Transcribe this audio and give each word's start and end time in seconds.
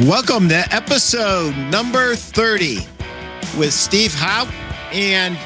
Welcome 0.00 0.48
to 0.48 0.74
episode 0.74 1.54
number 1.70 2.16
30 2.16 2.78
with 3.56 3.72
Steve 3.72 4.12
Houk 4.12 4.52
and 4.92 5.38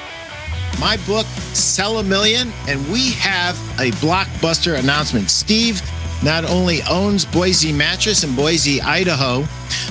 my 0.80 0.96
book, 1.06 1.26
Sell 1.52 1.98
a 1.98 2.02
Million. 2.02 2.50
And 2.66 2.80
we 2.90 3.10
have 3.10 3.56
a 3.78 3.90
blockbuster 3.98 4.78
announcement. 4.78 5.28
Steve 5.28 5.82
not 6.24 6.44
only 6.46 6.80
owns 6.88 7.26
Boise 7.26 7.74
Mattress 7.74 8.24
in 8.24 8.34
Boise, 8.34 8.80
Idaho, 8.80 9.44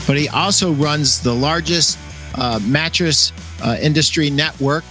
but 0.07 0.17
he 0.17 0.27
also 0.27 0.71
runs 0.73 1.21
the 1.21 1.35
largest 1.35 1.99
uh, 2.33 2.59
mattress 2.63 3.31
uh, 3.63 3.77
industry 3.79 4.31
network 4.31 4.83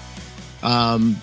um, 0.63 1.17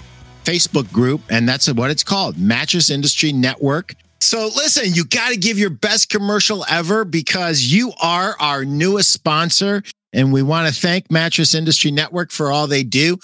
Facebook 0.44 0.92
group. 0.92 1.22
And 1.30 1.48
that's 1.48 1.72
what 1.72 1.92
it's 1.92 2.04
called 2.04 2.38
Mattress 2.38 2.90
Industry 2.90 3.32
Network. 3.32 3.96
So 4.24 4.46
listen, 4.56 4.94
you 4.94 5.04
got 5.04 5.32
to 5.32 5.38
give 5.38 5.60
your 5.60 5.70
best 5.70 6.10
commercial 6.10 6.64
ever 6.70 7.04
because 7.04 7.62
you 7.62 7.92
are 8.02 8.38
our 8.40 8.64
newest 8.64 9.12
sponsor. 9.12 9.84
And 10.14 10.32
we 10.32 10.42
want 10.42 10.74
to 10.74 10.74
thank 10.74 11.12
Mattress 11.12 11.54
Industry 11.54 11.92
Network 11.92 12.32
for 12.32 12.50
all 12.50 12.66
they 12.66 12.84
do. 12.84 13.18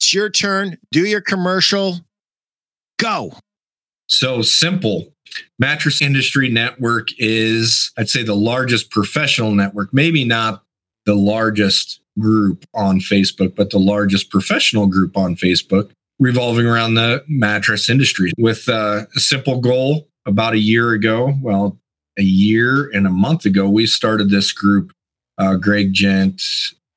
It's 0.00 0.12
your 0.12 0.28
turn. 0.28 0.76
Do 0.90 1.06
your 1.06 1.20
commercial. 1.20 2.00
Go. 2.98 3.34
So 4.08 4.42
simple. 4.42 5.14
Mattress 5.60 6.02
Industry 6.02 6.48
Network 6.48 7.08
is, 7.18 7.92
I'd 7.96 8.08
say, 8.08 8.24
the 8.24 8.34
largest 8.34 8.90
professional 8.90 9.52
network, 9.52 9.94
maybe 9.94 10.24
not 10.24 10.64
the 11.06 11.14
largest 11.14 12.00
group 12.18 12.64
on 12.74 12.98
Facebook, 12.98 13.54
but 13.54 13.70
the 13.70 13.78
largest 13.78 14.30
professional 14.30 14.88
group 14.88 15.16
on 15.16 15.36
Facebook 15.36 15.92
revolving 16.22 16.66
around 16.66 16.94
the 16.94 17.24
mattress 17.26 17.90
industry 17.90 18.32
with 18.38 18.68
uh, 18.68 19.02
a 19.14 19.20
simple 19.20 19.60
goal 19.60 20.08
about 20.24 20.54
a 20.54 20.58
year 20.58 20.92
ago. 20.92 21.34
Well, 21.42 21.78
a 22.18 22.22
year 22.22 22.88
and 22.92 23.06
a 23.06 23.10
month 23.10 23.44
ago, 23.44 23.68
we 23.68 23.86
started 23.86 24.30
this 24.30 24.52
group. 24.52 24.92
Uh, 25.38 25.56
Greg 25.56 25.92
Gent, 25.92 26.42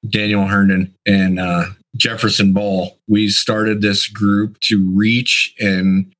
Daniel 0.08 0.46
Herndon, 0.46 0.94
and 1.06 1.40
uh, 1.40 1.66
Jefferson 1.96 2.54
Ball. 2.54 2.98
We 3.08 3.30
started 3.30 3.82
this 3.82 4.08
group 4.08 4.60
to 4.62 4.92
reach 4.94 5.54
and 5.60 6.14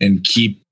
and 0.00 0.24
keep 0.24 0.62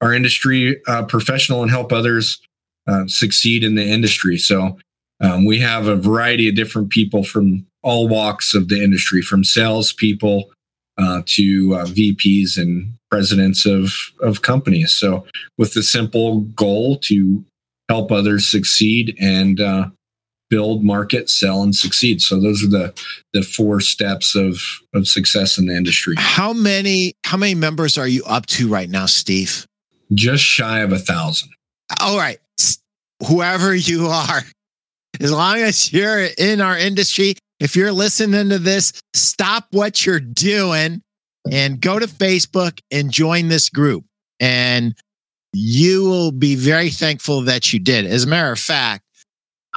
our 0.00 0.12
industry 0.12 0.82
uh, 0.88 1.04
professional 1.04 1.62
and 1.62 1.70
help 1.70 1.92
others 1.92 2.40
uh, 2.86 3.06
succeed 3.06 3.62
in 3.62 3.76
the 3.76 3.84
industry. 3.84 4.36
So 4.36 4.78
um, 5.20 5.44
we 5.44 5.60
have 5.60 5.86
a 5.86 5.96
variety 5.96 6.48
of 6.48 6.56
different 6.56 6.90
people 6.90 7.22
from 7.22 7.66
all 7.82 8.08
walks 8.08 8.54
of 8.54 8.68
the 8.68 8.82
industry, 8.82 9.22
from 9.22 9.44
salespeople 9.44 10.50
uh, 11.00 11.22
to 11.24 11.74
uh, 11.74 11.86
VPs 11.86 12.58
and 12.58 12.92
presidents 13.10 13.64
of 13.66 13.92
of 14.20 14.42
companies. 14.42 14.92
So, 14.92 15.26
with 15.56 15.74
the 15.74 15.82
simple 15.82 16.40
goal 16.40 16.98
to 17.04 17.44
help 17.88 18.12
others 18.12 18.46
succeed 18.46 19.16
and 19.20 19.60
uh, 19.60 19.88
build, 20.50 20.84
market, 20.84 21.30
sell, 21.30 21.62
and 21.62 21.74
succeed. 21.74 22.20
So, 22.20 22.38
those 22.38 22.62
are 22.62 22.68
the 22.68 22.92
the 23.32 23.42
four 23.42 23.80
steps 23.80 24.34
of 24.34 24.60
of 24.94 25.08
success 25.08 25.58
in 25.58 25.66
the 25.66 25.76
industry. 25.76 26.16
How 26.18 26.52
many 26.52 27.14
how 27.24 27.38
many 27.38 27.54
members 27.54 27.96
are 27.96 28.08
you 28.08 28.22
up 28.24 28.46
to 28.46 28.68
right 28.68 28.90
now, 28.90 29.06
Steve? 29.06 29.66
Just 30.12 30.44
shy 30.44 30.80
of 30.80 30.92
a 30.92 30.98
thousand. 30.98 31.50
All 32.00 32.18
right, 32.18 32.38
whoever 33.26 33.74
you 33.74 34.06
are, 34.08 34.42
as 35.20 35.32
long 35.32 35.58
as 35.58 35.92
you're 35.92 36.26
in 36.36 36.60
our 36.60 36.76
industry 36.76 37.36
if 37.60 37.76
you're 37.76 37.92
listening 37.92 38.48
to 38.48 38.58
this, 38.58 38.92
stop 39.14 39.66
what 39.70 40.04
you're 40.06 40.18
doing 40.18 41.02
and 41.50 41.80
go 41.80 41.98
to 41.98 42.06
Facebook 42.06 42.80
and 42.90 43.10
join 43.10 43.48
this 43.48 43.68
group. 43.68 44.04
And 44.40 44.94
you 45.52 46.04
will 46.04 46.32
be 46.32 46.54
very 46.54 46.90
thankful 46.90 47.42
that 47.42 47.72
you 47.72 47.78
did. 47.78 48.06
As 48.06 48.24
a 48.24 48.26
matter 48.26 48.52
of 48.52 48.58
fact, 48.58 49.04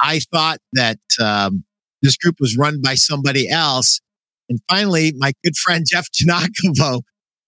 I 0.00 0.20
thought 0.32 0.58
that 0.72 0.98
um, 1.22 1.64
this 2.02 2.16
group 2.16 2.36
was 2.40 2.56
run 2.56 2.80
by 2.82 2.94
somebody 2.94 3.48
else. 3.48 4.00
And 4.48 4.58
finally, 4.68 5.12
my 5.16 5.32
good 5.42 5.56
friend 5.56 5.84
Jeff 5.88 6.06
Janakovo 6.10 7.02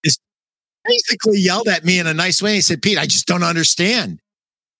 just 0.05 0.19
basically 0.85 1.39
yelled 1.39 1.67
at 1.67 1.83
me 1.83 1.99
in 1.99 2.07
a 2.07 2.13
nice 2.13 2.41
way. 2.41 2.55
He 2.55 2.61
said, 2.61 2.81
Pete, 2.81 2.97
I 2.97 3.05
just 3.05 3.27
don't 3.27 3.43
understand. 3.43 4.19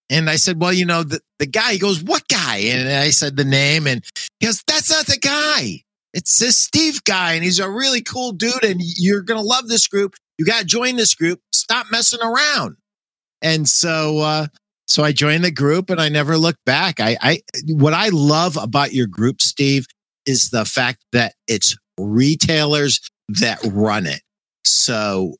And 0.10 0.30
I 0.30 0.38
said, 0.38 0.62
well, 0.62 0.72
you 0.72 0.86
know, 0.86 1.04
the, 1.04 1.20
the 1.40 1.46
guy, 1.46 1.74
he 1.74 1.80
goes, 1.80 2.02
what 2.02 2.28
guy? 2.28 2.58
And 2.58 2.88
I 2.88 3.10
said 3.10 3.36
the 3.36 3.44
name 3.44 3.88
and 3.88 4.06
he 4.40 4.46
goes, 4.46 4.64
that's 4.68 4.90
not 4.90 5.06
the 5.06 5.18
guy. 5.18 5.82
It's 6.14 6.40
this 6.40 6.58
Steve 6.58 7.04
guy. 7.04 7.34
And 7.34 7.44
he's 7.44 7.60
a 7.60 7.70
really 7.70 8.02
cool 8.02 8.32
dude. 8.32 8.64
And 8.64 8.80
you're 8.80 9.22
going 9.22 9.40
to 9.40 9.46
love 9.46 9.68
this 9.68 9.88
group. 9.88 10.16
You 10.38 10.46
got 10.46 10.60
to 10.60 10.66
join 10.66 10.96
this 10.96 11.14
group. 11.14 11.42
Stop 11.52 11.88
messing 11.92 12.22
around. 12.22 12.78
And 13.42 13.68
so, 13.68 14.20
uh, 14.20 14.48
so 14.88 15.04
I 15.04 15.12
joined 15.12 15.44
the 15.44 15.52
group 15.52 15.90
and 15.90 16.00
I 16.00 16.08
never 16.10 16.38
looked 16.38 16.64
back. 16.66 17.00
I, 17.00 17.18
I, 17.22 17.42
what 17.68 17.94
I 17.94 18.10
love 18.10 18.56
about 18.56 18.94
your 18.94 19.08
group, 19.08 19.42
Steve, 19.42 19.86
is 20.26 20.50
the 20.50 20.64
fact 20.64 21.04
that 21.12 21.34
it's 21.48 21.76
retailers 22.00 23.02
that 23.28 23.60
run 23.66 24.06
it. 24.06 24.22
So 24.64 25.36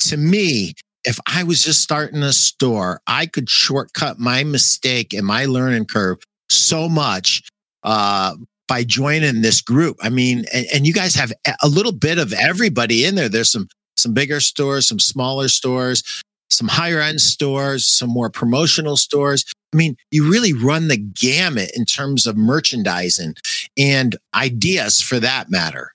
to 0.00 0.16
me, 0.16 0.74
if 1.04 1.18
I 1.26 1.44
was 1.44 1.64
just 1.64 1.80
starting 1.80 2.22
a 2.22 2.32
store, 2.32 3.00
I 3.06 3.26
could 3.26 3.48
shortcut 3.48 4.18
my 4.18 4.44
mistake 4.44 5.12
and 5.12 5.26
my 5.26 5.46
learning 5.46 5.86
curve 5.86 6.18
so 6.48 6.88
much 6.88 7.42
uh, 7.82 8.34
by 8.68 8.84
joining 8.84 9.42
this 9.42 9.60
group. 9.60 9.96
I 10.02 10.10
mean, 10.10 10.44
and, 10.52 10.66
and, 10.74 10.86
you 10.86 10.92
guys 10.92 11.14
have 11.14 11.32
a 11.62 11.68
little 11.68 11.92
bit 11.92 12.18
of 12.18 12.32
everybody 12.32 13.04
in 13.04 13.14
there. 13.14 13.28
There's 13.28 13.50
some 13.50 13.68
some 13.96 14.14
bigger 14.14 14.40
stores, 14.40 14.88
some 14.88 14.98
smaller 14.98 15.48
stores, 15.48 16.22
some 16.50 16.68
higher 16.68 17.00
end 17.00 17.20
stores, 17.20 17.86
some 17.86 18.10
more 18.10 18.30
promotional 18.30 18.96
stores. 18.96 19.44
I 19.72 19.76
mean, 19.76 19.96
you 20.10 20.30
really 20.30 20.52
run 20.52 20.88
the 20.88 20.96
gamut 20.96 21.70
in 21.76 21.84
terms 21.84 22.26
of 22.26 22.36
merchandising 22.36 23.34
and 23.78 24.16
ideas 24.34 25.00
for 25.00 25.20
that 25.20 25.50
matter. 25.50 25.92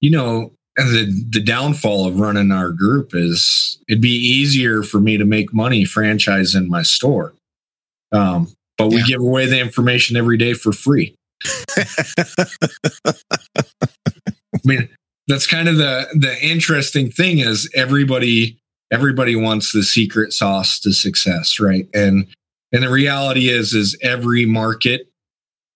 You 0.00 0.10
know, 0.10 0.52
the 0.84 1.26
the 1.30 1.40
downfall 1.40 2.06
of 2.06 2.20
running 2.20 2.52
our 2.52 2.70
group 2.70 3.10
is 3.14 3.78
it'd 3.88 4.00
be 4.00 4.08
easier 4.08 4.82
for 4.82 5.00
me 5.00 5.16
to 5.18 5.24
make 5.24 5.52
money 5.52 5.84
franchising 5.84 6.68
my 6.68 6.82
store. 6.82 7.34
Um, 8.12 8.52
but 8.78 8.88
we 8.88 8.98
yeah. 8.98 9.04
give 9.06 9.20
away 9.20 9.46
the 9.46 9.60
information 9.60 10.16
every 10.16 10.36
day 10.38 10.54
for 10.54 10.72
free. 10.72 11.14
I 13.06 13.14
mean, 14.64 14.88
that's 15.28 15.46
kind 15.46 15.68
of 15.68 15.76
the 15.76 16.06
the 16.14 16.36
interesting 16.42 17.10
thing 17.10 17.38
is 17.38 17.70
everybody 17.74 18.58
everybody 18.90 19.36
wants 19.36 19.72
the 19.72 19.82
secret 19.82 20.32
sauce 20.32 20.80
to 20.80 20.92
success, 20.92 21.60
right? 21.60 21.88
And 21.94 22.26
and 22.72 22.82
the 22.82 22.90
reality 22.90 23.48
is 23.48 23.74
is 23.74 23.96
every 24.02 24.46
market 24.46 25.08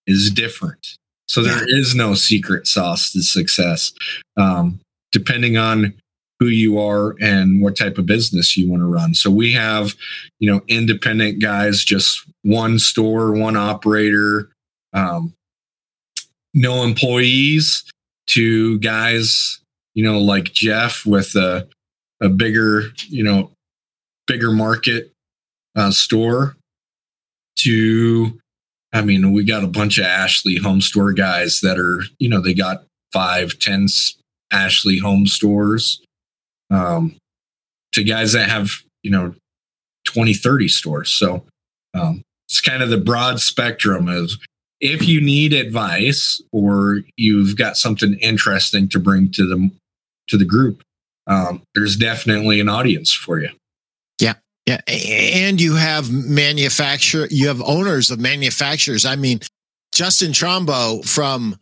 is 0.06 0.30
different. 0.30 0.96
So 1.26 1.42
there 1.42 1.64
is 1.66 1.94
no 1.94 2.14
secret 2.14 2.66
sauce 2.66 3.10
to 3.12 3.22
success. 3.22 3.92
Um, 4.36 4.80
depending 5.14 5.56
on 5.56 5.94
who 6.40 6.48
you 6.48 6.78
are 6.78 7.14
and 7.20 7.62
what 7.62 7.78
type 7.78 7.96
of 7.96 8.04
business 8.04 8.56
you 8.56 8.68
want 8.68 8.82
to 8.82 8.86
run. 8.86 9.14
So 9.14 9.30
we 9.30 9.52
have, 9.52 9.94
you 10.40 10.50
know, 10.50 10.60
independent 10.68 11.40
guys, 11.40 11.84
just 11.84 12.28
one 12.42 12.78
store, 12.78 13.32
one 13.32 13.56
operator, 13.56 14.50
um, 14.92 15.32
no 16.52 16.82
employees, 16.82 17.84
to 18.26 18.78
guys, 18.80 19.60
you 19.94 20.04
know, 20.04 20.18
like 20.18 20.52
Jeff 20.52 21.06
with 21.06 21.36
a, 21.36 21.68
a 22.20 22.28
bigger, 22.28 22.90
you 23.08 23.22
know, 23.22 23.52
bigger 24.26 24.50
market 24.50 25.12
uh, 25.76 25.92
store. 25.92 26.56
To, 27.58 28.38
I 28.92 29.02
mean, 29.02 29.32
we 29.32 29.44
got 29.44 29.62
a 29.62 29.68
bunch 29.68 29.98
of 29.98 30.04
Ashley 30.04 30.56
home 30.56 30.80
store 30.80 31.12
guys 31.12 31.60
that 31.60 31.78
are, 31.78 32.02
you 32.18 32.28
know, 32.28 32.40
they 32.40 32.54
got 32.54 32.84
five, 33.12 33.58
ten 33.58 33.86
Ashley 34.52 34.98
home 34.98 35.26
stores 35.26 36.02
um, 36.70 37.16
to 37.92 38.04
guys 38.04 38.32
that 38.32 38.48
have, 38.48 38.70
you 39.02 39.10
know, 39.10 39.34
20, 40.06 40.34
30 40.34 40.68
stores. 40.68 41.12
So 41.12 41.44
um, 41.94 42.22
it's 42.48 42.60
kind 42.60 42.82
of 42.82 42.90
the 42.90 42.98
broad 42.98 43.40
spectrum 43.40 44.08
of 44.08 44.32
if 44.80 45.06
you 45.08 45.20
need 45.20 45.52
advice 45.52 46.42
or 46.52 47.00
you've 47.16 47.56
got 47.56 47.76
something 47.76 48.14
interesting 48.20 48.88
to 48.90 48.98
bring 48.98 49.30
to 49.32 49.46
the 49.46 49.70
to 50.28 50.36
the 50.36 50.44
group, 50.44 50.82
um, 51.26 51.62
there's 51.74 51.96
definitely 51.96 52.60
an 52.60 52.68
audience 52.68 53.12
for 53.12 53.38
you. 53.38 53.50
Yeah. 54.20 54.34
Yeah. 54.66 54.80
And 54.86 55.60
you 55.60 55.74
have 55.74 56.10
manufacturer, 56.10 57.28
you 57.30 57.48
have 57.48 57.60
owners 57.62 58.10
of 58.10 58.18
manufacturers. 58.18 59.04
I 59.04 59.16
mean, 59.16 59.40
Justin 59.92 60.32
Trombo 60.32 61.06
from 61.06 61.56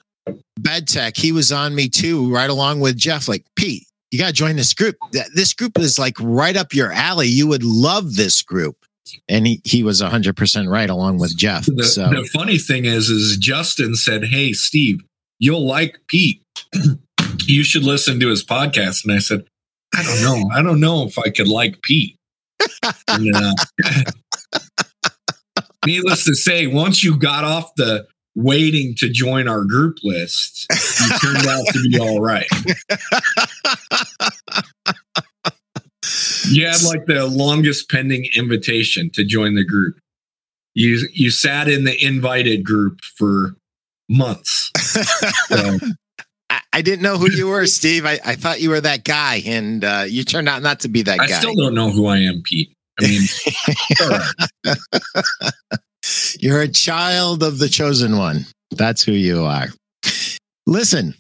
BedTech, 0.61 1.17
he 1.17 1.33
was 1.33 1.53
on 1.53 1.75
me 1.75 1.89
too, 1.89 2.33
right 2.33 2.51
along 2.51 2.81
with 2.81 2.97
Jeff. 2.97 3.29
Like, 3.29 3.45
Pete, 3.57 3.87
you 4.11 4.19
got 4.19 4.29
to 4.29 4.33
join 4.33 4.57
this 4.57 4.75
group. 4.75 4.97
This 5.35 5.53
group 5.55 5.79
is 5.79 5.99
like 5.99 6.15
right 6.21 6.57
up 6.57 6.75
your 6.75 6.93
alley. 6.93 7.29
You 7.29 7.47
would 7.49 7.65
love 7.65 8.15
this 8.15 8.43
group. 8.43 8.77
And 9.29 9.47
he, 9.47 9.61
he 9.65 9.83
was 9.83 10.01
100% 10.01 10.71
right 10.71 10.89
along 10.89 11.19
with 11.19 11.37
Jeff. 11.37 11.67
The, 11.67 11.85
so 11.85 12.09
the 12.09 12.29
funny 12.33 12.57
thing 12.59 12.85
is, 12.85 13.09
is 13.09 13.37
Justin 13.37 13.97
said, 13.97 14.27
Hey, 14.27 14.53
Steve, 14.53 15.01
you'll 15.39 15.67
like 15.67 15.99
Pete. 16.07 16.43
you 17.47 17.65
should 17.65 17.83
listen 17.83 18.21
to 18.21 18.29
his 18.29 18.45
podcast. 18.45 19.05
And 19.05 19.13
I 19.13 19.19
said, 19.19 19.45
I 19.95 20.03
don't 20.03 20.23
know. 20.23 20.51
I 20.55 20.63
don't 20.63 20.81
know 20.81 21.05
if 21.05 21.19
I 21.19 21.31
could 21.31 21.49
like 21.49 21.83
Pete. 21.83 22.17
and, 23.09 23.35
uh, 23.35 23.55
needless 25.87 26.25
to 26.25 26.35
say, 26.35 26.67
once 26.67 27.03
you 27.03 27.17
got 27.17 27.45
off 27.45 27.75
the 27.77 28.07
waiting 28.35 28.95
to 28.97 29.09
join 29.09 29.49
our 29.49 29.65
group 29.65 29.99
list, 30.03 30.67
you 30.71 31.19
turned 31.19 31.47
out 31.47 31.65
to 31.67 31.89
be 31.91 31.99
all 31.99 32.21
right. 32.21 32.47
You 36.49 36.67
had 36.67 36.83
like 36.83 37.07
the 37.07 37.27
longest 37.27 37.89
pending 37.91 38.27
invitation 38.35 39.11
to 39.15 39.25
join 39.25 39.55
the 39.55 39.65
group. 39.65 39.99
You 40.75 41.09
you 41.13 41.31
sat 41.31 41.69
in 41.69 41.85
the 41.85 42.05
invited 42.05 42.65
group 42.65 43.01
for 43.17 43.55
months. 44.09 44.71
So, 45.49 45.79
I, 46.51 46.61
I 46.73 46.83
didn't 46.83 47.03
know 47.03 47.19
who 47.19 47.31
you 47.31 47.49
were, 47.49 47.67
Steve. 47.67 48.05
I, 48.05 48.19
I 48.25 48.35
thought 48.35 48.61
you 48.61 48.71
were 48.71 48.81
that 48.81 49.05
guy, 49.05 49.43
and 49.47 49.85
uh, 49.85 50.05
you 50.09 50.25
turned 50.25 50.49
out 50.49 50.63
not 50.63 50.81
to 50.81 50.89
be 50.89 51.03
that 51.03 51.21
I 51.21 51.27
guy. 51.29 51.37
I 51.37 51.39
still 51.39 51.55
don't 51.55 51.75
know 51.75 51.91
who 51.91 52.07
I 52.07 52.19
am, 52.19 52.43
Pete. 52.43 52.75
I 53.01 53.07
mean, 53.07 53.23
right. 54.65 55.79
You're 56.41 56.61
a 56.61 56.69
child 56.69 57.43
of 57.43 57.59
the 57.59 57.69
chosen 57.69 58.17
one. 58.17 58.47
That's 58.71 59.03
who 59.03 59.13
you 59.13 59.45
are. 59.45 59.67
Listen, 60.67 61.15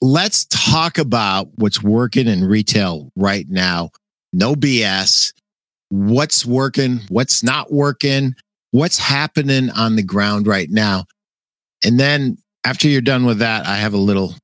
let's 0.00 0.46
talk 0.46 0.98
about 0.98 1.48
what's 1.56 1.82
working 1.82 2.26
in 2.26 2.44
retail 2.44 3.10
right 3.16 3.46
now. 3.48 3.90
No 4.32 4.54
BS. 4.54 5.32
What's 5.90 6.44
working? 6.44 7.00
What's 7.08 7.42
not 7.42 7.72
working? 7.72 8.34
What's 8.70 8.98
happening 8.98 9.70
on 9.70 9.96
the 9.96 10.02
ground 10.02 10.46
right 10.46 10.70
now? 10.70 11.04
And 11.84 12.00
then 12.00 12.38
after 12.64 12.88
you're 12.88 13.00
done 13.00 13.26
with 13.26 13.38
that, 13.38 13.66
I 13.66 13.76
have 13.76 13.92
a 13.92 13.98
little, 13.98 14.34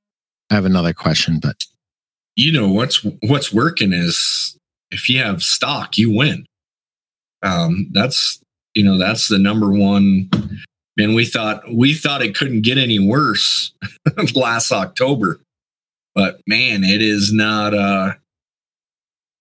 I 0.51 0.55
have 0.55 0.65
another 0.65 0.93
question, 0.93 1.39
but 1.41 1.65
you 2.37 2.53
know 2.53 2.69
what's 2.69 3.05
what's 3.23 3.53
working 3.53 3.93
is 3.93 4.57
if 4.91 5.09
you 5.09 5.21
have 5.21 5.43
stock, 5.43 5.99
you 5.99 6.15
win. 6.15 6.47
Um, 7.43 7.89
that's 7.93 8.41
you 8.75 8.85
know 8.85 8.99
that's 8.99 9.29
the 9.29 9.38
number 9.38 9.70
one. 9.70 10.31
and 10.99 11.15
we 11.15 11.25
thought 11.25 11.62
we 11.73 11.94
thought 11.94 12.23
it 12.23 12.35
couldn't 12.35 12.62
get 12.62 12.79
any 12.79 12.99
worse 12.99 13.73
last 14.35 14.73
October, 14.73 15.41
but 16.15 16.41
man, 16.47 16.85
it 16.85 17.03
is 17.03 17.32
not. 17.32 17.75
Uh, 17.75 18.15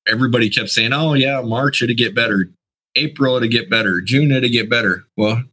everybody 0.08 0.50
kept 0.50 0.70
saying, 0.70 0.94
"Oh 0.94 1.14
yeah, 1.14 1.42
March 1.42 1.82
it'll 1.82 1.96
get 1.96 2.16
better, 2.16 2.50
April 2.96 3.36
it'll 3.36 3.50
get 3.50 3.70
better, 3.70 4.02
June 4.02 4.32
it'll 4.32 4.50
get 4.50 4.70
better." 4.70 5.06
Well, 5.18 5.44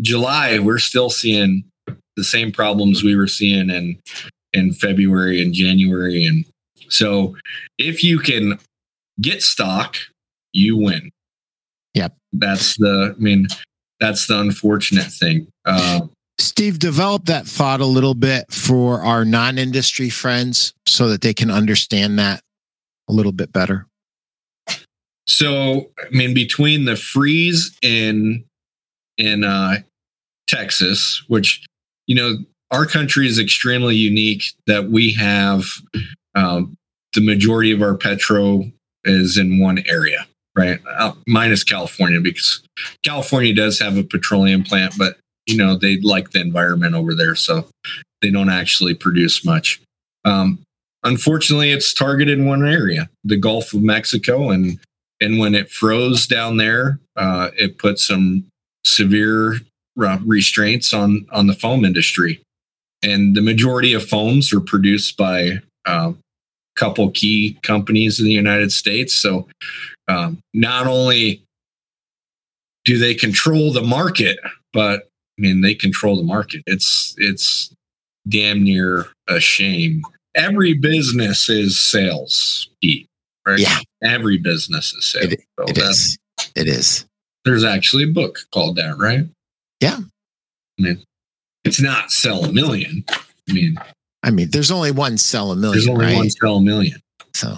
July 0.00 0.58
we're 0.58 0.78
still 0.78 1.10
seeing 1.10 1.64
the 2.16 2.24
same 2.24 2.52
problems 2.52 3.02
we 3.02 3.16
were 3.16 3.28
seeing 3.28 3.70
in 3.70 3.98
in 4.52 4.72
February 4.72 5.42
and 5.42 5.52
January, 5.52 6.24
and 6.24 6.44
so 6.88 7.36
if 7.78 8.02
you 8.02 8.18
can 8.18 8.58
get 9.20 9.42
stock, 9.42 9.96
you 10.52 10.76
win. 10.76 11.10
Yep. 11.98 12.14
That's 12.32 12.76
the, 12.76 13.14
I 13.16 13.20
mean, 13.20 13.48
that's 13.98 14.28
the 14.28 14.38
unfortunate 14.38 15.10
thing. 15.10 15.48
Uh, 15.64 16.02
Steve, 16.38 16.78
develop 16.78 17.24
that 17.24 17.44
thought 17.44 17.80
a 17.80 17.86
little 17.86 18.14
bit 18.14 18.52
for 18.52 19.00
our 19.02 19.24
non 19.24 19.58
industry 19.58 20.08
friends 20.08 20.72
so 20.86 21.08
that 21.08 21.22
they 21.22 21.34
can 21.34 21.50
understand 21.50 22.20
that 22.20 22.40
a 23.08 23.12
little 23.12 23.32
bit 23.32 23.52
better. 23.52 23.86
so, 25.26 25.90
I 25.98 26.10
mean, 26.12 26.34
between 26.34 26.84
the 26.84 26.94
freeze 26.94 27.76
in, 27.82 28.44
in, 29.16 29.42
uh, 29.42 29.78
Texas, 30.46 31.24
which, 31.26 31.66
you 32.06 32.14
know, 32.14 32.38
our 32.70 32.86
country 32.86 33.26
is 33.26 33.40
extremely 33.40 33.96
unique 33.96 34.44
that 34.68 34.88
we 34.88 35.12
have, 35.14 35.64
um, 36.36 36.76
the 37.14 37.20
majority 37.20 37.72
of 37.72 37.82
our 37.82 37.96
petro 37.96 38.62
is 39.04 39.36
in 39.36 39.58
one 39.58 39.82
area, 39.86 40.26
right? 40.58 40.80
Minus 41.26 41.62
California, 41.62 42.20
because 42.20 42.62
California 43.04 43.54
does 43.54 43.78
have 43.78 43.96
a 43.96 44.02
petroleum 44.02 44.64
plant, 44.64 44.94
but 44.98 45.16
you 45.46 45.56
know 45.56 45.76
they 45.76 45.98
like 46.00 46.30
the 46.30 46.40
environment 46.40 46.96
over 46.96 47.14
there, 47.14 47.36
so 47.36 47.66
they 48.20 48.30
don't 48.30 48.50
actually 48.50 48.94
produce 48.94 49.44
much. 49.44 49.80
Um, 50.24 50.58
unfortunately, 51.04 51.70
it's 51.70 51.94
targeted 51.94 52.40
in 52.40 52.46
one 52.46 52.66
area, 52.66 53.08
the 53.22 53.36
Gulf 53.36 53.72
of 53.72 53.82
Mexico, 53.82 54.50
and 54.50 54.80
and 55.20 55.38
when 55.38 55.54
it 55.54 55.70
froze 55.70 56.26
down 56.26 56.56
there, 56.56 56.98
uh, 57.16 57.50
it 57.56 57.78
put 57.78 58.00
some 58.00 58.44
severe 58.84 59.60
uh, 60.02 60.18
restraints 60.24 60.92
on 60.92 61.24
on 61.30 61.46
the 61.46 61.54
foam 61.54 61.84
industry, 61.84 62.40
and 63.02 63.36
the 63.36 63.42
majority 63.42 63.92
of 63.94 64.08
foams 64.08 64.52
are 64.52 64.60
produced 64.60 65.16
by 65.16 65.60
uh, 65.86 66.12
couple 66.78 67.10
key 67.10 67.58
companies 67.62 68.20
in 68.20 68.26
the 68.26 68.32
United 68.32 68.72
States. 68.72 69.14
So 69.14 69.48
um, 70.08 70.38
not 70.54 70.86
only 70.86 71.42
do 72.84 72.98
they 72.98 73.14
control 73.14 73.72
the 73.72 73.82
market, 73.82 74.38
but 74.72 75.08
I 75.38 75.42
mean 75.42 75.60
they 75.60 75.74
control 75.74 76.16
the 76.16 76.22
market. 76.22 76.62
It's 76.66 77.14
it's 77.18 77.72
damn 78.28 78.62
near 78.62 79.06
a 79.28 79.40
shame. 79.40 80.02
Every 80.34 80.74
business 80.74 81.48
is 81.48 81.80
sales, 81.80 82.68
Pete. 82.82 83.06
Right? 83.46 83.58
Yeah. 83.58 83.78
Every 84.02 84.38
business 84.38 84.92
is 84.92 85.06
sales. 85.06 85.32
It, 85.32 85.40
So 85.58 85.64
it 85.66 85.78
is. 85.78 86.18
It 86.54 86.68
is. 86.68 87.06
There's 87.44 87.64
actually 87.64 88.04
a 88.04 88.12
book 88.12 88.40
called 88.52 88.76
that, 88.76 88.98
right? 88.98 89.26
Yeah. 89.80 89.98
I 90.78 90.82
mean, 90.82 91.02
it's 91.64 91.80
not 91.80 92.10
sell 92.10 92.44
a 92.44 92.52
million. 92.52 93.04
I 93.08 93.52
mean, 93.52 93.78
I 94.22 94.30
mean, 94.30 94.50
there's 94.50 94.70
only 94.70 94.90
one 94.90 95.16
sell 95.18 95.52
a 95.52 95.56
million, 95.56 95.72
there's 95.72 95.88
only 95.88 96.06
right? 96.06 96.16
one 96.16 96.30
sell 96.30 96.56
a 96.56 96.62
million. 96.62 97.00
So, 97.34 97.56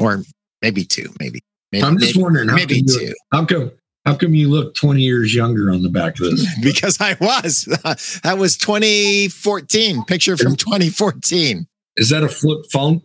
or 0.00 0.22
maybe 0.62 0.84
two, 0.84 1.12
maybe. 1.18 1.40
Maybe 1.74 1.82
I'm 1.84 1.98
just 1.98 2.14
maybe, 2.14 2.22
wondering 2.22 2.48
how 2.48 2.54
maybe 2.56 2.82
come 2.82 3.00
you- 3.00 3.14
How 3.32 3.44
come? 3.44 3.72
How 4.06 4.14
come 4.14 4.34
you 4.34 4.50
look 4.50 4.74
20 4.74 5.00
years 5.00 5.34
younger 5.34 5.70
on 5.70 5.82
the 5.82 5.88
back 5.88 6.20
of 6.20 6.30
this? 6.30 6.46
because 6.62 6.98
I 7.00 7.16
was. 7.20 7.64
that 8.22 8.36
was 8.38 8.56
2014. 8.58 10.04
Picture 10.04 10.36
from 10.36 10.56
2014. 10.56 11.66
Is 11.96 12.10
that 12.10 12.22
a 12.22 12.28
flip 12.28 12.66
phone? 12.70 13.00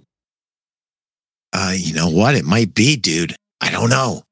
Uh, 1.54 1.74
you 1.75 1.94
know 1.94 2.10
what? 2.10 2.36
It 2.36 2.44
might 2.44 2.74
be, 2.75 2.98
dude. 2.98 3.33
I 3.62 3.71
don't 3.71 3.89
know. 3.89 4.24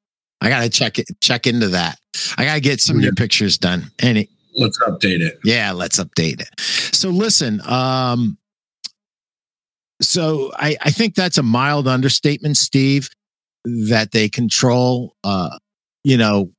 I 0.42 0.50
gotta 0.50 0.70
check 0.70 1.00
it. 1.00 1.08
Check 1.22 1.48
into 1.48 1.70
that. 1.70 1.98
I 2.38 2.44
gotta 2.46 2.60
get 2.60 2.82
some 2.82 2.98
new 3.00 3.12
pictures 3.14 3.58
done. 3.58 3.90
And 4.00 4.18
it, 4.20 4.30
Let's 4.56 4.78
update 4.80 5.22
it. 5.22 5.40
yeah, 5.46 5.72
let's 5.72 6.00
update 6.00 6.42
it. 6.42 6.50
So 6.60 7.10
listen. 7.10 7.62
Um, 7.66 8.38
so 10.02 10.52
I 10.56 10.76
I 10.82 10.92
think 10.92 11.16
that's 11.16 11.38
a 11.38 11.44
mild 11.44 11.88
understatement, 11.88 12.58
Steve. 12.58 13.10
That 13.90 14.12
they 14.12 14.30
control. 14.30 15.16
Uh, 15.24 15.58
you 16.04 16.18
know. 16.18 16.52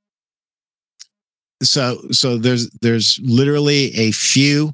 So 1.62 1.98
so 2.12 2.38
there's 2.38 2.70
there's 2.82 3.18
literally 3.22 3.92
a 3.96 4.12
few 4.12 4.72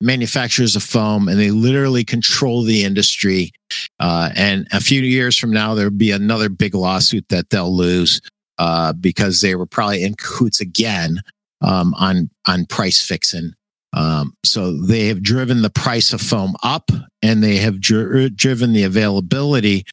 manufacturers 0.00 0.76
of 0.76 0.82
foam 0.82 1.28
and 1.28 1.38
they 1.38 1.50
literally 1.50 2.04
control 2.04 2.62
the 2.62 2.84
industry 2.84 3.50
uh, 3.98 4.30
and 4.36 4.66
a 4.72 4.80
few 4.80 5.02
years 5.02 5.36
from 5.36 5.50
now 5.50 5.74
there'll 5.74 5.90
be 5.90 6.12
another 6.12 6.48
big 6.48 6.74
lawsuit 6.74 7.28
that 7.28 7.50
they'll 7.50 7.74
lose 7.74 8.20
uh, 8.58 8.92
because 8.92 9.40
they 9.40 9.54
were 9.56 9.66
probably 9.66 10.04
in 10.04 10.14
cahoots 10.14 10.60
again 10.60 11.20
um, 11.62 11.94
on 11.94 12.30
on 12.46 12.64
price 12.66 13.04
fixing 13.04 13.52
um, 13.92 14.34
so 14.44 14.72
they 14.72 15.08
have 15.08 15.22
driven 15.22 15.62
the 15.62 15.70
price 15.70 16.12
of 16.12 16.20
foam 16.20 16.54
up 16.62 16.90
and 17.22 17.42
they 17.42 17.56
have 17.56 17.80
dri- 17.80 18.30
driven 18.30 18.72
the 18.72 18.84
availability 18.84 19.84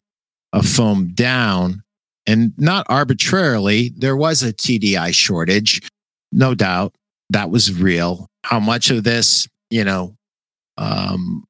of 0.56 0.66
foam 0.66 1.08
down 1.14 1.82
and 2.26 2.52
not 2.56 2.86
arbitrarily 2.88 3.92
there 3.96 4.16
was 4.16 4.42
a 4.42 4.52
tdi 4.52 5.14
shortage 5.14 5.88
no 6.32 6.54
doubt 6.54 6.94
that 7.30 7.50
was 7.50 7.72
real 7.72 8.28
how 8.44 8.58
much 8.58 8.90
of 8.90 9.04
this 9.04 9.46
you 9.70 9.84
know 9.84 10.16
um 10.78 11.46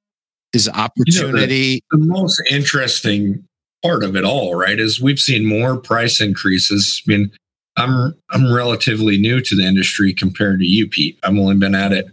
is 0.57 0.69
opportunity 0.69 1.85
The 1.91 1.99
most 1.99 2.43
interesting 2.51 3.45
part 3.83 4.03
of 4.03 4.17
it 4.17 4.25
all, 4.25 4.55
right, 4.55 4.81
is 4.81 5.01
we've 5.01 5.19
seen 5.19 5.47
more 5.47 5.77
price 5.77 6.21
increases. 6.21 7.03
I 7.07 7.11
mean, 7.11 7.31
I'm 7.77 8.15
I'm 8.31 8.53
relatively 8.53 9.19
new 9.19 9.41
to 9.41 9.55
the 9.55 9.65
industry 9.65 10.13
compared 10.13 10.61
to 10.61 10.67
you, 10.67 10.89
Pete. 10.89 11.19
I've 11.23 11.37
only 11.37 11.57
been 11.57 11.75
at 11.75 11.93
it, 11.93 12.07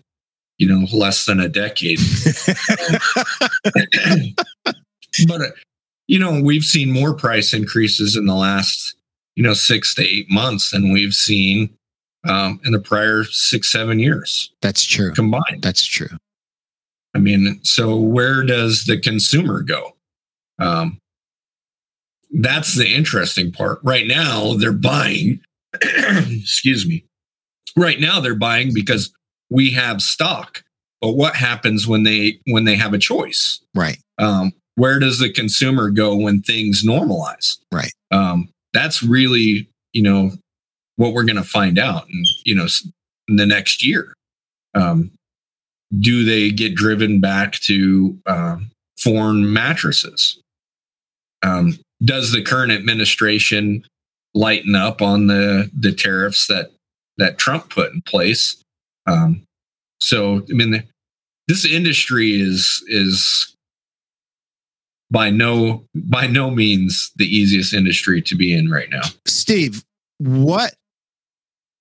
you 0.58 0.68
know, 0.68 0.86
less 0.94 1.26
than 1.26 1.40
a 1.40 1.50
decade. 1.50 2.00
but 5.28 5.42
uh, 5.42 5.52
you 6.14 6.20
know, 6.20 6.40
we've 6.40 6.64
seen 6.64 6.92
more 6.92 7.16
price 7.16 7.56
increases 7.56 8.16
in 8.16 8.28
the 8.28 8.36
last, 8.36 8.94
you 9.36 9.42
know, 9.42 9.56
six 9.56 9.96
to 9.96 10.08
eight 10.08 10.30
months 10.30 10.70
than 10.70 10.94
we've 10.94 11.16
seen 11.16 11.76
um, 12.30 12.62
in 12.64 12.72
the 12.72 12.80
prior 12.80 13.24
six, 13.24 13.72
seven 13.72 13.98
years 13.98 14.52
that's 14.62 14.86
true 14.86 15.12
combined. 15.14 15.64
that's 15.64 15.84
true 15.84 16.16
I 17.16 17.18
mean, 17.18 17.60
so 17.64 17.98
where 17.98 18.44
does 18.44 18.86
the 18.86 19.00
consumer 19.00 19.64
go? 19.64 19.96
Um, 20.60 21.00
that's 22.32 22.76
the 22.76 22.94
interesting 22.94 23.52
part. 23.52 23.80
Right 23.84 24.08
now, 24.08 24.54
they're 24.54 24.72
buying. 24.72 25.40
excuse 25.82 26.88
me. 26.88 27.06
Right 27.76 28.00
now, 28.00 28.20
they're 28.20 28.36
buying 28.36 28.72
because 28.74 29.12
we 29.50 29.72
have 29.72 30.02
stock. 30.02 30.64
But 31.02 31.14
what 31.14 31.36
happens 31.36 31.88
when 31.88 32.04
they 32.04 32.40
when 32.48 32.66
they 32.66 32.76
have 32.76 32.94
a 32.94 32.98
choice? 33.00 33.60
right 33.76 33.98
Um, 34.18 34.54
where 34.76 35.00
does 35.00 35.20
the 35.20 35.32
consumer 35.32 35.90
go 35.90 36.16
when 36.16 36.42
things 36.42 36.84
normalize? 36.84 37.58
Right. 37.72 37.92
Um, 38.12 38.50
that's 38.74 39.04
really 39.04 39.68
you 39.94 40.02
know 40.02 40.32
what 40.96 41.14
we're 41.14 41.24
going 41.24 41.36
to 41.38 41.44
find 41.44 41.80
out. 41.80 42.08
And 42.08 42.26
you 42.44 42.56
know, 42.56 42.66
s- 42.66 42.88
the 43.28 43.46
next 43.46 43.86
year? 43.86 44.14
Um, 44.76 45.12
do 46.00 46.24
they 46.24 46.50
get 46.50 46.76
driven 46.76 47.20
back 47.20 47.54
to 47.54 48.18
um, 48.26 48.72
foreign 48.98 49.52
mattresses? 49.52 50.40
Um, 51.44 51.78
does 52.04 52.32
the 52.32 52.42
current 52.42 52.72
administration 52.72 53.86
lighten 54.34 54.76
up 54.76 55.02
on 55.02 55.28
the 55.28 55.70
the 55.78 55.92
tariffs 55.92 56.48
that 56.48 56.72
that 57.18 57.38
Trump 57.38 57.70
put 57.70 57.94
in 57.94 58.02
place? 58.02 58.62
Um, 59.06 59.44
so, 60.00 60.44
I 60.50 60.54
mean, 60.54 60.72
the, 60.72 60.84
this 61.48 61.66
industry 61.66 62.34
is 62.34 62.84
is 62.88 63.53
by 65.14 65.30
no 65.30 65.86
by 65.94 66.26
no 66.26 66.50
means 66.50 67.12
the 67.16 67.26
easiest 67.26 67.74
industry 67.74 68.22
to 68.24 68.36
be 68.36 68.52
in 68.52 68.70
right 68.70 68.90
now. 68.90 69.04
Steve, 69.26 69.86
what 70.18 70.74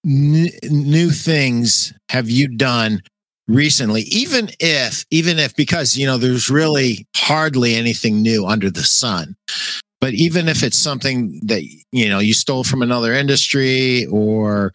n- 0.07 0.51
new 0.65 1.11
things 1.11 1.95
have 2.11 2.29
you 2.29 2.47
done 2.47 3.03
recently 3.49 4.03
even 4.03 4.51
if 4.61 5.05
even 5.11 5.39
if 5.39 5.57
because 5.57 5.97
you 5.97 6.07
know 6.07 6.17
there's 6.17 6.49
really 6.49 7.05
hardly 7.17 7.75
anything 7.75 8.23
new 8.23 8.47
under 8.47 8.71
the 8.71 8.85
sun 8.85 9.35
but 10.01 10.15
even 10.15 10.49
if 10.49 10.63
it's 10.63 10.79
something 10.79 11.41
that 11.45 11.63
you 11.91 12.09
know 12.09 12.21
you 12.21 12.35
stole 12.35 12.63
from 12.63 12.83
another 12.83 13.13
industry 13.13 14.07
or 14.07 14.73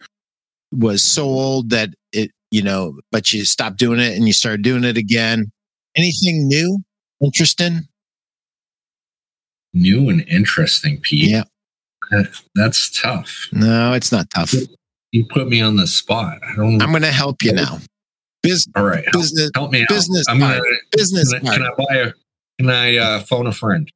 was 0.70 1.02
so 1.02 1.24
old 1.24 1.70
that 1.70 1.88
it 2.12 2.30
you 2.50 2.62
know 2.62 2.94
but 3.10 3.32
you 3.32 3.42
stopped 3.46 3.78
doing 3.78 3.98
it 3.98 4.14
and 4.14 4.26
you 4.26 4.34
started 4.34 4.60
doing 4.60 4.84
it 4.84 4.98
again 4.98 5.50
anything 5.96 6.46
new 6.46 6.76
interesting 7.24 7.87
New 9.74 10.08
and 10.08 10.22
interesting, 10.28 10.98
Pete. 11.00 11.28
yeah 11.30 11.44
That- 12.10 12.40
that's 12.54 12.90
tough. 13.00 13.48
no 13.52 13.92
it's 13.92 14.10
not 14.12 14.28
tough 14.30 14.54
You 15.12 15.24
put 15.26 15.48
me 15.48 15.60
on 15.60 15.76
the 15.76 15.86
spot. 15.86 16.38
I 16.42 16.54
don't. 16.56 16.80
i'm 16.82 16.92
gonna 16.92 17.10
help 17.12 17.42
you 17.42 17.52
now 17.52 17.78
Bus- 18.42 18.66
all 18.76 18.84
right, 18.84 19.04
help, 19.04 19.12
business 19.14 19.50
help 19.54 19.72
me 19.72 19.82
out. 19.82 19.88
business 19.88 20.24
I'm 20.28 20.38
gonna. 20.38 20.60
business 20.92 21.32
Can 21.32 21.46
I, 21.48 21.50
card. 21.50 21.56
can 21.56 21.66
I 21.66 21.74
buy 21.76 21.94
a? 21.96 22.12
Can 22.60 22.70
I 22.70 22.96
uh, 22.96 23.20
phone 23.20 23.46
a 23.48 23.52
friend? 23.52 23.90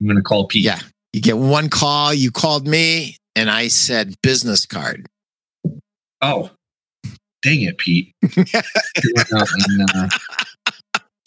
I'm 0.00 0.06
gonna 0.06 0.22
call 0.22 0.46
Pete. 0.46 0.64
Yeah. 0.64 0.80
You 1.14 1.20
get 1.22 1.38
one 1.38 1.68
call, 1.70 2.12
you 2.14 2.30
called 2.30 2.66
me, 2.68 3.16
and 3.34 3.50
I 3.50 3.68
said 3.68 4.14
business 4.22 4.64
card. 4.66 5.06
Oh, 6.22 6.50
dang 7.42 7.62
it, 7.62 7.78
Pete. 7.78 8.12
You 8.22 9.12
went 9.16 9.32
out 9.32 9.48
and, 9.68 9.90
uh, 9.94 10.08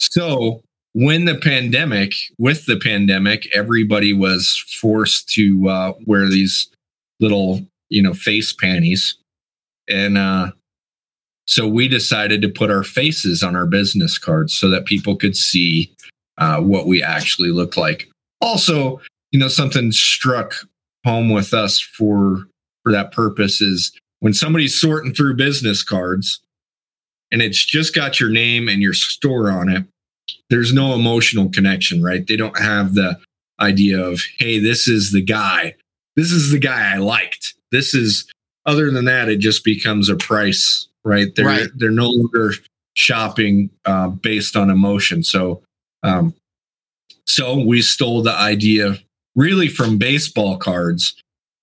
so 0.00 0.62
when 0.94 1.24
the 1.24 1.34
pandemic, 1.34 2.14
with 2.38 2.66
the 2.66 2.78
pandemic, 2.78 3.48
everybody 3.54 4.12
was 4.12 4.64
forced 4.80 5.28
to 5.30 5.68
uh, 5.68 5.92
wear 6.06 6.28
these 6.28 6.68
little, 7.20 7.60
you 7.90 8.02
know, 8.02 8.14
face 8.14 8.52
panties, 8.52 9.16
and 9.88 10.16
uh, 10.16 10.52
so 11.46 11.68
we 11.68 11.88
decided 11.88 12.40
to 12.42 12.48
put 12.48 12.70
our 12.70 12.84
faces 12.84 13.42
on 13.42 13.54
our 13.54 13.66
business 13.66 14.16
cards 14.16 14.56
so 14.56 14.70
that 14.70 14.86
people 14.86 15.16
could 15.16 15.36
see 15.36 15.92
uh, 16.38 16.60
what 16.60 16.86
we 16.86 17.02
actually 17.02 17.50
look 17.50 17.76
like. 17.76 18.08
Also, 18.40 19.00
you 19.30 19.38
know, 19.38 19.48
something 19.48 19.92
struck 19.92 20.54
home 21.04 21.28
with 21.28 21.52
us 21.52 21.80
for 21.80 22.46
for 22.82 22.92
that 22.92 23.12
purpose 23.12 23.60
is 23.60 23.92
when 24.20 24.32
somebody's 24.32 24.78
sorting 24.78 25.12
through 25.12 25.36
business 25.36 25.82
cards 25.82 26.40
and 27.32 27.42
it's 27.42 27.64
just 27.64 27.94
got 27.94 28.20
your 28.20 28.30
name 28.30 28.68
and 28.68 28.80
your 28.80 28.92
store 28.92 29.50
on 29.50 29.68
it, 29.68 29.84
there's 30.50 30.72
no 30.72 30.94
emotional 30.94 31.48
connection, 31.50 32.02
right? 32.02 32.26
They 32.26 32.36
don't 32.36 32.58
have 32.58 32.94
the 32.94 33.18
idea 33.60 34.02
of, 34.02 34.20
hey, 34.38 34.58
this 34.58 34.88
is 34.88 35.12
the 35.12 35.22
guy. 35.22 35.74
This 36.16 36.30
is 36.30 36.50
the 36.50 36.58
guy 36.58 36.94
I 36.94 36.98
liked. 36.98 37.54
This 37.72 37.94
is 37.94 38.30
other 38.66 38.90
than 38.90 39.04
that, 39.04 39.28
it 39.28 39.38
just 39.38 39.64
becomes 39.64 40.08
a 40.08 40.16
price, 40.16 40.88
right? 41.04 41.34
They're 41.34 41.44
Right. 41.44 41.68
they're 41.76 41.90
no 41.90 42.08
longer 42.08 42.54
shopping 42.94 43.70
uh, 43.84 44.08
based 44.08 44.56
on 44.56 44.70
emotion. 44.70 45.22
So 45.22 45.62
um, 46.02 46.34
so 47.26 47.58
we 47.58 47.82
stole 47.82 48.22
the 48.22 48.32
idea 48.34 48.98
really 49.34 49.68
from 49.68 49.98
baseball 49.98 50.56
cards. 50.56 51.14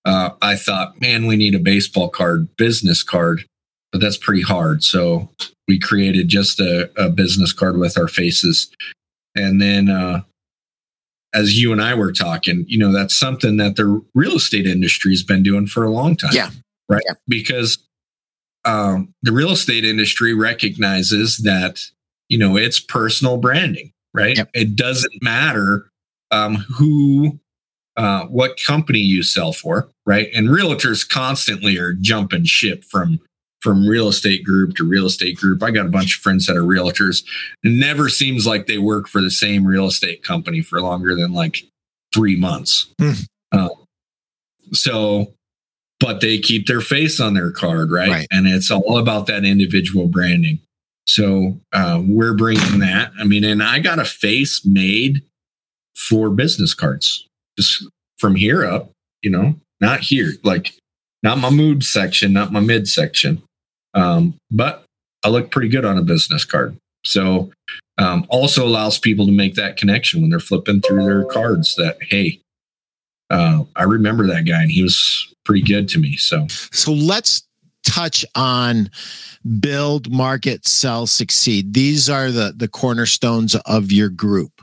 Uh, 0.03 0.31
I 0.41 0.55
thought, 0.55 0.99
man, 0.99 1.27
we 1.27 1.35
need 1.35 1.55
a 1.55 1.59
baseball 1.59 2.09
card, 2.09 2.55
business 2.57 3.03
card, 3.03 3.45
but 3.91 4.01
that's 4.01 4.17
pretty 4.17 4.41
hard. 4.41 4.83
So 4.83 5.29
we 5.67 5.79
created 5.79 6.27
just 6.27 6.59
a, 6.59 6.89
a 6.97 7.09
business 7.09 7.53
card 7.53 7.77
with 7.77 7.97
our 7.97 8.07
faces. 8.07 8.69
And 9.35 9.61
then, 9.61 9.89
uh, 9.89 10.21
as 11.33 11.61
you 11.61 11.71
and 11.71 11.81
I 11.81 11.93
were 11.93 12.11
talking, 12.11 12.65
you 12.67 12.77
know, 12.77 12.91
that's 12.91 13.17
something 13.17 13.55
that 13.55 13.77
the 13.77 14.03
real 14.13 14.33
estate 14.33 14.67
industry 14.67 15.13
has 15.13 15.23
been 15.23 15.43
doing 15.43 15.65
for 15.65 15.85
a 15.85 15.89
long 15.89 16.17
time. 16.17 16.31
Yeah. 16.33 16.49
Right. 16.89 17.03
Yeah. 17.07 17.13
Because 17.25 17.77
um, 18.65 19.13
the 19.23 19.31
real 19.31 19.51
estate 19.51 19.85
industry 19.85 20.33
recognizes 20.33 21.37
that, 21.37 21.85
you 22.27 22.37
know, 22.37 22.57
it's 22.57 22.81
personal 22.81 23.37
branding, 23.37 23.93
right? 24.13 24.39
It 24.53 24.75
doesn't 24.75 25.23
matter 25.23 25.89
um, 26.31 26.55
who, 26.55 27.39
uh, 27.95 28.25
what 28.25 28.59
company 28.65 28.99
you 28.99 29.23
sell 29.23 29.53
for, 29.53 29.89
right? 30.05 30.29
And 30.33 30.49
realtors 30.49 31.07
constantly 31.07 31.77
are 31.77 31.93
jumping 31.93 32.43
ship 32.43 32.83
from 32.83 33.19
from 33.61 33.87
real 33.87 34.07
estate 34.07 34.43
group 34.43 34.75
to 34.75 34.83
real 34.83 35.05
estate 35.05 35.37
group. 35.37 35.61
I 35.63 35.71
got 35.71 35.85
a 35.85 35.89
bunch 35.89 36.15
of 36.15 36.21
friends 36.21 36.47
that 36.47 36.57
are 36.57 36.63
realtors. 36.63 37.23
It 37.63 37.71
never 37.71 38.09
seems 38.09 38.47
like 38.47 38.65
they 38.65 38.79
work 38.79 39.07
for 39.07 39.21
the 39.21 39.31
same 39.31 39.65
real 39.65 39.85
estate 39.85 40.23
company 40.23 40.61
for 40.61 40.81
longer 40.81 41.15
than 41.15 41.31
like 41.31 41.63
three 42.13 42.35
months. 42.35 42.87
Hmm. 42.99 43.11
Uh, 43.51 43.69
so, 44.73 45.33
but 45.99 46.21
they 46.21 46.39
keep 46.39 46.65
their 46.65 46.81
face 46.81 47.19
on 47.19 47.35
their 47.35 47.51
card, 47.51 47.91
right? 47.91 48.09
Right. 48.09 48.27
And 48.31 48.47
it's 48.47 48.71
all 48.71 48.97
about 48.97 49.27
that 49.27 49.45
individual 49.45 50.07
branding. 50.07 50.59
So 51.05 51.59
uh, 51.73 52.01
we're 52.03 52.33
bringing 52.33 52.79
that. 52.79 53.11
I 53.19 53.23
mean, 53.23 53.43
and 53.43 53.61
I 53.61 53.79
got 53.79 53.99
a 53.99 54.05
face 54.05 54.65
made 54.65 55.23
for 55.95 56.29
business 56.29 56.73
cards, 56.73 57.27
just 57.57 57.85
from 58.17 58.35
here 58.35 58.65
up. 58.65 58.91
You 59.21 59.29
know, 59.29 59.55
not 59.79 59.99
here, 59.99 60.31
like 60.43 60.73
not 61.21 61.37
my 61.37 61.51
mood 61.51 61.83
section, 61.83 62.33
not 62.33 62.51
my 62.51 62.59
mid 62.59 62.87
section. 62.87 63.43
Um, 63.93 64.35
but 64.49 64.85
I 65.23 65.29
look 65.29 65.51
pretty 65.51 65.69
good 65.69 65.85
on 65.85 65.97
a 65.97 66.01
business 66.01 66.45
card. 66.45 66.77
So 67.03 67.51
um, 67.97 68.25
also 68.29 68.65
allows 68.65 68.99
people 68.99 69.25
to 69.25 69.31
make 69.31 69.55
that 69.55 69.77
connection 69.77 70.21
when 70.21 70.29
they're 70.29 70.39
flipping 70.39 70.81
through 70.81 71.03
their 71.03 71.25
cards 71.25 71.75
that, 71.75 71.97
hey, 72.01 72.39
uh, 73.29 73.63
I 73.75 73.83
remember 73.83 74.27
that 74.27 74.45
guy 74.45 74.61
and 74.61 74.71
he 74.71 74.83
was 74.83 75.33
pretty 75.45 75.61
good 75.61 75.87
to 75.89 75.99
me. 75.99 76.17
So 76.17 76.47
So 76.71 76.91
let's 76.93 77.43
touch 77.83 78.25
on 78.35 78.89
build, 79.59 80.11
market, 80.11 80.67
sell, 80.67 81.07
succeed. 81.07 81.73
These 81.73 82.09
are 82.09 82.29
the 82.31 82.53
the 82.55 82.67
cornerstones 82.67 83.55
of 83.55 83.91
your 83.91 84.09
group, 84.09 84.61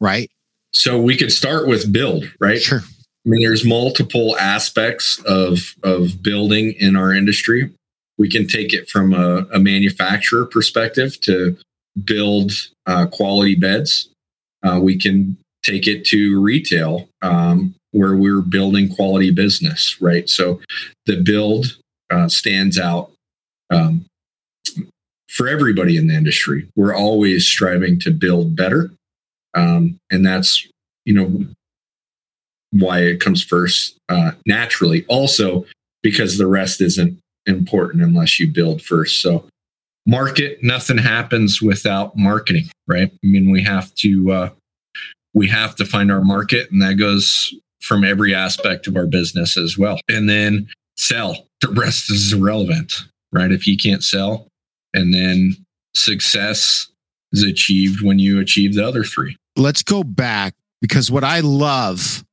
right? 0.00 0.30
so 0.72 1.00
we 1.00 1.16
could 1.16 1.32
start 1.32 1.66
with 1.66 1.92
build, 1.92 2.30
right? 2.38 2.60
Sure. 2.60 2.80
I 2.80 3.28
mean, 3.28 3.42
there's 3.42 3.64
multiple 3.64 4.36
aspects 4.38 5.20
of 5.26 5.74
of 5.82 6.22
building 6.22 6.72
in 6.78 6.96
our 6.96 7.12
industry. 7.12 7.70
We 8.20 8.28
can 8.28 8.46
take 8.46 8.74
it 8.74 8.90
from 8.90 9.14
a, 9.14 9.46
a 9.50 9.58
manufacturer 9.58 10.44
perspective 10.44 11.18
to 11.22 11.56
build 12.04 12.52
uh, 12.84 13.06
quality 13.06 13.54
beds. 13.54 14.10
Uh, 14.62 14.78
we 14.82 14.98
can 14.98 15.38
take 15.62 15.86
it 15.86 16.04
to 16.04 16.38
retail 16.38 17.08
um, 17.22 17.74
where 17.92 18.14
we're 18.14 18.42
building 18.42 18.94
quality 18.94 19.30
business, 19.30 19.96
right? 20.02 20.28
So 20.28 20.60
the 21.06 21.16
build 21.16 21.78
uh, 22.10 22.28
stands 22.28 22.78
out 22.78 23.10
um, 23.70 24.04
for 25.30 25.48
everybody 25.48 25.96
in 25.96 26.08
the 26.08 26.14
industry. 26.14 26.68
We're 26.76 26.94
always 26.94 27.46
striving 27.46 27.98
to 28.00 28.10
build 28.10 28.54
better, 28.54 28.90
um, 29.54 29.98
and 30.10 30.26
that's 30.26 30.68
you 31.06 31.14
know 31.14 31.46
why 32.72 33.00
it 33.00 33.18
comes 33.18 33.42
first 33.42 33.96
uh, 34.10 34.32
naturally. 34.44 35.06
Also, 35.08 35.64
because 36.02 36.36
the 36.36 36.46
rest 36.46 36.82
isn't 36.82 37.18
important 37.50 38.02
unless 38.02 38.40
you 38.40 38.48
build 38.48 38.82
first. 38.82 39.20
So, 39.22 39.46
market, 40.06 40.62
nothing 40.62 40.98
happens 40.98 41.60
without 41.60 42.16
marketing, 42.16 42.70
right? 42.88 43.10
I 43.12 43.26
mean, 43.26 43.50
we 43.50 43.62
have 43.62 43.94
to 43.96 44.32
uh, 44.32 44.50
we 45.34 45.48
have 45.48 45.76
to 45.76 45.84
find 45.84 46.10
our 46.10 46.22
market, 46.22 46.70
and 46.70 46.82
that 46.82 46.94
goes 46.94 47.54
from 47.80 48.04
every 48.04 48.34
aspect 48.34 48.86
of 48.86 48.96
our 48.96 49.06
business 49.06 49.56
as 49.56 49.76
well. 49.78 49.98
And 50.08 50.28
then 50.28 50.68
sell. 50.96 51.46
The 51.60 51.68
rest 51.68 52.10
is 52.10 52.32
irrelevant, 52.32 52.92
right? 53.32 53.50
If 53.50 53.66
you 53.66 53.76
can't 53.76 54.04
sell, 54.04 54.48
and 54.94 55.14
then 55.14 55.56
success 55.94 56.88
is 57.32 57.42
achieved 57.42 58.02
when 58.02 58.18
you 58.18 58.40
achieve 58.40 58.74
the 58.74 58.86
other 58.86 59.04
three. 59.04 59.36
Let's 59.56 59.82
go 59.82 60.02
back 60.02 60.54
because 60.80 61.10
what 61.10 61.24
I 61.24 61.40
love 61.40 62.24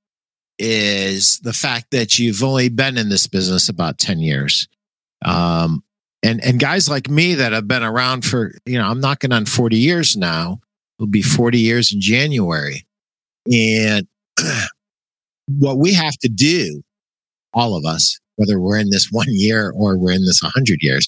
is 0.60 1.40
the 1.40 1.54
fact 1.54 1.92
that 1.92 2.18
you've 2.18 2.44
only 2.44 2.70
been 2.70 2.98
in 2.98 3.10
this 3.10 3.28
business 3.28 3.70
about 3.70 4.00
10 4.00 4.20
years. 4.20 4.68
Um, 5.24 5.84
and 6.24 6.44
and 6.44 6.60
guys 6.60 6.90
like 6.90 7.10
me 7.10 7.36
that 7.36 7.52
have 7.52 7.68
been 7.68 7.84
around 7.84 8.26
for, 8.26 8.54
you 8.66 8.78
know, 8.78 8.88
I'm 8.88 9.00
knocking 9.00 9.32
on 9.32 9.46
40 9.46 9.78
years 9.78 10.18
now. 10.18 10.60
It'll 10.98 11.08
be 11.08 11.22
40 11.22 11.60
years 11.60 11.94
in 11.94 12.02
January. 12.02 12.86
And 13.52 14.08
what 15.48 15.78
we 15.78 15.94
have 15.94 16.18
to 16.18 16.30
do, 16.30 16.82
all 17.54 17.76
of 17.76 17.86
us, 17.86 18.20
whether 18.36 18.60
we're 18.60 18.80
in 18.80 18.90
this 18.90 19.08
one 19.12 19.28
year 19.30 19.72
or 19.76 19.98
we're 19.98 20.14
in 20.14 20.26
this 20.26 20.42
100 20.42 20.80
years, 20.82 21.08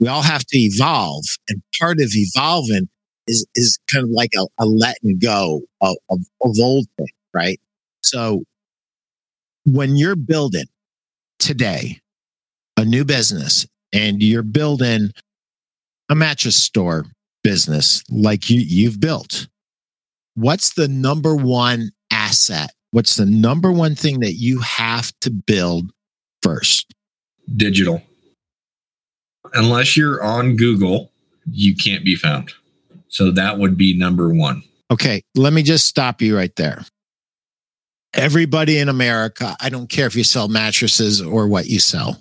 We 0.00 0.08
all 0.08 0.22
have 0.22 0.44
to 0.46 0.58
evolve. 0.58 1.24
And 1.48 1.62
part 1.78 2.00
of 2.00 2.10
evolving 2.14 2.88
is, 3.26 3.46
is 3.54 3.78
kind 3.92 4.04
of 4.04 4.10
like 4.10 4.32
a, 4.36 4.46
a 4.58 4.66
letting 4.66 5.18
go 5.18 5.62
of, 5.80 5.96
of, 6.10 6.20
of 6.42 6.56
old 6.60 6.86
things, 6.96 7.10
right? 7.34 7.60
So 8.02 8.44
when 9.66 9.96
you're 9.96 10.16
building 10.16 10.66
today 11.38 12.00
a 12.78 12.84
new 12.84 13.04
business 13.04 13.66
and 13.92 14.22
you're 14.22 14.44
building 14.44 15.10
a 16.08 16.14
mattress 16.14 16.56
store 16.56 17.04
business 17.42 18.04
like 18.08 18.48
you, 18.48 18.60
you've 18.60 19.00
built, 19.00 19.48
what's 20.36 20.74
the 20.74 20.86
number 20.86 21.34
one 21.34 21.90
asset? 22.12 22.70
What's 22.92 23.16
the 23.16 23.26
number 23.26 23.72
one 23.72 23.96
thing 23.96 24.20
that 24.20 24.34
you 24.34 24.60
have 24.60 25.12
to 25.22 25.30
build 25.30 25.90
first? 26.40 26.94
Digital. 27.56 28.00
Unless 29.54 29.96
you're 29.96 30.22
on 30.22 30.56
Google, 30.56 31.10
you 31.50 31.74
can't 31.74 32.04
be 32.04 32.14
found. 32.14 32.52
So 33.08 33.32
that 33.32 33.58
would 33.58 33.76
be 33.76 33.98
number 33.98 34.32
one. 34.32 34.62
Okay, 34.90 35.22
let 35.34 35.52
me 35.52 35.62
just 35.64 35.86
stop 35.86 36.22
you 36.22 36.36
right 36.36 36.54
there. 36.56 36.84
Everybody 38.18 38.78
in 38.78 38.88
America, 38.88 39.56
I 39.60 39.68
don't 39.68 39.88
care 39.88 40.08
if 40.08 40.16
you 40.16 40.24
sell 40.24 40.48
mattresses 40.48 41.22
or 41.22 41.46
what 41.46 41.66
you 41.66 41.78
sell, 41.78 42.20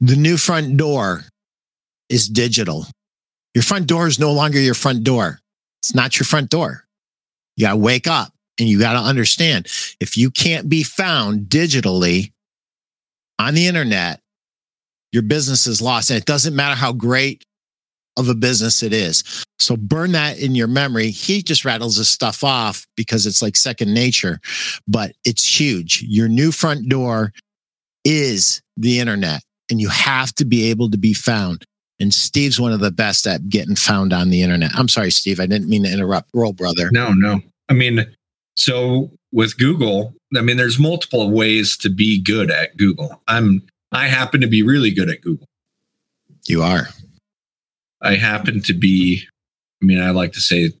the 0.00 0.16
new 0.16 0.38
front 0.38 0.78
door 0.78 1.24
is 2.08 2.30
digital. 2.30 2.86
Your 3.54 3.62
front 3.62 3.86
door 3.86 4.06
is 4.06 4.18
no 4.18 4.32
longer 4.32 4.58
your 4.58 4.72
front 4.72 5.04
door. 5.04 5.38
It's 5.82 5.94
not 5.94 6.18
your 6.18 6.24
front 6.24 6.48
door. 6.48 6.86
You 7.58 7.66
got 7.66 7.72
to 7.72 7.76
wake 7.76 8.06
up 8.06 8.32
and 8.58 8.70
you 8.70 8.78
got 8.78 8.94
to 8.94 9.00
understand 9.00 9.66
if 10.00 10.16
you 10.16 10.30
can't 10.30 10.66
be 10.66 10.82
found 10.82 11.50
digitally 11.50 12.32
on 13.38 13.52
the 13.52 13.66
internet, 13.66 14.20
your 15.12 15.24
business 15.24 15.66
is 15.66 15.82
lost. 15.82 16.08
And 16.08 16.18
it 16.18 16.24
doesn't 16.24 16.56
matter 16.56 16.74
how 16.74 16.94
great 16.94 17.44
of 18.16 18.30
a 18.30 18.34
business 18.34 18.82
it 18.82 18.94
is. 18.94 19.44
So 19.60 19.76
burn 19.76 20.12
that 20.12 20.38
in 20.38 20.54
your 20.54 20.66
memory. 20.66 21.10
He 21.10 21.42
just 21.42 21.64
rattles 21.64 21.96
this 21.96 22.08
stuff 22.08 22.42
off 22.42 22.86
because 22.96 23.26
it's 23.26 23.42
like 23.42 23.56
second 23.56 23.92
nature, 23.92 24.40
but 24.88 25.12
it's 25.24 25.60
huge. 25.60 26.02
Your 26.08 26.28
new 26.28 26.50
front 26.50 26.88
door 26.88 27.32
is 28.04 28.62
the 28.76 28.98
internet 28.98 29.42
and 29.70 29.80
you 29.80 29.88
have 29.88 30.32
to 30.36 30.44
be 30.44 30.70
able 30.70 30.90
to 30.90 30.98
be 30.98 31.12
found. 31.12 31.64
And 32.00 32.14
Steve's 32.14 32.58
one 32.58 32.72
of 32.72 32.80
the 32.80 32.90
best 32.90 33.26
at 33.26 33.50
getting 33.50 33.76
found 33.76 34.14
on 34.14 34.30
the 34.30 34.42
internet. 34.42 34.70
I'm 34.74 34.88
sorry, 34.88 35.10
Steve. 35.10 35.38
I 35.38 35.46
didn't 35.46 35.68
mean 35.68 35.84
to 35.84 35.92
interrupt. 35.92 36.30
Roll, 36.32 36.54
brother. 36.54 36.88
No, 36.90 37.12
no. 37.12 37.42
I 37.68 37.74
mean, 37.74 38.06
so 38.56 39.10
with 39.32 39.58
Google, 39.58 40.14
I 40.34 40.40
mean, 40.40 40.56
there's 40.56 40.78
multiple 40.78 41.30
ways 41.30 41.76
to 41.78 41.90
be 41.90 42.20
good 42.20 42.50
at 42.50 42.76
Google. 42.78 43.20
I'm, 43.28 43.62
I 43.92 44.06
happen 44.06 44.40
to 44.40 44.46
be 44.46 44.62
really 44.62 44.90
good 44.90 45.10
at 45.10 45.20
Google. 45.20 45.46
You 46.48 46.62
are. 46.62 46.88
I 48.00 48.14
happen 48.14 48.62
to 48.62 48.72
be, 48.72 49.24
I 49.82 49.86
mean, 49.86 50.00
I 50.00 50.10
like 50.10 50.32
to 50.32 50.40
say, 50.40 50.72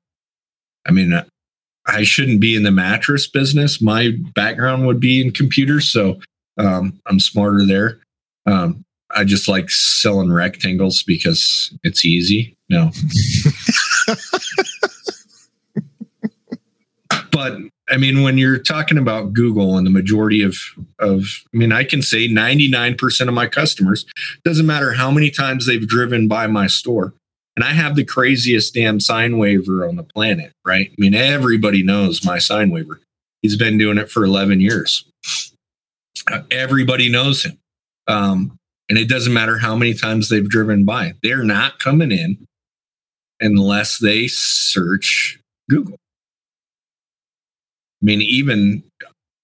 I 0.86 0.92
mean, 0.92 1.12
I 1.86 2.04
shouldn't 2.04 2.40
be 2.40 2.54
in 2.54 2.62
the 2.62 2.70
mattress 2.70 3.26
business. 3.26 3.80
My 3.80 4.12
background 4.34 4.86
would 4.86 5.00
be 5.00 5.20
in 5.20 5.32
computers. 5.32 5.90
So 5.90 6.20
um, 6.58 7.00
I'm 7.06 7.18
smarter 7.20 7.66
there. 7.66 7.98
Um, 8.46 8.84
I 9.14 9.24
just 9.24 9.48
like 9.48 9.70
selling 9.70 10.32
rectangles 10.32 11.02
because 11.02 11.76
it's 11.82 12.04
easy. 12.04 12.54
No. 12.68 12.90
but 17.32 17.58
I 17.88 17.96
mean, 17.96 18.22
when 18.22 18.38
you're 18.38 18.58
talking 18.58 18.98
about 18.98 19.32
Google 19.32 19.76
and 19.76 19.84
the 19.84 19.90
majority 19.90 20.42
of, 20.42 20.56
of, 21.00 21.24
I 21.52 21.56
mean, 21.56 21.72
I 21.72 21.82
can 21.82 22.02
say 22.02 22.28
99% 22.28 23.26
of 23.26 23.34
my 23.34 23.48
customers, 23.48 24.06
doesn't 24.44 24.66
matter 24.66 24.92
how 24.92 25.10
many 25.10 25.30
times 25.30 25.66
they've 25.66 25.86
driven 25.86 26.28
by 26.28 26.46
my 26.46 26.68
store. 26.68 27.14
And 27.56 27.64
I 27.64 27.72
have 27.72 27.96
the 27.96 28.04
craziest 28.04 28.74
damn 28.74 29.00
sine 29.00 29.38
waver 29.38 29.86
on 29.86 29.96
the 29.96 30.02
planet, 30.02 30.52
right? 30.64 30.90
I 30.90 30.94
mean, 30.98 31.14
everybody 31.14 31.82
knows 31.82 32.24
my 32.24 32.38
sine 32.38 32.70
waver. 32.70 33.00
He's 33.42 33.56
been 33.56 33.78
doing 33.78 33.98
it 33.98 34.10
for 34.10 34.24
11 34.24 34.60
years. 34.60 35.04
Everybody 36.50 37.10
knows 37.10 37.44
him. 37.44 37.58
Um, 38.06 38.56
and 38.88 38.98
it 38.98 39.08
doesn't 39.08 39.32
matter 39.32 39.58
how 39.58 39.76
many 39.76 39.94
times 39.94 40.28
they've 40.28 40.48
driven 40.48 40.84
by, 40.84 41.14
they're 41.22 41.44
not 41.44 41.78
coming 41.78 42.12
in 42.12 42.46
unless 43.40 43.98
they 43.98 44.26
search 44.26 45.38
Google. 45.68 45.96
I 48.02 48.04
mean, 48.04 48.20
even 48.22 48.82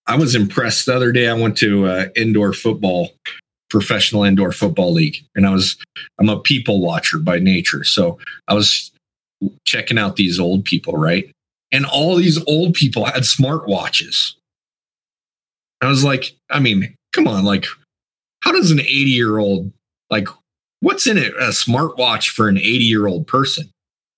I 0.07 0.17
was 0.17 0.35
impressed 0.35 0.87
the 0.87 0.97
other 0.97 1.13
day. 1.13 1.29
I 1.29 1.35
went 1.35 1.57
to 1.59 1.87
uh, 1.87 2.07
indoor 2.17 2.53
football, 2.53 3.11
professional 3.71 4.25
indoor 4.25 4.53
football 4.53 4.93
league, 4.93 5.17
and 5.35 5.47
I 5.47 5.51
was 5.51 5.77
I'm 6.19 6.29
a 6.29 6.41
people 6.41 6.81
watcher 6.81 7.19
by 7.19 7.39
nature, 7.39 7.85
so 7.85 8.19
I 8.49 8.55
was 8.55 8.91
checking 9.65 9.99
out 9.99 10.17
these 10.17 10.41
old 10.41 10.65
people, 10.65 10.95
right? 10.95 11.31
And 11.73 11.85
all 11.85 12.17
these 12.17 12.43
old 12.47 12.75
people 12.75 13.05
had 13.05 13.23
smartwatches. 13.23 14.35
I 15.83 15.89
was 15.89 16.05
like, 16.05 16.35
I 16.51 16.59
mean, 16.59 16.95
come 17.13 17.29
on, 17.29 17.45
like, 17.45 17.67
how 18.43 18.53
does 18.53 18.71
an 18.71 18.81
80 18.81 18.87
year 18.87 19.39
old 19.39 19.73
like 20.11 20.29
what's 20.81 21.07
in 21.07 21.19
it 21.19 21.35
a 21.35 21.49
smartwatch 21.49 22.29
for 22.29 22.49
an 22.49 22.59
80 22.59 22.67
year 22.85 23.07
old 23.07 23.27
person? 23.27 23.71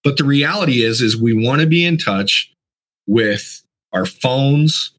But 0.04 0.16
the 0.16 0.24
reality 0.24 0.82
is, 0.82 1.00
is 1.00 1.16
we 1.16 1.32
want 1.32 1.60
to 1.60 1.66
be 1.66 1.84
in 1.84 1.98
touch 1.98 2.52
with 3.06 3.62
our 3.92 4.06
phones, 4.06 4.92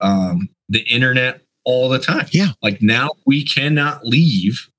um, 0.00 0.48
the 0.68 0.80
internet 0.80 1.42
all 1.68 1.90
the 1.90 1.98
time. 1.98 2.26
Yeah. 2.32 2.52
Like 2.62 2.80
now 2.80 3.10
we 3.26 3.44
cannot 3.44 4.02
leave 4.02 4.70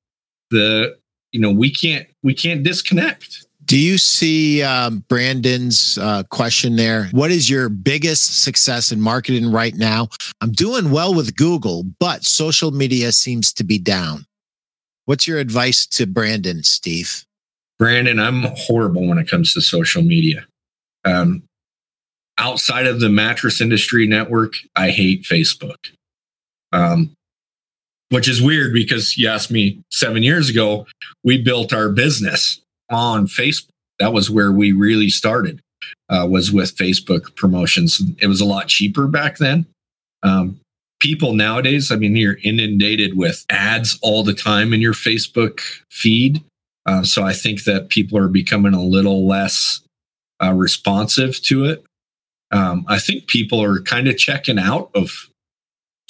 the, 0.50 0.98
you 1.32 1.40
know, 1.40 1.52
we 1.52 1.72
can't, 1.72 2.08
we 2.24 2.34
can't 2.34 2.64
disconnect. 2.64 3.46
Do 3.66 3.78
you 3.78 4.00
see 4.00 4.64
um, 4.64 5.06
Brandon's 5.08 6.00
uh, 6.00 6.24
question 6.32 6.76
there? 6.76 7.06
What 7.12 7.30
is 7.30 7.48
your 7.48 7.70
biggest 7.70 8.44
success 8.44 8.92
in 8.92 9.00
marketing 9.00 9.52
right 9.52 9.76
now? 9.76 10.08
I'm 10.42 10.52
doing 10.52 10.90
well 10.90 11.14
with 11.14 11.36
Google, 11.36 11.84
but 12.00 12.24
social 12.24 12.72
media 12.72 13.12
seems 13.12 13.54
to 13.54 13.64
be 13.64 13.78
down. 13.78 14.26
What's 15.06 15.28
your 15.28 15.38
advice 15.38 15.86
to 15.86 16.08
Brandon, 16.08 16.64
Steve? 16.64 17.24
Brandon, 17.78 18.20
I'm 18.20 18.46
horrible 18.56 19.08
when 19.08 19.20
it 19.20 19.30
comes 19.30 19.54
to 19.54 19.62
social 19.62 20.02
media. 20.02 20.48
Um, 21.06 21.44
outside 22.40 22.88
of 22.88 23.00
the 23.00 23.10
mattress 23.10 23.62
industry 23.62 24.08
network, 24.08 24.54
I 24.76 24.90
hate 24.90 25.26
Facebook. 25.26 25.78
Um, 26.72 27.12
which 28.10 28.28
is 28.28 28.42
weird 28.42 28.74
because 28.74 29.18
you 29.18 29.28
asked 29.28 29.52
me 29.52 29.82
seven 29.92 30.24
years 30.24 30.50
ago, 30.50 30.88
we 31.24 31.42
built 31.42 31.72
our 31.72 31.90
business 31.90 32.60
on 32.90 33.28
Facebook. 33.28 33.70
That 34.00 34.14
was 34.14 34.32
where 34.32 34.52
we 34.52 34.72
really 34.72 35.10
started, 35.10 35.62
uh, 36.10 36.28
was 36.30 36.52
with 36.52 36.76
Facebook 36.76 37.36
promotions. 37.36 38.02
It 38.20 38.28
was 38.28 38.42
a 38.42 38.46
lot 38.46 38.68
cheaper 38.68 39.08
back 39.08 39.38
then. 39.38 39.68
Um, 40.24 40.60
people 41.00 41.34
nowadays, 41.34 41.92
I 41.92 41.98
mean, 41.98 42.16
you're 42.16 42.40
inundated 42.44 43.16
with 43.16 43.46
ads 43.50 44.00
all 44.02 44.24
the 44.24 44.34
time 44.34 44.74
in 44.74 44.82
your 44.82 44.94
Facebook 44.94 45.60
feed. 45.92 46.44
Uh, 46.88 47.04
so 47.04 47.24
I 47.24 47.34
think 47.34 47.66
that 47.66 47.90
people 47.90 48.18
are 48.18 48.28
becoming 48.28 48.74
a 48.74 48.82
little 48.82 49.28
less 49.28 49.82
uh, 50.42 50.54
responsive 50.54 51.40
to 51.44 51.66
it 51.66 51.86
um, 52.52 52.86
I 52.88 53.00
think 53.00 53.28
people 53.28 53.62
are 53.62 53.82
kind 53.82 54.08
of 54.08 54.18
checking 54.18 54.60
out 54.60 54.90
of 54.96 55.29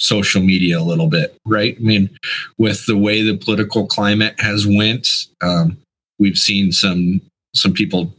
social 0.00 0.42
media 0.42 0.80
a 0.80 0.82
little 0.82 1.06
bit, 1.06 1.36
right? 1.46 1.76
I 1.78 1.82
mean, 1.82 2.10
with 2.58 2.86
the 2.86 2.96
way 2.96 3.22
the 3.22 3.36
political 3.36 3.86
climate 3.86 4.34
has 4.38 4.66
went, 4.66 5.08
um, 5.42 5.76
we've 6.18 6.38
seen 6.38 6.72
some 6.72 7.20
some 7.54 7.72
people 7.72 8.14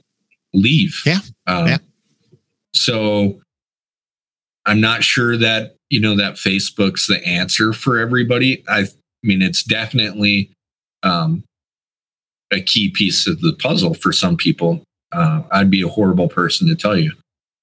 leave. 0.54 1.02
Yeah. 1.06 1.20
Um, 1.48 1.67
yeah. 1.67 1.78
So 2.74 3.39
I'm 4.65 4.82
not 4.82 5.04
sure 5.04 5.38
that 5.38 5.76
you 5.89 6.00
know 6.00 6.15
that 6.15 6.36
Facebook's 6.36 7.08
the 7.08 7.26
answer 7.26 7.74
for 7.74 7.98
everybody. 7.98 8.63
I, 8.67 8.82
I 8.82 8.88
mean, 9.24 9.41
it's 9.41 9.63
definitely 9.63 10.52
um, 11.04 11.44
a 12.52 12.62
key 12.62 12.89
piece 12.89 13.28
of 13.28 13.41
the 13.41 13.54
puzzle 13.54 13.94
for 13.94 14.12
some 14.12 14.38
people. 14.38 14.84
Uh, 15.12 15.44
I'd 15.52 15.70
be 15.70 15.82
a 15.82 15.88
horrible 15.88 16.30
person 16.30 16.67
to 16.67 16.76
tell 16.76 16.98
you 16.98 17.12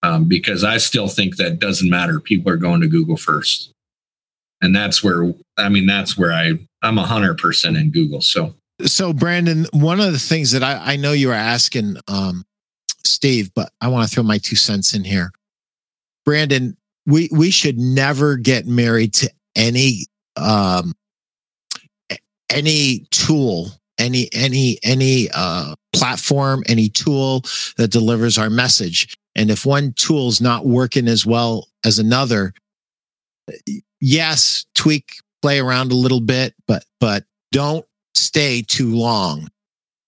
um, 0.03 0.25
because 0.25 0.65
I 0.65 0.77
still 0.79 1.09
think 1.09 1.37
that 1.37 1.59
doesn't 1.59 1.89
matter. 1.89 2.21
People 2.21 2.53
are 2.53 2.57
going 2.57 2.81
to 2.81 2.89
Google 2.89 3.17
first, 3.17 3.71
and 4.61 4.75
that's 4.75 5.03
where 5.03 5.33
I 5.57 5.69
mean 5.69 5.87
that's 5.87 6.17
where 6.17 6.33
I 6.33 6.55
I'm 6.83 6.99
a 6.99 7.07
hundred 7.07 7.39
percent 7.39 7.77
in 7.77 7.91
Google. 7.91 8.21
So 8.21 8.55
so 8.85 9.13
Brandon, 9.13 9.67
one 9.73 10.01
of 10.01 10.13
the 10.13 10.19
things 10.19 10.53
that 10.53 10.63
I 10.63 10.95
I 10.95 10.97
know 10.97 11.13
you 11.13 11.29
were 11.29 11.35
asking 11.35 11.97
um, 12.09 12.45
Steve, 13.05 13.51
but 13.55 13.71
I 13.81 13.89
want 13.89 14.09
to 14.09 14.15
throw 14.15 14.23
my 14.23 14.39
two 14.39 14.57
cents 14.57 14.95
in 14.95 15.05
here. 15.05 15.33
Brandon, 16.25 16.77
we 17.07 17.29
we 17.33 17.51
should 17.51 17.79
never 17.79 18.37
get 18.37 18.67
married 18.67 19.15
to 19.15 19.31
any 19.57 20.07
um 20.37 20.93
any 22.51 23.07
tool 23.11 23.71
any 23.99 24.29
any 24.33 24.79
any 24.85 25.29
uh 25.35 25.75
platform 25.93 26.63
any 26.67 26.89
tool 26.89 27.43
that 27.77 27.91
delivers 27.91 28.39
our 28.39 28.49
message 28.49 29.19
and 29.39 29.53
if 29.53 29.65
one 29.65 29.93
tool 29.93 30.29
is 30.29 30.41
not 30.41 30.67
working 30.67 31.07
as 31.07 31.25
well 31.25 31.69
as 31.85 32.01
another, 32.01 32.53
yes, 34.01 34.67
tweak, 34.75 35.15
play 35.43 35.59
around 35.61 35.93
a 35.93 35.97
little 35.97 36.21
bit, 36.21 36.55
but 36.67 36.85
but 37.01 37.25
don't 37.53 37.87
stay 38.15 38.63
too 38.63 38.95
long 38.95 39.49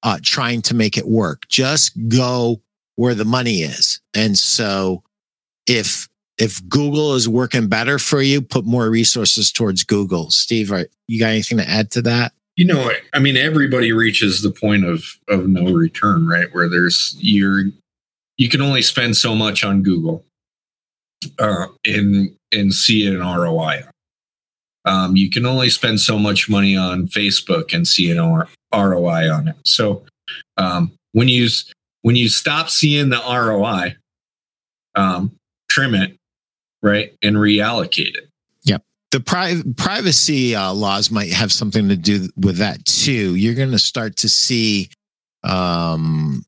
uh, 0.03 0.19
trying 0.23 0.63
to 0.63 0.75
make 0.75 0.97
it 0.97 1.07
work. 1.07 1.47
Just 1.49 1.93
go 2.09 2.61
where 2.97 3.15
the 3.15 3.25
money 3.25 3.63
is. 3.63 4.01
And 4.15 4.37
so 4.37 5.03
if 5.67 6.09
if 6.39 6.67
Google 6.69 7.15
is 7.15 7.29
working 7.29 7.69
better 7.69 7.99
for 7.99 8.23
you, 8.23 8.41
put 8.41 8.65
more 8.65 8.89
resources 8.89 9.53
towards 9.53 9.85
Google. 9.85 10.31
Steve, 10.31 10.71
right? 10.71 10.89
You 11.07 11.21
got 11.21 11.29
anything 11.29 11.59
to 11.59 11.69
add 11.69 11.91
to 11.93 12.03
that? 12.03 12.33
You 12.57 12.67
know, 12.67 12.91
I 13.15 13.19
mean, 13.19 13.37
everybody 13.37 13.93
reaches 13.93 14.43
the 14.43 14.51
point 14.51 14.85
of 14.85 15.05
of 15.29 15.49
no 15.49 15.73
return, 15.73 16.27
right? 16.27 16.53
Where 16.53 16.69
there's 16.69 17.17
you're 17.19 17.65
you 18.37 18.49
can 18.49 18.63
only 18.63 18.83
spend 18.83 19.17
so 19.17 19.35
much 19.35 19.65
on 19.65 19.83
Google, 19.83 20.25
uh, 21.39 21.67
and 21.87 22.35
and 22.53 22.75
see 22.75 23.07
an 23.07 23.21
ROI. 23.21 23.85
Um, 24.85 25.17
you 25.17 25.31
can 25.31 25.45
only 25.47 25.69
spend 25.69 26.01
so 26.01 26.19
much 26.19 26.49
money 26.49 26.77
on 26.77 27.07
Facebook 27.07 27.75
and 27.75 27.87
see 27.87 28.11
an 28.11 28.19
ROI 28.73 29.31
on 29.31 29.49
it. 29.49 29.57
So 29.65 30.05
um, 30.57 30.93
when 31.13 31.29
you 31.29 31.49
when 32.03 32.17
you 32.17 32.29
stop 32.29 32.71
seeing 32.71 33.11
the 33.11 33.19
ROI, 33.19 33.97
um, 34.95 35.33
trim 35.69 35.95
it, 35.95 36.17
right, 36.83 37.15
and 37.23 37.37
reallocate 37.37 38.17
it. 38.17 38.29
Yep. 38.65 38.83
The 39.11 39.21
pri- 39.21 39.63
privacy 39.77 40.55
uh, 40.55 40.73
laws 40.73 41.11
might 41.11 41.33
have 41.33 41.53
something 41.53 41.89
to 41.89 41.97
do 41.97 42.29
with 42.37 42.57
that 42.57 42.85
too. 42.85 43.35
You're 43.35 43.55
going 43.55 43.73
to 43.73 43.79
start 43.79 44.17
to 44.19 44.29
see 44.29 44.91
um, 45.43 46.43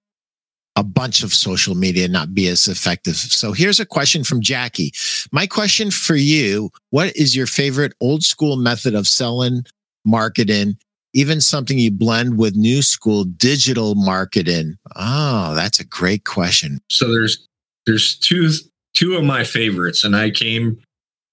a 0.76 0.82
bunch 0.82 1.22
of 1.22 1.34
social 1.34 1.74
media 1.74 2.08
not 2.08 2.34
be 2.34 2.48
as 2.48 2.66
effective. 2.66 3.16
So 3.16 3.52
here's 3.52 3.80
a 3.80 3.86
question 3.86 4.24
from 4.24 4.40
Jackie. 4.40 4.92
My 5.30 5.46
question 5.46 5.90
for 5.90 6.16
you 6.16 6.70
What 6.90 7.14
is 7.16 7.36
your 7.36 7.46
favorite 7.46 7.94
old 8.00 8.22
school 8.22 8.56
method 8.56 8.94
of 8.94 9.06
selling, 9.06 9.64
marketing, 10.04 10.76
even 11.14 11.40
something 11.40 11.78
you 11.78 11.90
blend 11.90 12.38
with 12.38 12.56
new 12.56 12.82
school 12.82 13.24
digital 13.24 13.94
marketing? 13.94 14.78
Oh, 14.96 15.54
that's 15.54 15.78
a 15.78 15.84
great 15.84 16.24
question. 16.24 16.80
So 16.90 17.10
there's 17.10 17.46
there's 17.86 18.16
two 18.16 18.50
two 18.94 19.16
of 19.16 19.24
my 19.24 19.44
favorites 19.44 20.04
and 20.04 20.16
I 20.16 20.30
came 20.30 20.80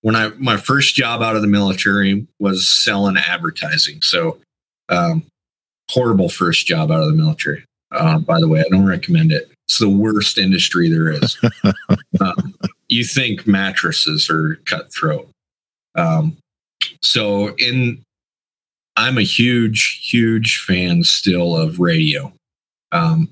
when 0.01 0.15
I 0.15 0.29
my 0.37 0.57
first 0.57 0.95
job 0.95 1.21
out 1.21 1.35
of 1.35 1.41
the 1.41 1.47
military 1.47 2.27
was 2.39 2.69
selling 2.69 3.17
advertising. 3.17 4.01
So 4.01 4.39
um 4.89 5.23
horrible 5.89 6.29
first 6.29 6.67
job 6.67 6.91
out 6.91 7.01
of 7.01 7.07
the 7.07 7.15
military. 7.15 7.63
Uh, 7.91 8.19
by 8.19 8.39
the 8.39 8.47
way, 8.47 8.59
I 8.61 8.69
don't 8.69 8.85
recommend 8.85 9.31
it. 9.31 9.51
It's 9.67 9.79
the 9.79 9.89
worst 9.89 10.37
industry 10.37 10.89
there 10.89 11.11
is. 11.11 11.37
um, 12.21 12.55
you 12.87 13.03
think 13.03 13.47
mattresses 13.47 14.29
are 14.29 14.59
cutthroat. 14.65 15.29
Um, 15.95 16.37
so 17.01 17.55
in, 17.57 18.03
I'm 18.95 19.17
a 19.17 19.23
huge, 19.23 19.99
huge 20.09 20.59
fan 20.59 21.03
still 21.03 21.55
of 21.55 21.79
radio. 21.79 22.33
Um, 22.91 23.29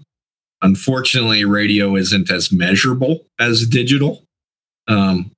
unfortunately, 0.62 1.46
radio 1.46 1.96
isn't 1.96 2.32
as 2.32 2.52
measurable 2.52 3.26
as 3.40 3.68
digital. 3.68 4.24
Um, 4.88 5.32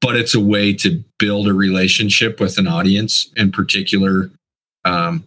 but 0.00 0.16
it's 0.16 0.34
a 0.34 0.40
way 0.40 0.74
to 0.74 1.02
build 1.18 1.48
a 1.48 1.54
relationship 1.54 2.40
with 2.40 2.58
an 2.58 2.66
audience, 2.66 3.30
in 3.36 3.50
particular, 3.50 4.30
um, 4.84 5.24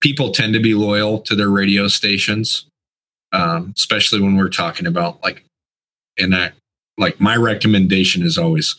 people 0.00 0.30
tend 0.30 0.54
to 0.54 0.60
be 0.60 0.74
loyal 0.74 1.20
to 1.20 1.34
their 1.34 1.50
radio 1.50 1.88
stations, 1.88 2.66
um, 3.32 3.72
especially 3.76 4.20
when 4.20 4.36
we're 4.36 4.48
talking 4.48 4.86
about 4.86 5.22
like, 5.22 5.44
and 6.18 6.32
that, 6.32 6.54
like, 6.98 7.20
my 7.20 7.36
recommendation 7.36 8.22
is 8.22 8.36
always 8.36 8.76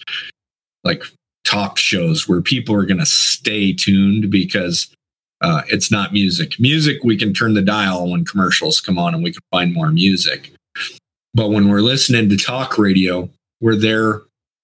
like 0.83 1.03
talk 1.43 1.77
shows 1.77 2.27
where 2.27 2.41
people 2.41 2.75
are 2.75 2.85
going 2.85 2.99
to 2.99 3.05
stay 3.05 3.73
tuned 3.73 4.29
because 4.29 4.93
uh, 5.41 5.63
it's 5.67 5.91
not 5.91 6.13
music. 6.13 6.59
Music, 6.59 7.03
we 7.03 7.17
can 7.17 7.33
turn 7.33 7.55
the 7.55 7.61
dial 7.61 8.09
when 8.09 8.25
commercials 8.25 8.79
come 8.79 8.99
on 8.99 9.13
and 9.13 9.23
we 9.23 9.31
can 9.31 9.41
find 9.51 9.73
more 9.73 9.91
music. 9.91 10.53
But 11.33 11.49
when 11.49 11.69
we're 11.69 11.81
listening 11.81 12.29
to 12.29 12.37
talk 12.37 12.77
radio, 12.77 13.29
we're 13.59 13.75
there 13.75 14.21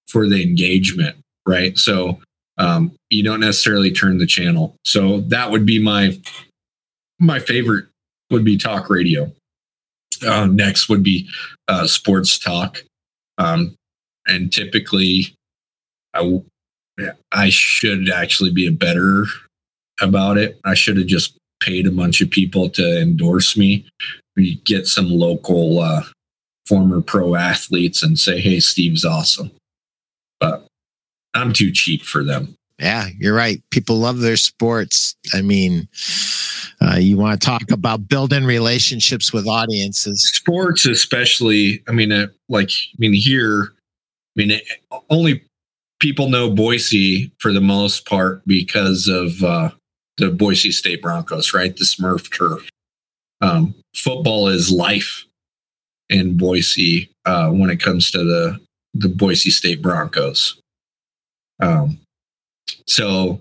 for 0.08 0.28
the 0.28 0.42
engagement, 0.42 1.16
right? 1.46 1.76
So 1.76 2.20
um, 2.58 2.92
you 3.10 3.22
don't 3.22 3.40
necessarily 3.40 3.90
turn 3.90 4.18
the 4.18 4.26
channel. 4.26 4.76
So 4.84 5.20
that 5.22 5.50
would 5.50 5.66
be 5.66 5.78
my 5.78 6.18
my 7.18 7.38
favorite 7.38 7.86
would 8.30 8.44
be 8.44 8.56
talk 8.56 8.90
radio. 8.90 9.32
Uh, 10.26 10.46
next 10.46 10.88
would 10.88 11.02
be 11.02 11.28
uh, 11.68 11.86
sports 11.86 12.38
talk. 12.38 12.82
Um, 13.38 13.74
and 14.26 14.52
typically, 14.52 15.34
I, 16.14 16.40
I 17.32 17.48
should 17.50 18.10
actually 18.10 18.52
be 18.52 18.66
a 18.66 18.72
better 18.72 19.26
about 20.00 20.38
it. 20.38 20.58
I 20.64 20.74
should 20.74 20.96
have 20.96 21.06
just 21.06 21.36
paid 21.60 21.86
a 21.86 21.92
bunch 21.92 22.20
of 22.20 22.30
people 22.30 22.68
to 22.70 23.00
endorse 23.00 23.56
me. 23.56 23.86
We 24.36 24.56
get 24.64 24.86
some 24.86 25.10
local 25.10 25.80
uh, 25.80 26.02
former 26.66 27.00
pro 27.00 27.34
athletes 27.34 28.02
and 28.02 28.18
say, 28.18 28.40
"Hey, 28.40 28.60
Steve's 28.60 29.04
awesome," 29.04 29.50
but 30.38 30.66
I'm 31.34 31.52
too 31.52 31.72
cheap 31.72 32.02
for 32.02 32.22
them. 32.22 32.54
Yeah, 32.78 33.08
you're 33.18 33.34
right. 33.34 33.60
People 33.70 33.98
love 33.98 34.20
their 34.20 34.36
sports. 34.36 35.16
I 35.34 35.42
mean, 35.42 35.88
uh, 36.80 36.96
you 36.96 37.16
want 37.16 37.40
to 37.40 37.44
talk 37.44 37.70
about 37.70 38.08
building 38.08 38.44
relationships 38.44 39.32
with 39.32 39.46
audiences. 39.46 40.30
Sports, 40.32 40.86
especially. 40.86 41.82
I 41.88 41.92
mean, 41.92 42.12
uh, 42.12 42.28
like, 42.48 42.70
I 42.70 42.96
mean, 42.98 43.12
here, 43.12 43.72
I 43.72 44.36
mean, 44.36 44.50
it, 44.52 44.62
only 45.10 45.42
people 46.00 46.30
know 46.30 46.50
Boise 46.50 47.32
for 47.38 47.52
the 47.52 47.60
most 47.60 48.06
part 48.06 48.42
because 48.46 49.08
of 49.08 49.42
uh, 49.42 49.70
the 50.18 50.30
Boise 50.30 50.70
State 50.70 51.02
Broncos, 51.02 51.52
right? 51.52 51.76
The 51.76 51.84
Smurf 51.84 52.32
turf. 52.36 52.68
Um, 53.40 53.74
football 53.94 54.48
is 54.48 54.70
life 54.70 55.24
in 56.08 56.36
Boise 56.36 57.10
uh, 57.24 57.50
when 57.50 57.70
it 57.70 57.80
comes 57.80 58.10
to 58.12 58.18
the 58.18 58.60
the 58.94 59.08
Boise 59.08 59.50
State 59.50 59.82
Broncos. 59.82 60.60
Um, 61.60 61.98
so 62.86 63.40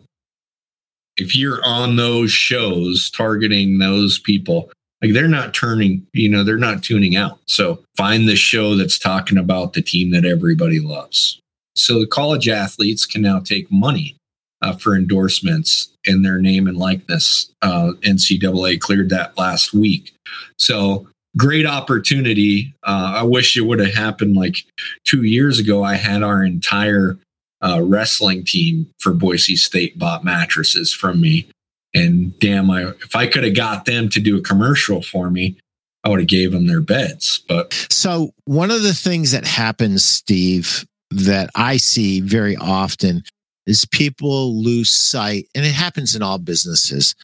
if 1.18 1.36
you're 1.36 1.64
on 1.66 1.96
those 1.96 2.32
shows 2.32 3.10
targeting 3.10 3.80
those 3.80 4.20
people, 4.20 4.72
like 5.02 5.14
they're 5.14 5.28
not 5.28 5.54
turning, 5.54 6.06
you 6.14 6.30
know, 6.30 6.44
they're 6.44 6.58
not 6.58 6.84
tuning 6.84 7.16
out. 7.16 7.40
So 7.46 7.84
find 7.96 8.28
the 8.28 8.36
show 8.36 8.76
that's 8.76 8.98
talking 8.98 9.38
about 9.38 9.74
the 9.74 9.82
team 9.82 10.12
that 10.12 10.26
everybody 10.26 10.80
loves. 10.80 11.40
So 11.76 12.00
the 12.00 12.08
college 12.08 12.50
athletes 12.50 13.06
can 13.06 13.22
now 13.22 13.40
take 13.40 13.72
money 13.72 14.16
uh, 14.62 14.74
for 14.74 14.96
endorsements 14.96 15.90
in 16.06 16.24
their 16.24 16.40
name 16.40 16.68
and 16.68 16.78
likeness. 16.78 17.52
Uh, 17.62 17.92
NCAA 18.02 18.80
cleared 18.80 19.10
that 19.10 19.38
last 19.38 19.74
week. 19.74 20.14
So 20.58 21.08
great 21.38 21.68
opportunity. 21.68 22.74
Uh, 22.84 23.14
I 23.18 23.24
wish 23.24 23.56
it 23.56 23.62
would 23.62 23.80
have 23.80 23.94
happened 23.94 24.36
like 24.36 24.58
two 25.06 25.24
years 25.24 25.60
ago. 25.60 25.84
I 25.84 25.96
had 25.96 26.24
our 26.24 26.44
entire 26.44 27.20
uh, 27.62 27.82
wrestling 27.84 28.44
team 28.46 28.88
for 29.00 29.14
Boise 29.14 29.56
State 29.56 29.98
bought 29.98 30.24
mattresses 30.24 30.94
from 30.94 31.22
me. 31.22 31.48
And 31.94 32.38
damn, 32.40 32.70
I, 32.70 32.90
if 32.90 33.16
I 33.16 33.28
could 33.28 33.44
have 33.44 33.56
got 33.56 33.86
them 33.86 34.10
to 34.10 34.20
do 34.20 34.38
a 34.38 34.42
commercial 34.42 35.02
for 35.02 35.30
me, 35.30 35.58
I 36.04 36.10
would 36.10 36.20
have 36.20 36.28
gave 36.28 36.52
them 36.52 36.68
their 36.68 36.82
beds. 36.82 37.44
But 37.48 37.74
so 37.90 38.32
one 38.46 38.72
of 38.72 38.84
the 38.84 38.94
things 38.94 39.32
that 39.32 39.46
happens, 39.46 40.04
Steve, 40.04 40.86
that 41.10 41.50
I 41.56 41.78
see 41.78 42.22
very 42.22 42.56
often 42.56 43.24
is 43.66 43.86
people 43.86 44.62
lose 44.62 44.92
sight, 44.92 45.48
and 45.54 45.66
it 45.66 45.74
happens 45.74 46.16
in 46.16 46.22
all 46.22 46.38
businesses. 46.38 47.16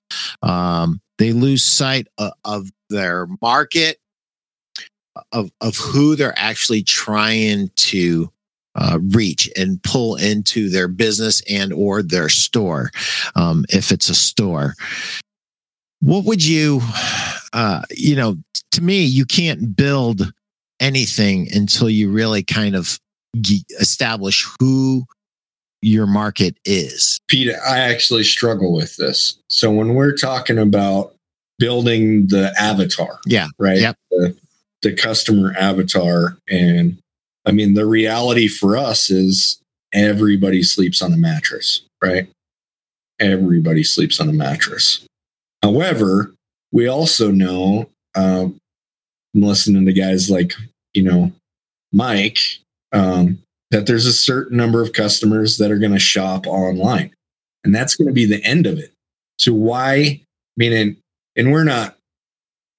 Um, 0.41 1.00
they 1.17 1.32
lose 1.32 1.63
sight 1.63 2.08
of, 2.17 2.34
of 2.43 2.69
their 2.89 3.28
market, 3.41 4.00
of 5.32 5.52
of 5.62 5.78
who 5.78 6.15
they're 6.15 6.38
actually 6.38 6.84
trying 6.84 7.69
to 7.76 8.32
uh, 8.76 9.00
reach 9.12 9.50
and 9.56 9.82
pull 9.84 10.16
into 10.16 10.70
their 10.70 10.88
business 10.88 11.42
and 11.50 11.72
or 11.74 12.02
their 12.02 12.30
store 12.30 12.92
um, 13.36 13.66
if 13.70 13.92
it's 13.92 14.10
a 14.10 14.16
store. 14.16 14.76
What 16.02 16.26
would 16.26 16.44
you 16.44 16.82
uh, 17.54 17.84
you 17.92 18.16
know 18.16 18.38
to 18.72 18.84
me 18.84 19.04
you 19.04 19.26
can't 19.26 19.76
build 19.76 20.34
anything 20.80 21.48
until 21.54 21.90
you 21.90 22.12
really 22.12 22.44
kind 22.44 22.76
of 22.76 23.00
establish 23.80 24.48
who 24.60 25.06
your 25.82 26.08
market 26.08 26.58
is. 26.66 27.20
Pete 27.28 27.54
i 27.68 27.80
actually 27.80 28.24
struggle 28.24 28.74
with 28.74 28.96
this. 28.98 29.38
So 29.50 29.72
when 29.72 29.96
we're 29.96 30.16
talking 30.16 30.58
about 30.58 31.16
building 31.60 32.28
the 32.28 32.54
avatar 32.60 33.20
yeah. 33.28 33.48
right? 33.60 33.80
Yep. 33.80 33.98
the, 34.12 34.38
the 34.82 34.94
customer 34.94 35.54
avatar 35.58 36.38
and 36.50 36.98
I 37.46 37.52
mean, 37.52 37.74
the 37.74 37.86
reality 37.86 38.48
for 38.48 38.78
us 38.78 39.10
is 39.10 39.60
everybody 39.94 40.64
sleeps 40.64 41.02
on 41.02 41.14
a 41.14 41.18
mattress, 41.18 41.82
right? 42.02 42.28
Everybody 43.20 43.84
sleeps 43.84 44.20
on 44.20 44.30
a 44.30 44.34
mattress. 44.34 45.06
However, 45.62 46.34
we 46.72 46.88
also 46.88 47.32
know, 47.32 47.90
I'm 48.16 48.60
listening 49.34 49.86
to 49.86 49.94
guys 49.94 50.30
like, 50.30 50.54
you 50.94 51.04
know, 51.04 51.32
Mike, 51.92 52.40
um, 52.92 53.40
that 53.72 53.88
there's 53.88 54.06
a 54.06 54.14
certain 54.14 54.58
number 54.58 54.82
of 54.82 54.94
customers 54.94 55.58
that 55.58 55.72
are 55.72 55.80
going 55.80 55.94
to 55.94 56.00
shop 56.00 56.46
online. 56.48 57.14
And 57.64 57.74
that's 57.74 57.96
going 57.96 58.08
to 58.08 58.14
be 58.14 58.26
the 58.26 58.44
end 58.44 58.68
of 58.68 58.78
it. 58.78 58.92
So 59.38 59.54
why, 59.54 59.94
I 59.94 60.22
mean, 60.58 60.74
and, 60.74 60.98
and 61.36 61.52
we're 61.52 61.64
not 61.64 61.98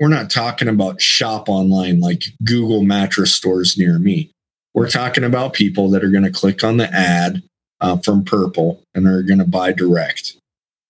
we're 0.00 0.08
not 0.08 0.30
talking 0.30 0.68
about 0.68 1.00
shop 1.00 1.48
online 1.48 2.00
like 2.00 2.24
Google 2.42 2.82
mattress 2.82 3.34
stores 3.34 3.78
near 3.78 3.98
me. 3.98 4.30
We're 4.74 4.90
talking 4.90 5.24
about 5.24 5.52
people 5.52 5.88
that 5.90 6.02
are 6.02 6.10
going 6.10 6.24
to 6.24 6.32
click 6.32 6.64
on 6.64 6.76
the 6.78 6.92
ad 6.92 7.42
uh, 7.80 7.98
from 7.98 8.24
Purple 8.24 8.82
and 8.94 9.06
are 9.06 9.22
going 9.22 9.38
to 9.38 9.44
buy 9.44 9.72
direct. 9.72 10.36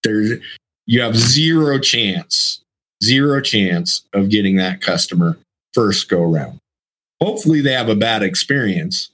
There's 0.03 0.41
you 0.87 1.01
have 1.01 1.17
zero 1.17 1.79
chance, 1.79 2.63
zero 3.03 3.41
chance 3.41 4.05
of 4.13 4.29
getting 4.29 4.57
that 4.57 4.81
customer 4.81 5.39
first 5.73 6.09
go 6.09 6.23
around. 6.23 6.59
Hopefully, 7.23 7.61
they 7.61 7.73
have 7.73 7.89
a 7.89 7.95
bad 7.95 8.23
experience 8.23 9.11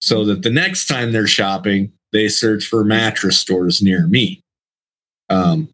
so 0.00 0.24
that 0.24 0.42
the 0.42 0.50
next 0.50 0.86
time 0.86 1.12
they're 1.12 1.26
shopping, 1.26 1.92
they 2.12 2.28
search 2.28 2.66
for 2.66 2.84
mattress 2.84 3.38
stores 3.38 3.80
near 3.80 4.06
me. 4.06 4.40
Um, 5.30 5.70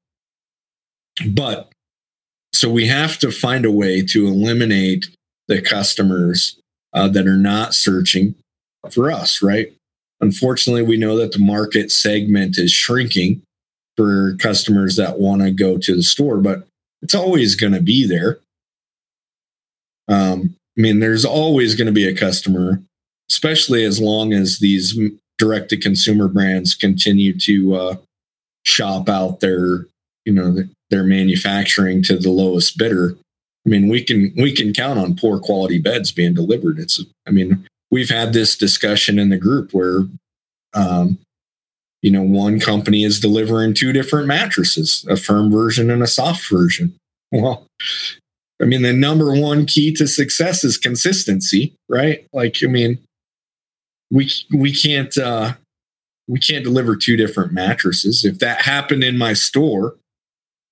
but 1.29 1.73
so 2.55 2.71
we 2.71 2.87
have 2.87 3.19
to 3.19 3.31
find 3.31 3.65
a 3.65 3.71
way 3.71 4.03
to 4.07 4.27
eliminate 4.27 5.09
the 5.49 5.61
customers 5.61 6.60
uh, 6.93 7.09
that 7.09 7.27
are 7.27 7.37
not 7.37 7.75
searching 7.75 8.35
for 8.91 9.11
us, 9.11 9.43
right? 9.43 9.73
Unfortunately, 10.21 10.83
we 10.83 10.97
know 10.97 11.17
that 11.17 11.33
the 11.33 11.39
market 11.39 11.91
segment 11.91 12.59
is 12.59 12.73
shrinking 12.73 13.43
for 13.97 14.37
customers 14.39 14.97
that 14.97 15.19
want 15.19 15.43
to 15.43 15.51
go 15.51 15.79
to 15.79 15.95
the 15.95 16.03
store, 16.03 16.39
but 16.39 16.67
it's 17.03 17.15
always 17.15 17.55
going 17.55 17.73
to 17.73 17.81
be 17.81 18.07
there. 18.07 18.39
Um, 20.09 20.57
I 20.77 20.81
mean, 20.81 21.01
there's 21.01 21.25
always 21.25 21.75
going 21.75 21.87
to 21.87 21.93
be 21.93 22.09
a 22.09 22.17
customer, 22.17 22.83
especially 23.31 23.85
as 23.85 24.01
long 24.01 24.33
as 24.33 24.59
these 24.59 24.99
direct 25.39 25.71
to 25.71 25.77
consumer 25.77 26.29
brands 26.29 26.75
continue 26.75 27.39
to 27.39 27.75
uh, 27.75 27.97
shop 28.65 29.09
out 29.09 29.41
their, 29.41 29.87
you 30.25 30.33
know, 30.33 30.65
their 30.91 31.05
manufacturing 31.05 32.03
to 32.03 32.19
the 32.19 32.31
lowest 32.31 32.77
bidder. 32.77 33.17
I 33.67 33.69
mean, 33.69 33.89
we 33.89 34.03
can 34.03 34.33
we 34.37 34.53
can 34.55 34.73
count 34.73 34.99
on 34.99 35.17
poor 35.17 35.39
quality 35.39 35.79
beds 35.79 36.13
being 36.13 36.35
delivered. 36.35 36.79
It's, 36.79 37.03
I 37.27 37.31
mean, 37.31 37.67
we've 37.91 38.09
had 38.09 38.33
this 38.33 38.57
discussion 38.57 39.19
in 39.19 39.29
the 39.29 39.37
group 39.37 39.73
where, 39.73 40.05
um, 40.75 41.19
you 42.03 42.11
know, 42.11 42.23
one 42.23 42.59
company 42.59 43.05
is 43.05 43.21
delivering 43.21 43.75
two 43.75 43.93
different 43.93 44.27
mattresses, 44.27 45.05
a 45.11 45.17
firm 45.17 45.51
version 45.51 45.91
and 45.91 46.03
a 46.03 46.07
soft 46.07 46.49
version. 46.49 46.95
Well, 47.31 47.67
I 48.61 48.65
mean, 48.65 48.83
the 48.83 48.93
number 48.93 49.33
one 49.35 49.67
key 49.67 49.93
to 49.95 50.07
success 50.07 50.65
is 50.65 50.79
consistency, 50.79 51.75
right? 51.89 52.27
Like, 52.33 52.59
I 52.63 52.67
mean, 52.67 52.99
we 54.11 54.31
we 54.53 54.75
can't 54.75 55.17
uh, 55.19 55.55
we 56.29 56.39
can't 56.39 56.65
deliver 56.65 56.97
two 56.97 57.17
different 57.17 57.53
mattresses. 57.53 58.25
If 58.25 58.39
that 58.39 58.63
happened 58.63 59.05
in 59.05 59.19
my 59.19 59.35
store, 59.35 59.97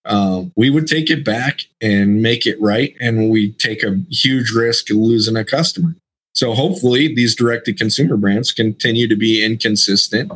uh, 0.08 0.44
we 0.56 0.70
would 0.70 0.86
take 0.86 1.10
it 1.10 1.24
back 1.24 1.66
and 1.82 2.22
make 2.22 2.46
it 2.46 2.60
right, 2.60 2.94
and 2.98 3.30
we 3.30 3.52
take 3.52 3.82
a 3.82 4.00
huge 4.10 4.50
risk 4.50 4.88
losing 4.90 5.36
a 5.36 5.44
customer. 5.44 5.94
So 6.34 6.54
hopefully, 6.54 7.14
these 7.14 7.36
direct 7.36 7.66
to 7.66 7.74
consumer 7.74 8.16
brands 8.16 8.50
continue 8.50 9.06
to 9.06 9.16
be 9.16 9.44
inconsistent, 9.44 10.32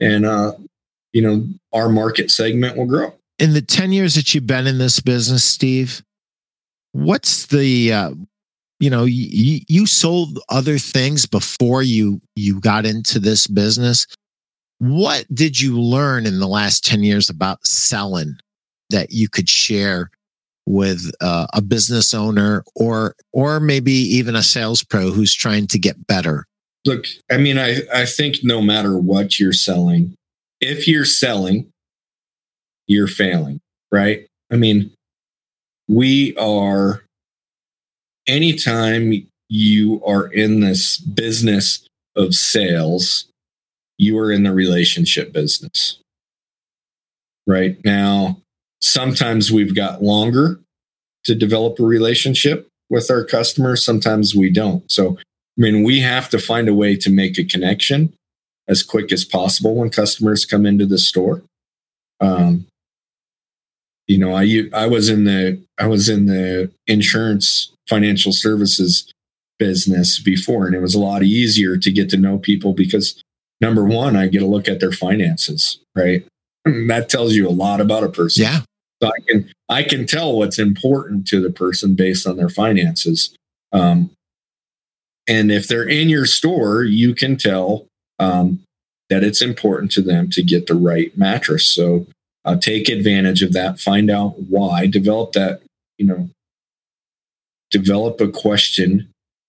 and 0.00 0.24
uh, 0.24 0.52
you 1.12 1.22
know 1.22 1.46
our 1.72 1.88
market 1.88 2.30
segment 2.30 2.76
will 2.76 2.86
grow. 2.86 3.14
In 3.38 3.52
the 3.52 3.62
ten 3.62 3.90
years 3.90 4.14
that 4.14 4.32
you've 4.32 4.46
been 4.46 4.68
in 4.68 4.78
this 4.78 5.00
business, 5.00 5.42
Steve, 5.42 6.02
what's 6.92 7.46
the 7.46 7.92
uh, 7.92 8.14
you 8.78 8.90
know 8.90 9.04
you, 9.04 9.60
you 9.66 9.86
sold 9.86 10.38
other 10.48 10.78
things 10.78 11.26
before 11.26 11.82
you 11.82 12.20
you 12.36 12.60
got 12.60 12.86
into 12.86 13.18
this 13.18 13.48
business 13.48 14.06
what 14.78 15.24
did 15.32 15.58
you 15.58 15.80
learn 15.80 16.26
in 16.26 16.38
the 16.38 16.46
last 16.46 16.84
10 16.84 17.02
years 17.02 17.30
about 17.30 17.66
selling 17.66 18.36
that 18.90 19.12
you 19.12 19.28
could 19.28 19.48
share 19.48 20.10
with 20.66 21.12
uh, 21.20 21.46
a 21.52 21.62
business 21.62 22.12
owner 22.12 22.64
or 22.74 23.14
or 23.32 23.60
maybe 23.60 23.92
even 23.92 24.34
a 24.34 24.42
sales 24.42 24.82
pro 24.82 25.10
who's 25.10 25.34
trying 25.34 25.66
to 25.66 25.78
get 25.78 26.06
better 26.06 26.44
look 26.84 27.04
i 27.30 27.36
mean 27.36 27.58
i 27.58 27.78
i 27.92 28.04
think 28.04 28.38
no 28.42 28.60
matter 28.60 28.98
what 28.98 29.38
you're 29.38 29.52
selling 29.52 30.14
if 30.60 30.88
you're 30.88 31.04
selling 31.04 31.70
you're 32.88 33.06
failing 33.06 33.60
right 33.92 34.26
i 34.50 34.56
mean 34.56 34.90
we 35.88 36.36
are 36.36 37.02
anytime 38.26 39.12
you 39.48 40.02
are 40.04 40.26
in 40.26 40.60
this 40.60 40.98
business 40.98 41.86
of 42.16 42.34
sales, 42.34 43.26
you 43.98 44.18
are 44.18 44.32
in 44.32 44.42
the 44.42 44.52
relationship 44.52 45.32
business. 45.32 46.00
Right 47.46 47.78
now, 47.84 48.40
sometimes 48.80 49.50
we've 49.50 49.74
got 49.74 50.02
longer 50.02 50.60
to 51.24 51.34
develop 51.34 51.78
a 51.80 51.82
relationship 51.82 52.68
with 52.88 53.10
our 53.10 53.24
customers, 53.24 53.84
sometimes 53.84 54.34
we 54.34 54.50
don't. 54.50 54.90
So, 54.90 55.18
I 55.18 55.22
mean, 55.56 55.82
we 55.82 56.00
have 56.00 56.28
to 56.30 56.38
find 56.38 56.68
a 56.68 56.74
way 56.74 56.96
to 56.96 57.10
make 57.10 57.38
a 57.38 57.44
connection 57.44 58.12
as 58.68 58.82
quick 58.82 59.12
as 59.12 59.24
possible 59.24 59.74
when 59.74 59.90
customers 59.90 60.44
come 60.44 60.66
into 60.66 60.86
the 60.86 60.98
store. 60.98 61.42
Um, 62.20 62.66
you 64.06 64.18
know, 64.18 64.34
I 64.34 64.64
I 64.72 64.86
was 64.86 65.08
in 65.08 65.24
the 65.24 65.60
I 65.78 65.86
was 65.86 66.08
in 66.08 66.26
the 66.26 66.70
insurance 66.86 67.72
financial 67.88 68.32
services 68.32 69.12
business 69.58 70.20
before, 70.20 70.66
and 70.66 70.74
it 70.74 70.80
was 70.80 70.94
a 70.94 71.00
lot 71.00 71.22
easier 71.22 71.76
to 71.76 71.90
get 71.90 72.08
to 72.10 72.16
know 72.16 72.38
people 72.38 72.72
because 72.72 73.20
number 73.60 73.84
one, 73.84 74.16
I 74.16 74.28
get 74.28 74.42
a 74.42 74.46
look 74.46 74.68
at 74.68 74.80
their 74.80 74.92
finances, 74.92 75.78
right? 75.94 76.24
That 76.88 77.08
tells 77.08 77.34
you 77.34 77.48
a 77.48 77.50
lot 77.50 77.80
about 77.80 78.04
a 78.04 78.08
person. 78.08 78.42
Yeah. 78.42 78.60
So 79.02 79.08
I 79.08 79.20
can 79.28 79.50
I 79.68 79.82
can 79.82 80.06
tell 80.06 80.36
what's 80.36 80.58
important 80.58 81.26
to 81.28 81.40
the 81.40 81.50
person 81.50 81.94
based 81.94 82.26
on 82.26 82.36
their 82.36 82.48
finances. 82.48 83.36
Um, 83.72 84.10
and 85.28 85.50
if 85.50 85.68
they're 85.68 85.88
in 85.88 86.08
your 86.08 86.26
store, 86.26 86.84
you 86.84 87.14
can 87.14 87.36
tell 87.36 87.86
um, 88.18 88.60
that 89.10 89.24
it's 89.24 89.42
important 89.42 89.90
to 89.92 90.02
them 90.02 90.30
to 90.30 90.42
get 90.42 90.66
the 90.66 90.74
right 90.74 91.16
mattress. 91.16 91.68
So 91.68 92.06
uh, 92.44 92.56
take 92.56 92.88
advantage 92.88 93.42
of 93.42 93.52
that, 93.52 93.80
find 93.80 94.08
out 94.08 94.38
why, 94.38 94.86
develop 94.86 95.32
that, 95.32 95.62
you 95.98 96.06
know, 96.06 96.30
develop 97.70 98.20
a 98.20 98.28
question 98.28 99.08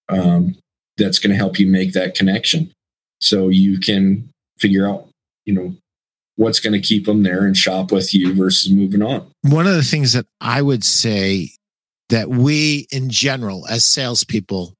um, 0.09 0.57
that's 0.97 1.19
going 1.19 1.31
to 1.31 1.37
help 1.37 1.59
you 1.59 1.67
make 1.67 1.93
that 1.93 2.15
connection 2.15 2.71
so 3.21 3.49
you 3.49 3.79
can 3.79 4.29
figure 4.59 4.89
out, 4.89 5.07
you 5.45 5.53
know, 5.53 5.75
what's 6.37 6.59
going 6.59 6.73
to 6.73 6.79
keep 6.79 7.05
them 7.05 7.23
there 7.23 7.45
and 7.45 7.57
shop 7.57 7.91
with 7.91 8.13
you 8.13 8.33
versus 8.33 8.71
moving 8.71 9.01
on. 9.01 9.29
One 9.41 9.67
of 9.67 9.73
the 9.73 9.83
things 9.83 10.13
that 10.13 10.25
I 10.39 10.61
would 10.61 10.83
say 10.83 11.49
that 12.09 12.29
we 12.29 12.87
in 12.91 13.09
general, 13.09 13.67
as 13.67 13.83
salespeople 13.83 14.73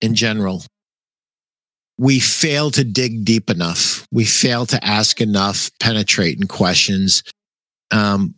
in 0.00 0.14
general, 0.14 0.64
we 1.98 2.18
fail 2.18 2.70
to 2.72 2.84
dig 2.84 3.24
deep 3.24 3.48
enough. 3.48 4.06
We 4.10 4.24
fail 4.24 4.66
to 4.66 4.84
ask 4.84 5.20
enough 5.20 5.70
penetrating 5.80 6.48
questions. 6.48 7.22
Um, 7.90 8.34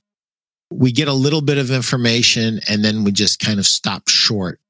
we 0.70 0.92
get 0.92 1.08
a 1.08 1.12
little 1.12 1.40
bit 1.40 1.58
of 1.58 1.70
information 1.70 2.60
and 2.68 2.84
then 2.84 3.04
we 3.04 3.12
just 3.12 3.40
kind 3.40 3.58
of 3.58 3.66
stop 3.66 4.08
short 4.08 4.60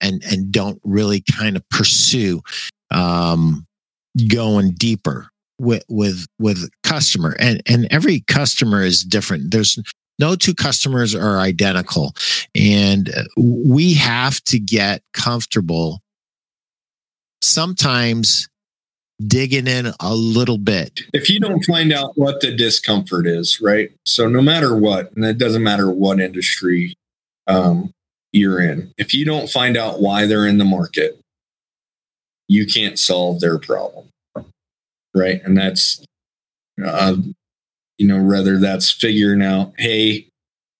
and 0.00 0.22
and 0.24 0.52
don't 0.52 0.80
really 0.84 1.22
kind 1.36 1.56
of 1.56 1.68
pursue 1.68 2.40
um, 2.90 3.66
going 4.28 4.72
deeper 4.72 5.28
with 5.58 5.84
with 5.88 6.26
with 6.38 6.68
customer 6.82 7.36
and 7.38 7.62
and 7.66 7.86
every 7.90 8.20
customer 8.20 8.82
is 8.82 9.02
different 9.02 9.50
there's 9.50 9.78
no 10.18 10.34
two 10.34 10.54
customers 10.54 11.14
are 11.14 11.38
identical 11.38 12.14
and 12.54 13.10
we 13.36 13.94
have 13.94 14.42
to 14.44 14.58
get 14.58 15.02
comfortable 15.12 16.00
sometimes 17.42 18.48
digging 19.26 19.66
in 19.66 19.92
a 20.00 20.14
little 20.14 20.58
bit. 20.58 21.00
If 21.12 21.28
you 21.28 21.40
don't 21.40 21.64
find 21.64 21.92
out 21.92 22.12
what 22.16 22.40
the 22.40 22.54
discomfort 22.54 23.26
is, 23.26 23.60
right? 23.60 23.90
So 24.06 24.28
no 24.28 24.40
matter 24.40 24.76
what, 24.76 25.12
and 25.16 25.24
it 25.24 25.38
doesn't 25.38 25.62
matter 25.62 25.90
what 25.90 26.20
industry 26.20 26.94
um, 27.46 27.92
you're 28.32 28.60
in, 28.60 28.92
if 28.96 29.14
you 29.14 29.24
don't 29.24 29.50
find 29.50 29.76
out 29.76 30.00
why 30.00 30.26
they're 30.26 30.46
in 30.46 30.58
the 30.58 30.64
market, 30.64 31.20
you 32.46 32.66
can't 32.66 32.98
solve 32.98 33.40
their 33.40 33.58
problem, 33.58 34.06
right? 35.14 35.40
And 35.44 35.56
that's, 35.56 36.04
uh, 36.84 37.16
you 37.98 38.06
know, 38.06 38.22
whether 38.22 38.58
that's 38.58 38.90
figuring 38.90 39.42
out, 39.42 39.72
hey, 39.78 40.28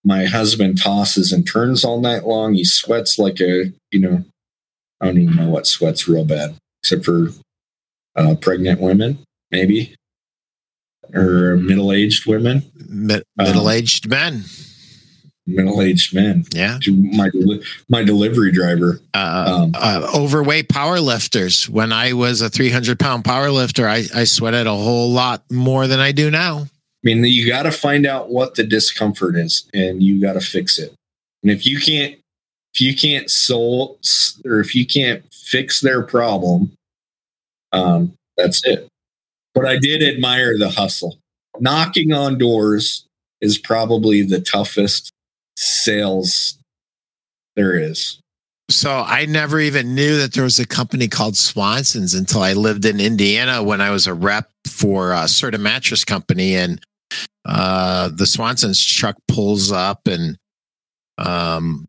my 0.05 0.25
husband 0.25 0.81
tosses 0.81 1.33
and 1.33 1.47
turns 1.47 1.85
all 1.85 2.01
night 2.01 2.25
long. 2.25 2.55
He 2.55 2.65
sweats 2.65 3.19
like 3.19 3.41
a, 3.41 3.73
you 3.91 3.99
know, 3.99 4.25
I 5.01 5.07
don't 5.07 5.19
even 5.19 5.37
know 5.37 5.49
what 5.49 5.67
sweats 5.67 6.09
real 6.09 6.25
bad, 6.25 6.57
except 6.83 7.05
for 7.05 7.29
uh, 8.17 8.35
pregnant 8.41 8.81
women, 8.81 9.19
maybe, 9.51 9.95
or 11.15 11.57
middle 11.57 11.93
aged 11.93 12.27
women. 12.27 12.63
Mi- 12.89 13.23
middle 13.37 13.71
aged 13.71 14.07
um, 14.07 14.11
men. 14.11 14.45
Middle 15.49 15.81
aged 15.81 16.15
men. 16.15 16.45
Yeah. 16.53 16.79
My, 16.87 17.31
my 17.89 18.05
delivery 18.05 18.53
driver. 18.53 19.01
Uh, 19.15 19.63
um, 19.63 19.73
uh, 19.75 20.11
overweight 20.15 20.69
power 20.69 21.01
lifters. 21.01 21.69
When 21.71 21.91
I 21.91 22.13
was 22.13 22.43
a 22.43 22.51
300 22.51 23.01
pound 23.01 23.25
power 23.25 23.51
lifter, 23.51 23.89
I, 23.89 24.05
I 24.15 24.25
sweated 24.25 24.67
a 24.67 24.75
whole 24.75 25.11
lot 25.11 25.43
more 25.51 25.87
than 25.87 26.01
I 26.01 26.13
do 26.13 26.31
now. 26.31 26.67
I 26.67 27.01
mean, 27.03 27.25
you 27.25 27.49
got 27.49 27.63
to 27.63 27.73
find 27.73 28.05
out 28.05 28.29
what 28.29 28.57
the 28.57 28.65
discomfort 28.65 29.37
is 29.37 29.67
and 29.73 30.03
you 30.03 30.21
got 30.21 30.35
to 30.35 30.41
fix 30.41 30.79
it. 30.79 30.93
And 31.43 31.51
if 31.51 31.65
you 31.65 31.81
can't, 31.81 32.19
if 32.75 32.81
you 32.83 32.95
can't 32.95 33.31
solve 33.31 33.97
or 34.45 34.61
if 34.61 34.75
you 34.75 34.85
can't 34.85 35.25
fix 35.33 35.81
their 35.81 36.03
problem, 36.03 36.73
um, 37.73 38.13
that's 38.37 38.65
it. 38.67 38.87
But 39.55 39.65
I 39.65 39.79
did 39.79 40.03
admire 40.03 40.59
the 40.59 40.71
hustle. 40.71 41.19
Knocking 41.59 42.13
on 42.13 42.37
doors 42.37 43.07
is 43.41 43.57
probably 43.57 44.21
the 44.23 44.41
toughest 44.41 45.11
sales 45.59 46.59
there 47.57 47.77
is. 47.79 48.21
So 48.71 48.91
I 48.91 49.25
never 49.25 49.59
even 49.59 49.95
knew 49.95 50.19
that 50.19 50.35
there 50.35 50.45
was 50.45 50.59
a 50.59 50.67
company 50.67 51.09
called 51.09 51.37
Swanson's 51.37 52.15
until 52.15 52.43
I 52.43 52.53
lived 52.53 52.85
in 52.85 53.01
Indiana 53.01 53.63
when 53.63 53.81
I 53.81 53.91
was 53.91 54.07
a 54.07 54.15
rep 54.15 54.51
for 54.67 55.13
a 55.13 55.27
certain 55.27 55.63
mattress 55.63 56.05
company, 56.05 56.55
and 56.55 56.81
uh, 57.47 58.11
the 58.15 58.27
Swanson's 58.27 58.85
truck 58.85 59.17
pulls 59.27 59.73
up 59.73 60.07
and 60.07 60.37
um, 61.17 61.87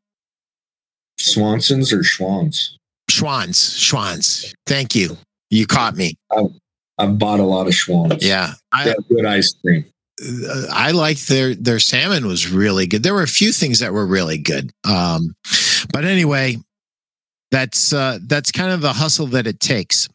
Swanson's 1.20 1.92
or 1.92 2.00
Schwans? 2.00 2.76
Schwans, 3.12 3.78
Schwans. 3.78 4.54
Thank 4.66 4.96
you. 4.96 5.18
You 5.50 5.68
caught 5.68 5.96
me. 5.96 6.16
I've, 6.32 6.52
I've 6.98 7.20
bought 7.20 7.42
a 7.42 7.44
lot 7.44 7.68
of 7.68 7.74
Schwans. 7.74 8.20
Yeah, 8.22 8.54
I, 8.72 8.96
good 9.10 9.26
ice 9.26 9.54
cream. 9.54 9.86
I 10.72 10.92
liked 10.92 11.28
their 11.28 11.56
their 11.56 11.80
salmon 11.80 12.28
was 12.28 12.50
really 12.50 12.88
good. 12.88 13.04
There 13.04 13.14
were 13.14 13.24
a 13.24 13.28
few 13.28 13.52
things 13.52 13.80
that 13.80 13.94
were 13.94 14.06
really 14.06 14.38
good. 14.38 14.72
Um, 14.84 15.36
but 15.92 16.06
anyway, 16.06 16.58
that's 17.52 17.94
uh, 17.94 18.20
that's 18.24 18.52
kind 18.52 18.72
of 18.72 18.82
the 18.82 18.94
hustle 18.94 19.28
that 19.28 19.48
it 19.48 19.60
takes. 19.60 20.08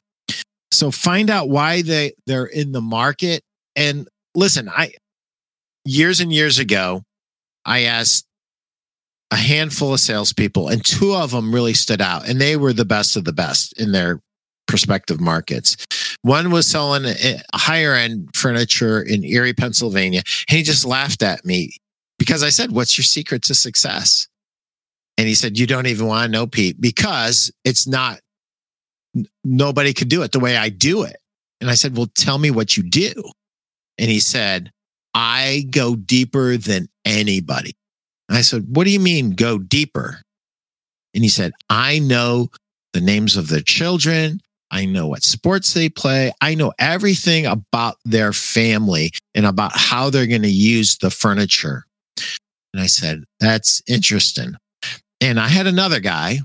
So 0.72 0.90
find 0.90 1.30
out 1.30 1.48
why 1.48 1.82
they 1.82 2.12
they're 2.26 2.46
in 2.46 2.72
the 2.72 2.80
market. 2.80 3.42
And 3.76 4.08
listen, 4.34 4.68
I 4.68 4.92
years 5.84 6.20
and 6.20 6.32
years 6.32 6.58
ago, 6.58 7.02
I 7.64 7.82
asked 7.82 8.26
a 9.30 9.36
handful 9.36 9.94
of 9.94 10.00
salespeople, 10.00 10.68
and 10.68 10.84
two 10.84 11.14
of 11.14 11.30
them 11.30 11.54
really 11.54 11.74
stood 11.74 12.00
out, 12.00 12.28
and 12.28 12.40
they 12.40 12.56
were 12.56 12.72
the 12.72 12.84
best 12.84 13.16
of 13.16 13.24
the 13.24 13.32
best 13.32 13.78
in 13.80 13.92
their 13.92 14.20
prospective 14.66 15.20
markets. 15.20 15.76
One 16.24 16.50
was 16.50 16.66
selling 16.66 17.14
higher 17.54 17.94
end 17.94 18.30
furniture 18.34 19.00
in 19.00 19.24
Erie, 19.24 19.54
Pennsylvania, 19.54 20.22
and 20.48 20.56
he 20.56 20.62
just 20.62 20.84
laughed 20.84 21.22
at 21.22 21.44
me 21.44 21.76
because 22.18 22.42
I 22.42 22.50
said, 22.50 22.72
"What's 22.72 22.98
your 22.98 23.04
secret 23.04 23.42
to 23.44 23.54
success?" 23.54 24.26
And 25.16 25.28
he 25.28 25.34
said, 25.34 25.58
You 25.58 25.66
don't 25.66 25.86
even 25.86 26.06
want 26.06 26.26
to 26.26 26.30
know, 26.30 26.46
Pete, 26.46 26.80
because 26.80 27.52
it's 27.64 27.86
not, 27.86 28.20
nobody 29.44 29.92
could 29.92 30.08
do 30.08 30.22
it 30.22 30.32
the 30.32 30.40
way 30.40 30.56
I 30.56 30.68
do 30.68 31.02
it. 31.04 31.16
And 31.60 31.70
I 31.70 31.74
said, 31.74 31.96
Well, 31.96 32.08
tell 32.14 32.38
me 32.38 32.50
what 32.50 32.76
you 32.76 32.82
do. 32.82 33.12
And 33.98 34.10
he 34.10 34.20
said, 34.20 34.70
I 35.14 35.66
go 35.70 35.94
deeper 35.94 36.56
than 36.56 36.88
anybody. 37.04 37.74
And 38.28 38.36
I 38.36 38.40
said, 38.40 38.66
What 38.68 38.84
do 38.84 38.90
you 38.90 39.00
mean 39.00 39.30
go 39.30 39.58
deeper? 39.58 40.22
And 41.14 41.22
he 41.22 41.28
said, 41.28 41.52
I 41.70 42.00
know 42.00 42.48
the 42.92 43.00
names 43.00 43.36
of 43.36 43.48
their 43.48 43.60
children. 43.60 44.40
I 44.74 44.86
know 44.86 45.06
what 45.06 45.22
sports 45.22 45.72
they 45.72 45.88
play. 45.88 46.32
I 46.40 46.56
know 46.56 46.72
everything 46.80 47.46
about 47.46 47.96
their 48.04 48.32
family 48.32 49.12
and 49.32 49.46
about 49.46 49.70
how 49.72 50.10
they're 50.10 50.26
going 50.26 50.42
to 50.42 50.48
use 50.48 50.98
the 50.98 51.10
furniture. 51.10 51.84
And 52.72 52.82
I 52.82 52.86
said, 52.86 53.22
That's 53.38 53.82
interesting. 53.86 54.56
And 55.20 55.38
I 55.38 55.46
had 55.46 55.68
another 55.68 56.00
guy 56.00 56.40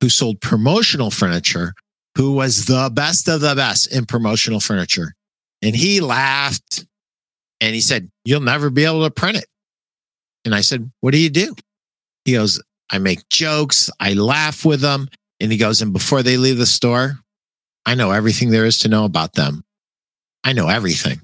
who 0.00 0.08
sold 0.08 0.40
promotional 0.40 1.12
furniture 1.12 1.74
who 2.16 2.32
was 2.32 2.66
the 2.66 2.90
best 2.92 3.28
of 3.28 3.40
the 3.40 3.54
best 3.54 3.94
in 3.94 4.04
promotional 4.04 4.58
furniture. 4.58 5.14
And 5.62 5.76
he 5.76 6.00
laughed 6.00 6.86
and 7.60 7.72
he 7.72 7.80
said, 7.80 8.10
You'll 8.24 8.40
never 8.40 8.68
be 8.68 8.84
able 8.84 9.04
to 9.04 9.12
print 9.12 9.38
it. 9.38 9.46
And 10.44 10.56
I 10.56 10.62
said, 10.62 10.90
What 11.02 11.12
do 11.12 11.18
you 11.18 11.30
do? 11.30 11.54
He 12.24 12.32
goes, 12.32 12.60
I 12.90 12.98
make 12.98 13.28
jokes, 13.28 13.90
I 14.00 14.14
laugh 14.14 14.64
with 14.64 14.80
them. 14.80 15.06
And 15.38 15.52
he 15.52 15.58
goes, 15.58 15.80
And 15.80 15.92
before 15.92 16.24
they 16.24 16.36
leave 16.36 16.58
the 16.58 16.66
store, 16.66 17.20
I 17.88 17.94
know 17.94 18.10
everything 18.10 18.50
there 18.50 18.66
is 18.66 18.80
to 18.80 18.88
know 18.90 19.06
about 19.06 19.32
them. 19.32 19.64
I 20.44 20.52
know 20.52 20.68
everything. 20.68 21.22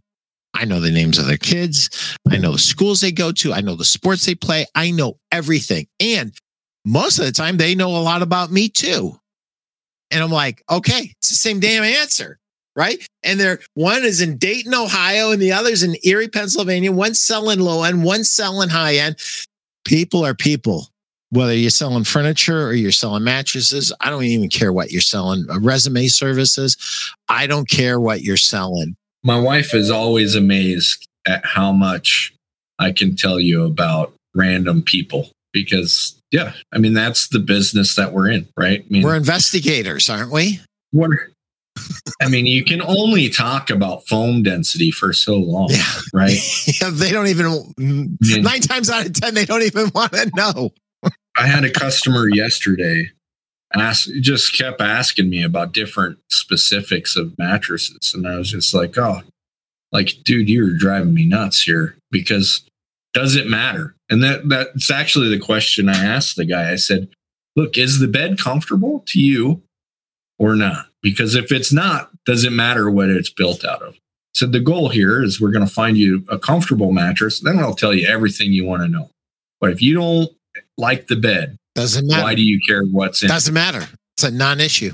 I 0.55 0.64
know 0.64 0.81
the 0.81 0.90
names 0.90 1.18
of 1.18 1.27
their 1.27 1.37
kids. 1.37 2.16
I 2.27 2.38
know 2.38 2.53
the 2.53 2.59
schools 2.59 3.03
they 3.03 3.12
go 3.12 3.33
to. 3.33 3.53
I 3.53 3.61
know 3.61 3.77
the 3.77 3.85
sports 3.85 4.24
they 4.24 4.35
play. 4.35 4.64
I 4.74 4.90
know 4.90 5.18
everything. 5.31 5.88
And 6.00 6.33
most 6.87 7.18
of 7.18 7.27
the 7.27 7.33
time 7.33 7.59
they 7.59 7.74
know 7.74 7.90
a 7.90 8.00
lot 8.00 8.22
about 8.22 8.50
me 8.50 8.70
too. 8.70 9.20
And 10.11 10.22
I'm 10.22 10.31
like, 10.31 10.62
okay, 10.70 11.12
it's 11.18 11.29
the 11.29 11.35
same 11.35 11.61
damn 11.61 11.85
answer. 11.85 12.38
Right. 12.74 13.07
And 13.22 13.38
they're 13.38 13.61
one 13.74 14.03
is 14.03 14.22
in 14.22 14.38
Dayton, 14.38 14.72
Ohio, 14.72 15.33
and 15.33 15.42
the 15.42 15.53
other's 15.53 15.83
in 15.83 15.96
Erie, 16.03 16.29
Pennsylvania. 16.29 16.92
One's 16.92 17.20
selling 17.20 17.61
low 17.61 17.83
end, 17.83 18.05
one's 18.05 18.31
selling 18.31 18.70
high 18.70 18.94
end. 18.96 19.16
People 19.85 20.24
are 20.24 20.35
people. 20.35 20.88
Whether 21.35 21.55
you're 21.55 21.70
selling 21.70 22.05
furniture 22.05 22.66
or 22.66 22.73
you're 22.73 22.92
selling 22.92 23.25
mattresses, 23.25 23.92
I 24.01 24.11
don't 24.11 24.25
even 24.25 24.49
care 24.49 24.73
what 24.73 24.92
you're 24.92 25.01
selling. 25.01 25.47
Uh, 25.51 25.59
resume 25.61 26.07
services, 26.07 26.77
I 27.29 27.47
don't 27.47 27.68
care 27.68 27.99
what 27.99 28.23
you're 28.23 28.37
selling. 28.37 28.97
My 29.25 29.40
wife 29.40 29.75
is 29.75 29.90
always 29.90 30.35
amazed 30.35 31.09
at 31.27 31.44
how 31.44 31.73
much 31.73 32.35
I 32.79 32.92
can 32.92 33.16
tell 33.16 33.40
you 33.40 33.64
about 33.64 34.12
random 34.35 34.83
people 34.83 35.31
because 35.53 36.20
yeah, 36.31 36.53
I 36.73 36.79
mean 36.79 36.94
that's 36.94 37.29
the 37.29 37.38
business 37.38 37.94
that 37.97 38.12
we're 38.12 38.29
in, 38.29 38.49
right? 38.57 38.81
I 38.81 38.92
mean, 38.92 39.03
we're 39.03 39.16
investigators, 39.16 40.11
aren't 40.11 40.33
we? 40.33 40.61
We're, 40.92 41.31
I 42.20 42.29
mean, 42.29 42.47
you 42.47 42.64
can 42.64 42.83
only 42.83 43.29
talk 43.29 43.70
about 43.70 44.07
foam 44.07 44.42
density 44.42 44.90
for 44.90 45.12
so 45.12 45.37
long, 45.37 45.68
yeah. 45.70 45.85
right? 46.12 46.38
yeah, 46.81 46.90
they 46.92 47.11
don't 47.11 47.29
even 47.29 47.47
I 47.47 47.81
mean, 47.81 48.18
nine 48.42 48.61
times 48.61 48.90
out 48.90 49.07
of 49.07 49.12
ten, 49.12 49.35
they 49.35 49.44
don't 49.44 49.62
even 49.62 49.90
want 49.94 50.12
to 50.12 50.31
know. 50.35 50.73
I 51.37 51.47
had 51.47 51.64
a 51.64 51.70
customer 51.70 52.29
yesterday 52.29 53.11
ask 53.75 54.09
just 54.20 54.57
kept 54.57 54.81
asking 54.81 55.29
me 55.29 55.42
about 55.42 55.73
different 55.73 56.18
specifics 56.31 57.16
of 57.16 57.37
mattresses, 57.38 58.12
and 58.14 58.27
I 58.27 58.37
was 58.37 58.51
just 58.51 58.75
like, 58.75 58.97
oh, 58.99 59.23
like, 59.92 60.12
dude, 60.25 60.49
you're 60.49 60.77
driving 60.77 61.14
me 61.14 61.25
nuts 61.25 61.62
here 61.62 61.97
because 62.11 62.62
does 63.12 63.37
it 63.37 63.47
matter? 63.47 63.94
And 64.11 64.23
that 64.23 64.49
that's 64.49 64.90
actually 64.90 65.29
the 65.29 65.44
question 65.44 65.88
I 65.88 66.05
asked 66.05 66.37
the 66.37 66.44
guy. 66.44 66.70
I 66.70 66.77
said, 66.77 67.09
"Look, 67.57 67.79
is 67.79 68.01
the 68.01 68.09
bed 68.09 68.38
comfortable 68.38 69.05
to 69.09 69.20
you 69.20 69.62
or 70.38 70.57
not? 70.57 70.87
Because 71.03 71.35
if 71.35 71.53
it's 71.53 71.73
not, 71.73 72.11
does 72.27 72.44
it 72.44 72.53
matter 72.53 72.90
what 72.90 73.09
it's 73.09 73.31
built 73.31 73.64
out 73.64 73.83
of?" 73.83 73.97
So 74.35 74.47
the 74.47 74.61
goal 74.61 74.88
here 74.88 75.23
is 75.23 75.40
we're 75.40 75.53
going 75.53 75.66
to 75.66 75.73
find 75.73 75.97
you 75.97 76.25
a 76.29 76.38
comfortable 76.38 76.90
mattress. 76.90 77.38
Then 77.38 77.61
I'll 77.61 77.75
tell 77.75 77.94
you 77.94 78.09
everything 78.09 78.53
you 78.53 78.64
want 78.64 78.83
to 78.83 78.88
know. 78.88 79.11
But 79.61 79.70
if 79.70 79.81
you 79.81 79.94
don't 79.94 80.31
like 80.79 81.07
the 81.07 81.17
bed, 81.17 81.57
doesn't 81.75 82.07
matter. 82.07 82.23
Why 82.23 82.35
do 82.35 82.43
you 82.43 82.61
care 82.67 82.85
what's 82.85 83.23
in? 83.23 83.27
It? 83.27 83.33
Doesn't 83.33 83.55
matter. 83.55 83.87
It's 84.17 84.25
a 84.25 84.31
non-issue. 84.31 84.93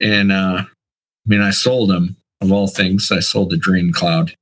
And 0.00 0.32
uh, 0.32 0.64
I 0.64 0.66
mean, 1.26 1.40
I 1.40 1.50
sold 1.50 1.90
him 1.90 2.16
of 2.40 2.50
all 2.52 2.66
things. 2.68 3.10
I 3.12 3.20
sold 3.20 3.50
the 3.50 3.56
Dream 3.56 3.92
Cloud. 3.92 4.34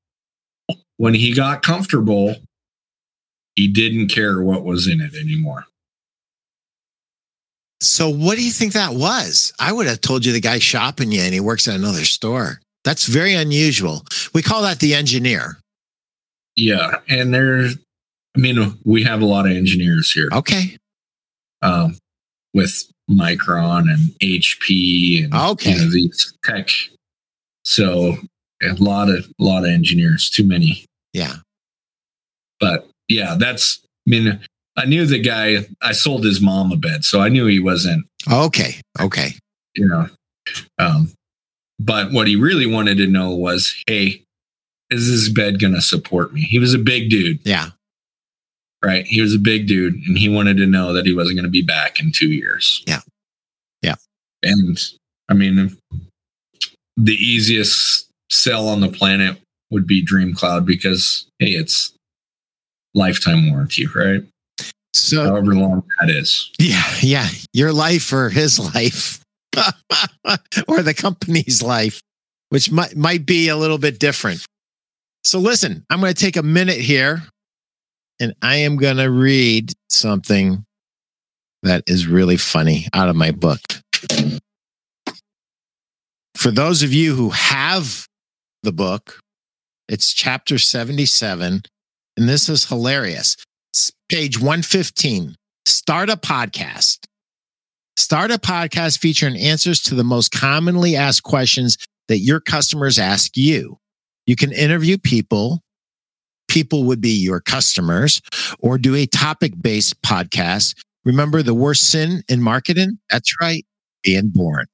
When 0.97 1.15
he 1.15 1.35
got 1.35 1.63
comfortable, 1.63 2.37
he 3.55 3.69
didn't 3.69 4.09
care 4.09 4.41
what 4.41 4.65
was 4.65 4.87
in 4.87 5.01
it 5.01 5.15
anymore. 5.15 5.65
So, 7.81 8.09
what 8.09 8.37
do 8.37 8.45
you 8.45 8.51
think 8.51 8.73
that 8.73 8.95
was? 8.95 9.53
I 9.61 9.73
would 9.73 9.87
have 9.87 10.01
told 10.01 10.25
you 10.27 10.33
the 10.33 10.41
guy 10.41 10.59
shopping 10.59 11.13
you 11.13 11.21
and 11.21 11.33
he 11.33 11.41
works 11.41 11.69
at 11.69 11.77
another 11.77 12.05
store. 12.05 12.61
That's 12.85 13.07
very 13.07 13.35
unusual. 13.35 14.05
We 14.35 14.43
call 14.43 14.63
that 14.63 14.81
the 14.81 14.95
engineer. 14.95 15.59
Yeah. 16.57 16.99
And 17.09 17.33
there's, 17.33 17.77
I 18.39 18.41
mean, 18.41 18.79
we 18.85 19.03
have 19.03 19.21
a 19.21 19.27
lot 19.27 19.47
of 19.47 19.53
engineers 19.53 20.13
here. 20.13 20.29
Okay. 20.33 20.77
Um, 21.61 21.99
with 22.55 22.73
Micron 23.11 23.91
and 23.91 24.11
HP 24.23 25.25
and 25.25 25.35
okay. 25.35 25.73
You 25.73 25.79
know, 25.79 25.91
these 25.91 26.35
tech. 26.45 26.69
So 27.65 28.17
a 28.63 28.75
lot 28.75 29.09
of 29.09 29.27
a 29.41 29.43
lot 29.43 29.65
of 29.65 29.71
engineers, 29.71 30.31
too 30.31 30.45
many. 30.45 30.85
Yeah. 31.13 31.37
But 32.61 32.89
yeah, 33.09 33.35
that's, 33.37 33.81
I 34.07 34.11
mean, 34.11 34.41
I 34.77 34.85
knew 34.85 35.05
the 35.05 35.21
guy, 35.21 35.67
I 35.83 35.93
sold 35.93 36.25
his 36.25 36.41
mom 36.41 36.71
a 36.71 36.77
bed, 36.77 37.05
so 37.05 37.21
I 37.21 37.29
knew 37.29 37.47
he 37.47 37.59
wasn't. 37.59 38.07
Okay. 38.31 38.81
Okay. 39.01 39.31
You 39.75 39.89
know, 39.89 40.09
um, 40.79 41.13
but 41.81 42.13
what 42.13 42.29
he 42.29 42.37
really 42.37 42.67
wanted 42.67 42.99
to 42.99 43.07
know 43.07 43.31
was, 43.35 43.75
hey, 43.87 44.23
is 44.91 45.09
this 45.11 45.29
bed 45.29 45.61
going 45.61 45.75
to 45.75 45.83
support 45.83 46.33
me? 46.33 46.43
He 46.43 46.59
was 46.59 46.75
a 46.75 46.79
big 46.79 47.11
dude. 47.11 47.41
Yeah. 47.45 47.71
Right. 48.85 49.07
He 49.07 49.21
was 49.21 49.35
a 49.35 49.39
big 49.39 49.67
dude 49.67 49.95
and 50.07 50.17
he 50.17 50.29
wanted 50.29 50.57
to 50.59 50.67
know 50.67 50.93
that 50.93 51.05
he 51.05 51.15
wasn't 51.15 51.37
going 51.37 51.45
to 51.45 51.51
be 51.51 51.63
back 51.63 51.99
in 51.99 52.13
two 52.13 52.31
years. 52.31 52.85
Yeah. 52.87 53.01
Yeah. 53.83 53.97
And 54.43 54.79
I 55.29 55.35
mean, 55.35 55.77
the 56.97 57.15
easiest 57.15 58.09
sell 58.31 58.69
on 58.69 58.81
the 58.81 58.89
planet 58.89 59.39
would 59.71 59.87
be 59.87 60.03
Dream 60.03 60.35
Cloud 60.35 60.65
because, 60.65 61.27
hey, 61.39 61.51
it's 61.51 61.93
lifetime 62.95 63.51
warranty, 63.51 63.87
right? 63.87 64.23
So 64.95 65.25
however 65.25 65.55
long 65.55 65.83
that 66.01 66.11
is. 66.11 66.51
Yeah, 66.59 66.85
yeah. 67.01 67.29
Your 67.53 67.73
life 67.73 68.13
or 68.13 68.31
his 68.31 68.59
life. 68.59 69.21
or 70.69 70.83
the 70.83 70.95
company's 70.95 71.63
life, 71.63 72.01
which 72.51 72.71
might 72.71 72.97
might 72.97 73.27
be 73.27 73.49
a 73.49 73.57
little 73.57 73.79
bit 73.79 73.99
different. 73.99 74.45
So 75.25 75.39
listen, 75.39 75.85
I'm 75.91 76.01
going 76.01 76.13
to 76.13 76.21
take 76.21 76.37
a 76.37 76.43
minute 76.43 76.79
here 76.79 77.25
and 78.21 78.35
I 78.43 78.57
am 78.57 78.77
going 78.77 78.97
to 78.97 79.11
read 79.11 79.73
something 79.89 80.65
that 81.63 81.85
is 81.87 82.07
really 82.07 82.37
funny 82.37 82.87
out 82.93 83.09
of 83.09 83.17
my 83.17 83.31
book. 83.31 83.61
For 86.35 86.51
those 86.51 86.83
of 86.83 86.93
you 86.93 87.17
who 87.17 87.31
have 87.31 88.07
the 88.63 88.73
book, 88.73 89.21
it's 89.89 90.13
chapter 90.13 90.59
77, 90.59 91.63
and 92.17 92.29
this 92.29 92.49
is 92.49 92.67
hilarious. 92.67 93.37
It's 93.73 93.91
page 94.09 94.39
115. 94.39 95.35
Start 95.67 96.11
a 96.11 96.17
podcast. 96.17 97.05
Start 97.97 98.31
a 98.31 98.39
podcast 98.39 98.99
featuring 98.99 99.37
answers 99.37 99.83
to 99.83 99.95
the 99.95 100.05
most 100.05 100.31
commonly 100.31 100.95
asked 100.95 101.25
questions 101.25 101.77
that 102.07 102.19
your 102.19 102.41
customers 102.41 102.99
ask 102.99 103.37
you. 103.37 103.79
You 104.27 104.37
can 104.37 104.53
interview 104.53 104.99
people. 104.99 105.61
People 106.49 106.85
would 106.85 107.01
be 107.01 107.11
your 107.11 107.41
customers 107.41 108.21
or 108.59 108.79
do 108.79 108.95
a 108.95 109.07
topic 109.07 109.53
based 109.61 110.01
podcast. 110.03 110.75
Remember 111.05 111.43
the 111.43 111.55
worst 111.55 111.91
sin 111.91 112.23
in 112.29 112.43
marketing? 112.43 112.99
That's 113.11 113.33
right. 113.41 113.65
Being 114.03 114.31
boring. 114.33 114.67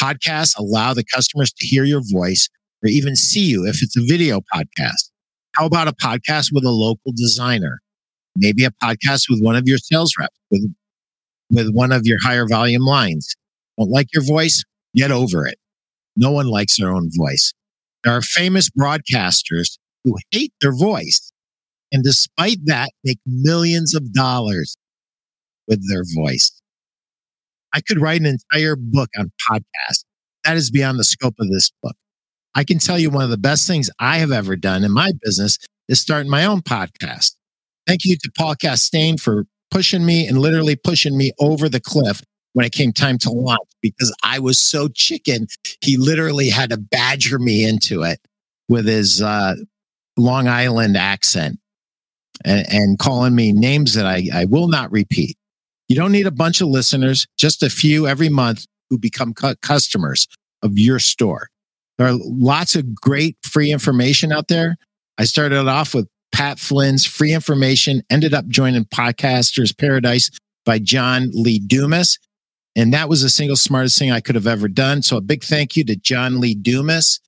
Podcasts 0.00 0.58
allow 0.58 0.94
the 0.94 1.04
customers 1.04 1.52
to 1.52 1.66
hear 1.66 1.84
your 1.84 2.02
voice 2.12 2.48
or 2.82 2.88
even 2.88 3.16
see 3.16 3.40
you 3.40 3.66
if 3.66 3.82
it's 3.82 3.96
a 3.96 4.04
video 4.06 4.40
podcast. 4.54 5.10
How 5.56 5.66
about 5.66 5.88
a 5.88 5.92
podcast 5.92 6.48
with 6.52 6.64
a 6.64 6.70
local 6.70 7.12
designer? 7.14 7.80
Maybe 8.36 8.64
a 8.64 8.70
podcast 8.82 9.30
with 9.30 9.40
one 9.42 9.56
of 9.56 9.64
your 9.66 9.78
sales 9.78 10.12
reps, 10.18 10.36
with, 10.50 10.70
with 11.50 11.70
one 11.72 11.92
of 11.92 12.02
your 12.04 12.18
higher 12.22 12.46
volume 12.46 12.82
lines. 12.82 13.34
Don't 13.78 13.90
like 13.90 14.08
your 14.12 14.22
voice? 14.22 14.62
Get 14.94 15.10
over 15.10 15.46
it. 15.46 15.58
No 16.16 16.30
one 16.30 16.46
likes 16.46 16.78
their 16.78 16.90
own 16.90 17.10
voice. 17.16 17.52
There 18.04 18.12
are 18.12 18.22
famous 18.22 18.68
broadcasters 18.70 19.78
who 20.06 20.16
hate 20.30 20.52
their 20.60 20.74
voice 20.74 21.32
and 21.92 22.02
despite 22.04 22.58
that 22.66 22.90
make 23.04 23.18
millions 23.26 23.94
of 23.94 24.12
dollars 24.12 24.76
with 25.66 25.82
their 25.90 26.04
voice. 26.14 26.52
I 27.74 27.80
could 27.80 28.00
write 28.00 28.20
an 28.20 28.26
entire 28.26 28.76
book 28.76 29.10
on 29.18 29.32
podcasts. 29.50 30.04
That 30.44 30.56
is 30.56 30.70
beyond 30.70 30.98
the 30.98 31.04
scope 31.04 31.34
of 31.40 31.50
this 31.50 31.70
book. 31.82 31.96
I 32.54 32.64
can 32.64 32.78
tell 32.78 32.98
you 32.98 33.10
one 33.10 33.24
of 33.24 33.30
the 33.30 33.36
best 33.36 33.66
things 33.66 33.90
I 33.98 34.18
have 34.18 34.32
ever 34.32 34.56
done 34.56 34.84
in 34.84 34.92
my 34.92 35.12
business 35.22 35.58
is 35.88 36.00
starting 36.00 36.30
my 36.30 36.44
own 36.44 36.62
podcast. 36.62 37.34
Thank 37.86 38.04
you 38.04 38.16
to 38.16 38.30
Paul 38.36 38.54
Castaigne 38.54 39.18
for 39.18 39.44
pushing 39.70 40.06
me 40.06 40.26
and 40.26 40.38
literally 40.38 40.76
pushing 40.76 41.18
me 41.18 41.32
over 41.38 41.68
the 41.68 41.80
cliff 41.80 42.22
when 42.54 42.64
it 42.64 42.72
came 42.72 42.92
time 42.92 43.18
to 43.18 43.30
launch 43.30 43.68
because 43.82 44.14
I 44.22 44.38
was 44.38 44.58
so 44.58 44.88
chicken. 44.88 45.48
He 45.82 45.96
literally 45.96 46.48
had 46.48 46.70
to 46.70 46.78
badger 46.78 47.38
me 47.38 47.64
into 47.64 48.02
it 48.02 48.20
with 48.68 48.86
his 48.86 49.20
uh, 49.20 49.56
Long 50.16 50.48
Island 50.48 50.96
accent 50.96 51.58
and, 52.44 52.66
and 52.72 52.98
calling 52.98 53.34
me 53.34 53.52
names 53.52 53.94
that 53.94 54.06
I, 54.06 54.28
I 54.32 54.44
will 54.46 54.68
not 54.68 54.90
repeat. 54.90 55.36
You 55.88 55.96
don't 55.96 56.12
need 56.12 56.26
a 56.26 56.32
bunch 56.32 56.60
of 56.60 56.68
listeners, 56.68 57.26
just 57.38 57.62
a 57.62 57.70
few 57.70 58.06
every 58.06 58.28
month 58.28 58.66
who 58.90 58.98
become 58.98 59.34
cu- 59.34 59.54
customers 59.62 60.26
of 60.62 60.78
your 60.78 60.98
store. 60.98 61.48
There 61.98 62.06
are 62.06 62.14
lots 62.14 62.74
of 62.74 62.94
great 62.94 63.36
free 63.42 63.70
information 63.70 64.32
out 64.32 64.48
there. 64.48 64.76
I 65.18 65.24
started 65.24 65.66
off 65.68 65.94
with 65.94 66.08
Pat 66.32 66.58
Flynn's 66.58 67.06
free 67.06 67.32
information, 67.32 68.02
ended 68.10 68.34
up 68.34 68.46
joining 68.48 68.84
Podcasters 68.84 69.76
Paradise 69.76 70.30
by 70.64 70.78
John 70.78 71.30
Lee 71.32 71.58
Dumas. 71.58 72.18
And 72.74 72.92
that 72.92 73.08
was 73.08 73.22
the 73.22 73.30
single 73.30 73.56
smartest 73.56 73.98
thing 73.98 74.10
I 74.10 74.20
could 74.20 74.34
have 74.34 74.46
ever 74.46 74.68
done. 74.68 75.00
So 75.00 75.16
a 75.16 75.22
big 75.22 75.42
thank 75.42 75.76
you 75.76 75.84
to 75.84 75.96
John 75.96 76.40
Lee 76.40 76.54
Dumas. 76.54 77.20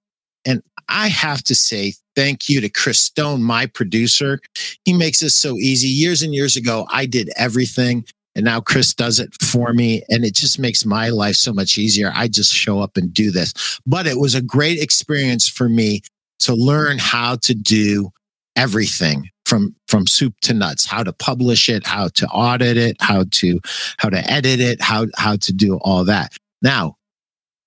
And 0.44 0.62
I 0.88 1.08
have 1.08 1.42
to 1.44 1.54
say 1.54 1.94
thank 2.18 2.48
you 2.48 2.60
to 2.60 2.68
Chris 2.68 3.00
Stone, 3.00 3.44
my 3.44 3.66
producer. 3.66 4.40
He 4.84 4.92
makes 4.92 5.20
this 5.20 5.36
so 5.36 5.54
easy. 5.54 5.86
Years 5.86 6.20
and 6.20 6.34
years 6.34 6.56
ago, 6.56 6.84
I 6.90 7.06
did 7.06 7.30
everything. 7.36 8.04
And 8.34 8.44
now 8.44 8.60
Chris 8.60 8.92
does 8.92 9.20
it 9.20 9.32
for 9.40 9.72
me. 9.72 10.02
And 10.08 10.24
it 10.24 10.34
just 10.34 10.58
makes 10.58 10.84
my 10.84 11.10
life 11.10 11.36
so 11.36 11.52
much 11.52 11.78
easier. 11.78 12.10
I 12.12 12.26
just 12.26 12.52
show 12.52 12.80
up 12.80 12.96
and 12.96 13.14
do 13.14 13.30
this. 13.30 13.78
But 13.86 14.08
it 14.08 14.18
was 14.18 14.34
a 14.34 14.42
great 14.42 14.82
experience 14.82 15.48
for 15.48 15.68
me 15.68 16.02
to 16.40 16.54
learn 16.54 16.98
how 16.98 17.36
to 17.36 17.54
do 17.54 18.10
everything 18.56 19.30
from 19.46 19.76
from 19.86 20.04
soup 20.08 20.34
to 20.42 20.52
nuts 20.52 20.84
how 20.84 21.04
to 21.04 21.12
publish 21.12 21.68
it 21.68 21.86
how 21.86 22.08
to 22.08 22.26
audit 22.26 22.76
it 22.76 22.96
how 22.98 23.24
to 23.30 23.60
how 23.98 24.08
to 24.08 24.18
edit 24.30 24.58
it 24.58 24.82
how 24.82 25.06
how 25.16 25.36
to 25.36 25.52
do 25.52 25.76
all 25.76 26.04
that 26.04 26.32
now 26.60 26.96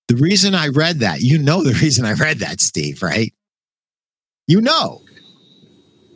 the 0.10 0.18
reason 0.18 0.54
i 0.54 0.68
read 0.68 0.99
that 0.99 1.22
you 1.22 1.38
know 1.38 1.64
the 1.64 1.74
reason 1.82 2.04
i 2.04 2.12
read 2.12 2.39
that 2.39 2.60
steve 2.60 3.02
right 3.02 3.34
you 4.52 4.60
know 4.60 5.02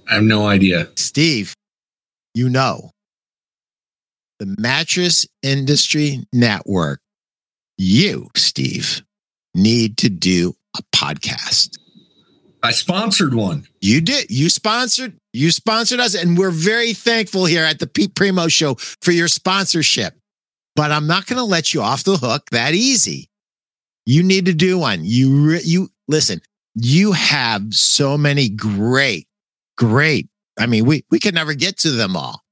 I 0.09 0.15
have 0.15 0.23
no 0.23 0.45
idea. 0.47 0.89
steve 0.95 1.53
you 2.33 2.49
know 2.49 2.91
the 4.39 4.53
mattress 4.59 5.25
industry 5.41 6.19
network 6.33 6.99
you 7.77 8.27
steve 8.35 9.03
need 9.53 9.97
to 9.99 10.09
do 10.09 10.53
a 10.77 10.81
podcast 10.93 11.77
I 12.63 12.71
sponsored 12.71 13.35
one. 13.35 13.67
You 13.79 14.01
did. 14.01 14.31
You 14.31 14.49
sponsored. 14.49 15.19
You 15.33 15.51
sponsored 15.51 15.99
us, 15.99 16.15
and 16.15 16.35
we're 16.35 16.49
very 16.49 16.93
thankful 16.93 17.45
here 17.45 17.63
at 17.63 17.77
the 17.77 17.85
Pete 17.85 18.15
Primeau 18.15 18.47
Show 18.47 18.73
for 19.03 19.11
your 19.11 19.27
sponsorship. 19.27 20.15
But 20.75 20.91
I'm 20.91 21.05
not 21.05 21.27
going 21.27 21.37
to 21.37 21.43
let 21.43 21.75
you 21.75 21.83
off 21.83 22.03
the 22.03 22.17
hook 22.17 22.49
that 22.49 22.73
easy. 22.73 23.29
You 24.07 24.23
need 24.23 24.47
to 24.47 24.53
do 24.55 24.79
one. 24.79 25.01
You 25.03 25.45
re- 25.45 25.61
you 25.63 25.89
listen. 26.07 26.41
You 26.75 27.13
have 27.13 27.73
so 27.73 28.17
many 28.17 28.49
great, 28.49 29.27
great. 29.77 30.27
I 30.59 30.65
mean, 30.65 30.85
we 30.85 31.05
we 31.09 31.19
could 31.19 31.33
never 31.33 31.53
get 31.53 31.77
to 31.79 31.91
them 31.91 32.15
all. 32.15 32.43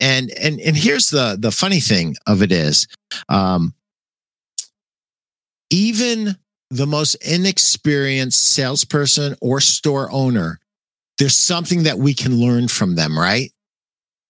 And 0.00 0.30
and 0.32 0.60
and 0.60 0.76
here's 0.76 1.10
the 1.10 1.36
the 1.38 1.50
funny 1.50 1.80
thing 1.80 2.16
of 2.26 2.42
it 2.42 2.52
is, 2.52 2.86
um, 3.28 3.74
even 5.70 6.36
the 6.70 6.86
most 6.86 7.14
inexperienced 7.16 8.42
salesperson 8.54 9.36
or 9.40 9.60
store 9.60 10.10
owner, 10.10 10.58
there's 11.18 11.38
something 11.38 11.82
that 11.82 11.98
we 11.98 12.14
can 12.14 12.40
learn 12.40 12.68
from 12.68 12.94
them, 12.94 13.18
right? 13.18 13.52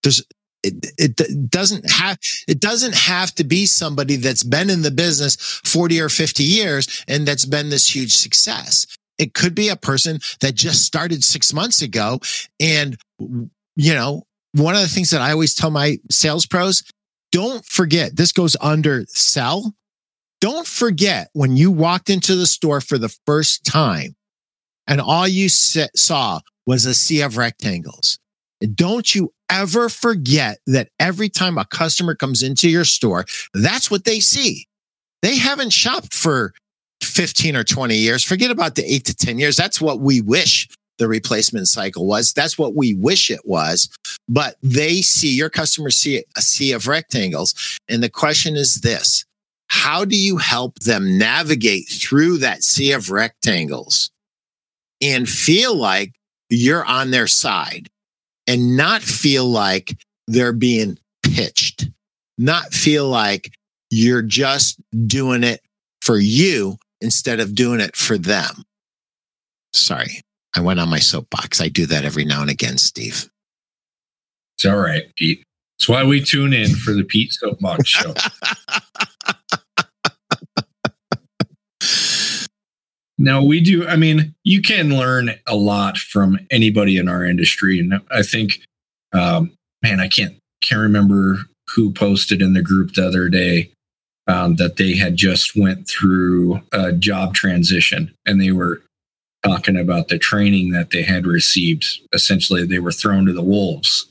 There's 0.02 0.22
it, 0.62 0.92
it 0.98 1.50
doesn't 1.50 1.90
have 1.90 2.18
it 2.46 2.60
doesn't 2.60 2.94
have 2.94 3.34
to 3.36 3.44
be 3.44 3.66
somebody 3.66 4.16
that's 4.16 4.44
been 4.44 4.70
in 4.70 4.82
the 4.82 4.90
business 4.90 5.36
40 5.64 6.00
or 6.00 6.08
50 6.08 6.44
years 6.44 7.04
and 7.08 7.26
that's 7.26 7.44
been 7.44 7.68
this 7.68 7.94
huge 7.94 8.14
success. 8.16 8.86
It 9.22 9.34
could 9.34 9.54
be 9.54 9.68
a 9.68 9.76
person 9.76 10.18
that 10.40 10.54
just 10.54 10.84
started 10.84 11.22
6 11.24 11.52
months 11.52 11.82
ago 11.82 12.20
and 12.60 12.96
you 13.18 13.94
know, 13.94 14.24
one 14.52 14.74
of 14.74 14.82
the 14.82 14.88
things 14.88 15.10
that 15.10 15.22
I 15.22 15.32
always 15.32 15.54
tell 15.54 15.70
my 15.70 15.98
sales 16.10 16.44
pros, 16.44 16.82
don't 17.30 17.64
forget 17.64 18.16
this 18.16 18.32
goes 18.32 18.56
under 18.60 19.04
sell 19.08 19.72
don't 20.42 20.66
forget 20.66 21.30
when 21.34 21.56
you 21.56 21.70
walked 21.70 22.10
into 22.10 22.34
the 22.34 22.48
store 22.48 22.80
for 22.80 22.98
the 22.98 23.16
first 23.26 23.64
time 23.64 24.16
and 24.88 25.00
all 25.00 25.28
you 25.28 25.48
saw 25.48 26.40
was 26.66 26.84
a 26.84 26.94
sea 26.94 27.20
of 27.20 27.36
rectangles. 27.36 28.18
Don't 28.74 29.14
you 29.14 29.32
ever 29.48 29.88
forget 29.88 30.58
that 30.66 30.88
every 30.98 31.28
time 31.28 31.58
a 31.58 31.64
customer 31.64 32.16
comes 32.16 32.42
into 32.42 32.68
your 32.68 32.84
store, 32.84 33.24
that's 33.54 33.88
what 33.88 34.04
they 34.04 34.18
see. 34.18 34.66
They 35.22 35.36
haven't 35.36 35.72
shopped 35.72 36.12
for 36.12 36.52
15 37.04 37.56
or 37.56 37.64
20 37.64 37.96
years. 37.96 38.24
Forget 38.24 38.50
about 38.50 38.74
the 38.74 38.84
eight 38.84 39.04
to 39.06 39.14
10 39.14 39.38
years. 39.38 39.56
That's 39.56 39.80
what 39.80 40.00
we 40.00 40.20
wish 40.20 40.68
the 40.98 41.08
replacement 41.08 41.68
cycle 41.68 42.06
was. 42.06 42.32
That's 42.32 42.58
what 42.58 42.74
we 42.74 42.94
wish 42.94 43.30
it 43.30 43.40
was. 43.44 43.88
But 44.28 44.56
they 44.62 45.02
see 45.02 45.34
your 45.34 45.50
customers 45.50 45.96
see 45.96 46.24
a 46.36 46.42
sea 46.42 46.72
of 46.72 46.86
rectangles. 46.86 47.54
And 47.88 48.02
the 48.02 48.10
question 48.10 48.56
is 48.56 48.76
this 48.76 49.24
how 49.68 50.04
do 50.04 50.16
you 50.16 50.36
help 50.36 50.78
them 50.80 51.16
navigate 51.16 51.88
through 51.88 52.38
that 52.38 52.62
sea 52.62 52.92
of 52.92 53.10
rectangles 53.10 54.10
and 55.00 55.26
feel 55.28 55.74
like 55.74 56.12
you're 56.50 56.84
on 56.84 57.10
their 57.10 57.26
side 57.26 57.88
and 58.46 58.76
not 58.76 59.00
feel 59.00 59.46
like 59.46 59.96
they're 60.28 60.52
being 60.52 60.98
pitched, 61.22 61.88
not 62.36 62.74
feel 62.74 63.08
like 63.08 63.50
you're 63.90 64.22
just 64.22 64.78
doing 65.06 65.42
it 65.42 65.62
for 66.02 66.18
you 66.18 66.76
instead 67.02 67.40
of 67.40 67.54
doing 67.54 67.80
it 67.80 67.96
for 67.96 68.16
them? 68.16 68.64
Sorry, 69.72 70.22
I 70.56 70.60
went 70.60 70.80
on 70.80 70.88
my 70.88 70.98
soapbox. 70.98 71.60
I 71.60 71.68
do 71.68 71.86
that 71.86 72.04
every 72.04 72.24
now 72.24 72.40
and 72.42 72.50
again, 72.50 72.78
Steve. 72.78 73.28
It's 74.56 74.64
all 74.64 74.78
right, 74.78 75.04
Pete. 75.16 75.42
That's 75.78 75.88
why 75.88 76.04
we 76.04 76.22
tune 76.22 76.52
in 76.52 76.70
for 76.70 76.92
the 76.92 77.04
Pete 77.04 77.32
Soapbox 77.32 77.88
Show. 77.88 78.14
Now 83.22 83.40
we 83.40 83.60
do. 83.60 83.86
I 83.86 83.94
mean, 83.94 84.34
you 84.42 84.60
can 84.60 84.96
learn 84.96 85.30
a 85.46 85.54
lot 85.54 85.96
from 85.96 86.40
anybody 86.50 86.96
in 86.96 87.08
our 87.08 87.24
industry, 87.24 87.78
and 87.78 88.00
I 88.10 88.22
think, 88.22 88.66
um, 89.12 89.52
man, 89.80 90.00
I 90.00 90.08
can't 90.08 90.36
can't 90.60 90.80
remember 90.80 91.38
who 91.68 91.92
posted 91.92 92.42
in 92.42 92.54
the 92.54 92.62
group 92.62 92.94
the 92.94 93.06
other 93.06 93.28
day 93.28 93.70
um, 94.26 94.56
that 94.56 94.76
they 94.76 94.96
had 94.96 95.16
just 95.16 95.56
went 95.56 95.88
through 95.88 96.62
a 96.72 96.92
job 96.92 97.34
transition, 97.34 98.14
and 98.26 98.40
they 98.40 98.52
were 98.52 98.82
talking 99.44 99.76
about 99.76 100.08
the 100.08 100.18
training 100.18 100.70
that 100.70 100.90
they 100.90 101.02
had 101.02 101.26
received. 101.26 101.84
Essentially, 102.12 102.64
they 102.64 102.78
were 102.78 102.92
thrown 102.92 103.26
to 103.26 103.32
the 103.32 103.42
wolves, 103.42 104.06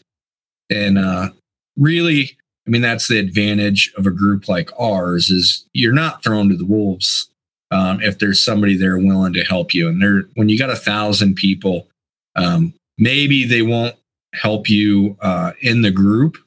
and 0.70 0.98
uh, 0.98 1.30
really, 1.78 2.38
I 2.68 2.70
mean, 2.70 2.82
that's 2.82 3.08
the 3.08 3.20
advantage 3.20 3.92
of 3.98 4.06
a 4.06 4.12
group 4.12 4.48
like 4.48 4.70
ours 4.80 5.30
is 5.30 5.66
you're 5.74 5.94
not 5.94 6.24
thrown 6.24 6.50
to 6.50 6.56
the 6.56 6.66
wolves 6.66 7.30
um, 7.72 8.02
if 8.02 8.20
there's 8.20 8.44
somebody 8.44 8.76
there 8.76 8.98
willing 8.98 9.34
to 9.34 9.44
help 9.44 9.74
you. 9.74 9.88
And 9.88 10.02
there, 10.02 10.24
when 10.36 10.50
you 10.50 10.58
got 10.58 10.70
a 10.70 10.76
thousand 10.76 11.36
people, 11.36 11.88
um, 12.36 12.74
maybe 12.98 13.46
they 13.46 13.62
won't 13.62 13.96
help 14.34 14.70
you 14.70 15.18
uh, 15.22 15.54
in 15.62 15.82
the 15.82 15.92
group 15.92 16.38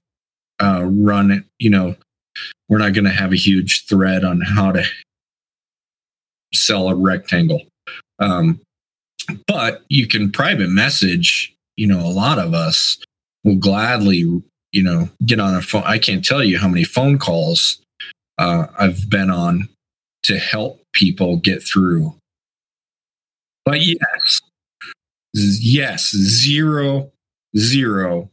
uh, 0.61 0.85
run. 0.85 1.45
You 1.59 1.71
know, 1.71 1.97
we're 2.69 2.79
not 2.79 2.93
going 2.93 3.05
to 3.05 3.11
have 3.11 3.33
a 3.33 3.37
huge 3.37 3.87
thread 3.87 4.25
on 4.25 4.41
how 4.41 4.73
to 4.73 4.85
sell 6.53 6.89
a 6.89 6.95
rectangle. 6.95 7.63
Um, 8.19 8.61
but 9.47 9.83
you 9.89 10.07
can 10.07 10.31
private 10.31 10.69
message, 10.69 11.55
you 11.77 11.87
know, 11.87 12.01
a 12.01 12.11
lot 12.11 12.39
of 12.39 12.55
us 12.55 12.99
will 13.43 13.57
gladly, 13.57 14.25
you 14.73 14.83
know, 14.83 15.09
get 15.25 15.41
on 15.41 15.55
a 15.55 15.63
phone. 15.63 15.83
I 15.85 15.99
can't 15.99 16.25
tell 16.25 16.43
you 16.43 16.59
how 16.59 16.69
many 16.69 16.85
phone 16.85 17.19
calls 17.19 17.81
uh, 18.39 18.67
I've 18.79 19.09
been 19.09 19.31
on 19.31 19.69
to 20.25 20.39
help 20.39 20.81
people 20.93 21.37
get 21.37 21.63
through. 21.63 22.15
But 23.65 23.81
yes, 23.81 24.41
yes, 25.33 26.15
zero, 26.15 27.11
zero 27.57 28.31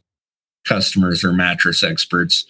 customers 0.66 1.24
are 1.24 1.32
mattress 1.32 1.82
experts. 1.82 2.44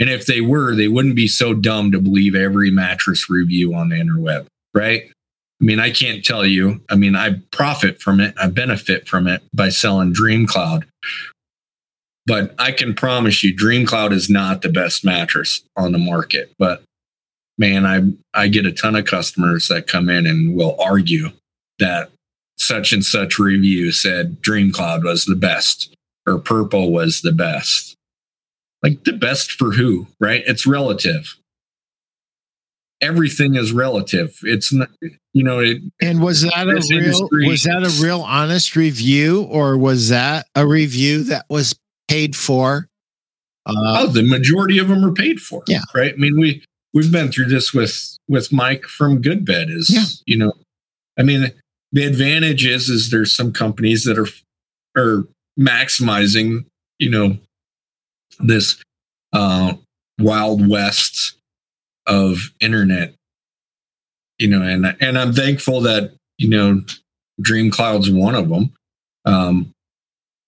And 0.00 0.10
if 0.10 0.26
they 0.26 0.40
were, 0.40 0.74
they 0.74 0.88
wouldn't 0.88 1.16
be 1.16 1.28
so 1.28 1.54
dumb 1.54 1.92
to 1.92 2.00
believe 2.00 2.34
every 2.34 2.70
mattress 2.70 3.30
review 3.30 3.74
on 3.74 3.90
the 3.90 3.96
interweb, 3.96 4.46
right? 4.74 5.04
I 5.60 5.64
mean, 5.64 5.78
I 5.78 5.90
can't 5.90 6.24
tell 6.24 6.44
you. 6.44 6.80
I 6.90 6.96
mean, 6.96 7.14
I 7.14 7.40
profit 7.52 8.02
from 8.02 8.20
it, 8.20 8.34
I 8.40 8.48
benefit 8.48 9.06
from 9.06 9.28
it 9.28 9.42
by 9.54 9.68
selling 9.68 10.12
Dream 10.12 10.46
Cloud. 10.46 10.84
But 12.26 12.54
I 12.58 12.72
can 12.72 12.94
promise 12.94 13.44
you, 13.44 13.54
Dream 13.54 13.86
Cloud 13.86 14.12
is 14.12 14.28
not 14.28 14.62
the 14.62 14.68
best 14.68 15.04
mattress 15.04 15.62
on 15.76 15.92
the 15.92 15.98
market. 15.98 16.52
But 16.58 16.82
man, 17.58 17.86
I 17.86 18.12
I 18.32 18.48
get 18.48 18.66
a 18.66 18.72
ton 18.72 18.96
of 18.96 19.04
customers 19.04 19.68
that 19.68 19.86
come 19.86 20.08
in 20.08 20.26
and 20.26 20.54
will 20.54 20.76
argue 20.80 21.30
that 21.78 22.10
such 22.56 22.92
and 22.92 23.04
such 23.04 23.38
review 23.38 23.92
said 23.92 24.40
Dream 24.40 24.72
Cloud 24.72 25.04
was 25.04 25.24
the 25.24 25.36
best 25.36 25.94
or 26.26 26.38
Purple 26.38 26.92
was 26.92 27.20
the 27.20 27.32
best. 27.32 27.93
Like 28.84 29.02
the 29.04 29.14
best 29.14 29.52
for 29.52 29.72
who, 29.72 30.08
right? 30.20 30.42
It's 30.46 30.66
relative. 30.66 31.36
Everything 33.00 33.54
is 33.54 33.72
relative. 33.72 34.38
It's 34.42 34.74
not, 34.74 34.90
you 35.32 35.42
know. 35.42 35.58
It, 35.58 35.78
and 36.02 36.22
was 36.22 36.42
that 36.42 36.68
a 36.68 36.94
real? 36.94 37.48
Was 37.48 37.62
that 37.62 37.82
a 37.82 38.02
real 38.02 38.20
honest 38.20 38.76
review, 38.76 39.44
or 39.44 39.78
was 39.78 40.10
that 40.10 40.46
a 40.54 40.66
review 40.66 41.24
that 41.24 41.46
was 41.48 41.74
paid 42.08 42.36
for? 42.36 42.88
Uh, 43.64 43.72
oh, 44.00 44.06
the 44.06 44.22
majority 44.22 44.76
of 44.76 44.88
them 44.88 45.02
are 45.02 45.12
paid 45.12 45.40
for. 45.40 45.62
Yeah, 45.66 45.80
right. 45.94 46.12
I 46.12 46.16
mean, 46.16 46.38
we 46.38 46.62
we've 46.92 47.10
been 47.10 47.32
through 47.32 47.46
this 47.46 47.72
with 47.72 48.18
with 48.28 48.52
Mike 48.52 48.84
from 48.84 49.22
Goodbed. 49.22 49.70
Is 49.70 49.88
yeah. 49.90 50.04
you 50.26 50.36
know, 50.36 50.52
I 51.18 51.22
mean, 51.22 51.52
the 51.90 52.04
advantage 52.04 52.66
is 52.66 52.90
is 52.90 53.10
there's 53.10 53.34
some 53.34 53.50
companies 53.50 54.04
that 54.04 54.18
are 54.18 54.28
are 54.94 55.26
maximizing, 55.58 56.66
you 56.98 57.08
know, 57.08 57.38
this 58.38 58.82
uh, 59.32 59.74
wild 60.18 60.66
west 60.68 61.36
of 62.06 62.52
internet. 62.60 63.14
You 64.38 64.48
know, 64.48 64.62
and 64.62 64.96
and 65.00 65.18
I'm 65.18 65.32
thankful 65.32 65.80
that 65.82 66.12
you 66.38 66.48
know 66.48 66.82
Dream 67.40 67.70
Cloud's 67.70 68.10
one 68.10 68.34
of 68.34 68.48
them. 68.48 68.72
Um, 69.24 69.72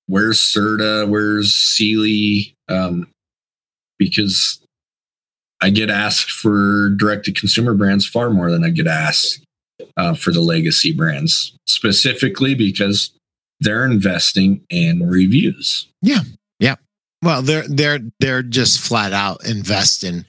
where's 0.07 0.41
Serta? 0.41 1.09
Where's 1.09 1.55
Sealy? 1.55 2.55
Um, 2.69 3.09
because 3.99 4.61
I 5.63 5.71
get 5.71 5.89
asked 5.89 6.31
for 6.31 6.91
direct 6.91 7.25
to 7.27 7.33
consumer 7.33 7.75
brands 7.75 8.07
far 8.07 8.31
more 8.31 8.51
than 8.51 8.65
I 8.65 8.71
get 8.71 8.87
asked 8.87 9.41
uh, 9.97 10.15
for 10.15 10.33
the 10.33 10.41
legacy 10.41 10.93
brands, 10.93 11.57
specifically 11.67 12.55
because 12.55 13.11
they're 13.61 13.85
investing 13.85 14.63
in 14.69 15.09
reviews. 15.09 15.87
Yeah, 16.03 16.21
yeah. 16.59 16.77
Well, 17.27 17.43
they're 17.43 17.67
they're 17.67 17.99
they're 18.21 18.43
just 18.45 18.79
flat 18.79 19.13
out 19.13 19.45
investing 19.45 20.27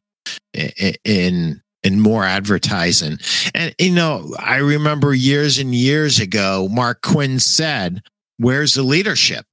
in 0.55 1.61
in, 1.83 1.99
more 1.99 2.23
advertising. 2.23 3.19
And 3.53 3.75
you 3.77 3.91
know, 3.91 4.33
I 4.39 4.55
remember 4.55 5.13
years 5.13 5.59
and 5.59 5.75
years 5.75 6.19
ago, 6.19 6.67
Mark 6.71 7.03
Quinn 7.03 7.39
said, 7.39 8.01
"Where's 8.37 8.73
the 8.73 8.81
leadership?" 8.81 9.45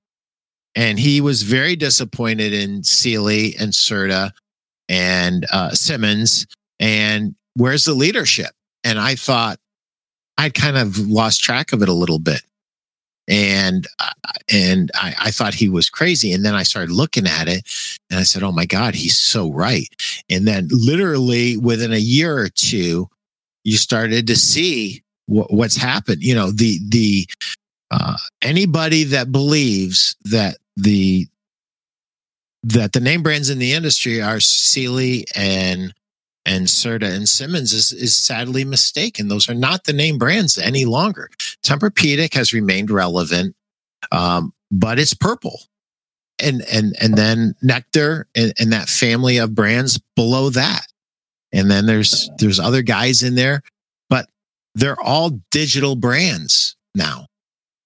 And 0.75 0.99
he 0.99 1.21
was 1.21 1.43
very 1.43 1.77
disappointed 1.77 2.55
in 2.55 2.83
Sealy 2.83 3.55
and 3.57 3.75
Serta 3.75 4.31
and 4.89 5.45
uh, 5.53 5.73
Simmons. 5.73 6.47
And 6.81 7.35
where's 7.57 7.85
the 7.85 7.93
leadership? 7.93 8.53
And 8.85 8.99
I 8.99 9.17
thought 9.17 9.59
I'd 10.39 10.55
kind 10.55 10.79
of 10.79 10.99
lost 10.99 11.43
track 11.43 11.75
of 11.75 11.83
it 11.83 11.91
a 11.91 11.93
little 11.93 12.19
bit. 12.19 12.41
And 13.27 13.87
and 14.53 14.91
I, 14.95 15.14
I 15.18 15.31
thought 15.31 15.55
he 15.55 15.68
was 15.68 15.89
crazy. 15.89 16.33
And 16.33 16.45
then 16.45 16.55
I 16.55 16.62
started 16.62 16.91
looking 16.91 17.27
at 17.27 17.49
it 17.49 17.66
and 18.11 18.20
I 18.20 18.22
said, 18.22 18.43
Oh 18.43 18.53
my 18.53 18.66
God, 18.66 18.95
he's 18.95 19.18
so 19.18 19.51
right. 19.51 19.89
And 20.29 20.47
then 20.47 20.68
literally 20.70 21.57
within 21.57 21.93
a 21.93 21.99
year 21.99 22.39
or 22.39 22.49
two, 22.49 23.09
you 23.64 23.79
started 23.79 24.27
to 24.27 24.37
see 24.37 25.03
what's 25.27 25.77
happened. 25.77 26.22
You 26.22 26.35
know, 26.35 26.51
the 26.51 26.79
the 26.89 27.27
uh, 27.91 28.16
anybody 28.43 29.05
that 29.05 29.33
believes 29.33 30.16
that 30.25 30.59
the 30.77 31.27
that 32.62 32.93
the 32.93 33.01
name 33.01 33.22
brands 33.22 33.51
in 33.51 33.59
the 33.59 33.72
industry 33.72 34.20
are 34.22 34.41
Sealy 34.41 35.27
and 35.35 35.95
and 36.47 36.67
Serta 36.67 37.11
and 37.11 37.29
Simmons 37.29 37.73
is, 37.73 37.93
is 37.93 38.17
sadly 38.17 38.65
mistaken. 38.65 39.29
Those 39.29 39.49
are 39.49 39.55
not 39.55 39.85
the 39.85 39.93
name 39.93 40.19
brands 40.19 40.59
any 40.59 40.85
longer. 40.85 41.31
Tempur-Pedic 41.63 42.35
has 42.35 42.53
remained 42.53 42.91
relevant, 42.91 43.57
um, 44.13 44.53
but 44.71 44.99
it's 44.99 45.15
purple. 45.15 45.61
And 46.41 46.63
and 46.71 46.97
and 47.01 47.15
then 47.15 47.55
Nectar 47.63 48.27
and, 48.35 48.53
and 48.59 48.73
that 48.73 48.89
family 48.89 49.39
of 49.39 49.55
brands 49.55 50.01
below 50.17 50.51
that. 50.51 50.87
And 51.53 51.71
then 51.71 51.87
there's 51.87 52.29
there's 52.39 52.59
other 52.59 52.83
guys 52.83 53.23
in 53.23 53.37
there, 53.37 53.63
but 54.11 54.29
they're 54.75 55.01
all 55.01 55.39
digital 55.53 55.95
brands 55.95 56.77
now. 56.95 57.27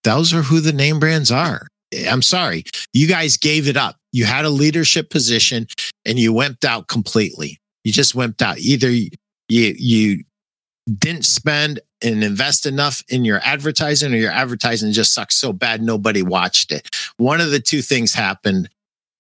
Those 0.03 0.33
are 0.33 0.43
who 0.43 0.61
the 0.61 0.73
name 0.73 0.99
brands 0.99 1.31
are. 1.31 1.67
I'm 2.09 2.23
sorry. 2.23 2.65
You 2.95 3.07
guys 3.07 3.37
gave 3.37 3.69
it 3.69 3.77
up. 3.77 3.97
You 4.13 4.25
had 4.25 4.47
a 4.47 4.51
leadership 4.51 5.11
position 5.11 5.67
and 6.07 6.19
you 6.19 6.33
wimped 6.33 6.65
out 6.65 6.89
completely. 6.89 7.61
You 7.89 7.93
just 7.95 8.15
wimped 8.15 8.43
out. 8.43 8.59
Either 8.59 8.91
you 8.91 9.09
you 9.49 10.23
didn't 10.99 11.25
spend 11.25 11.81
and 12.03 12.23
invest 12.23 12.67
enough 12.67 13.03
in 13.09 13.25
your 13.25 13.41
advertising 13.43 14.13
or 14.13 14.19
your 14.19 14.31
advertising 14.31 14.93
just 14.93 15.15
sucks 15.15 15.37
so 15.37 15.55
bad 15.55 15.81
nobody 15.81 16.21
watched 16.21 16.71
it. 16.71 16.87
One 17.17 17.41
of 17.41 17.51
the 17.51 17.61
two 17.61 17.81
things 17.81 18.13
happened. 18.13 18.69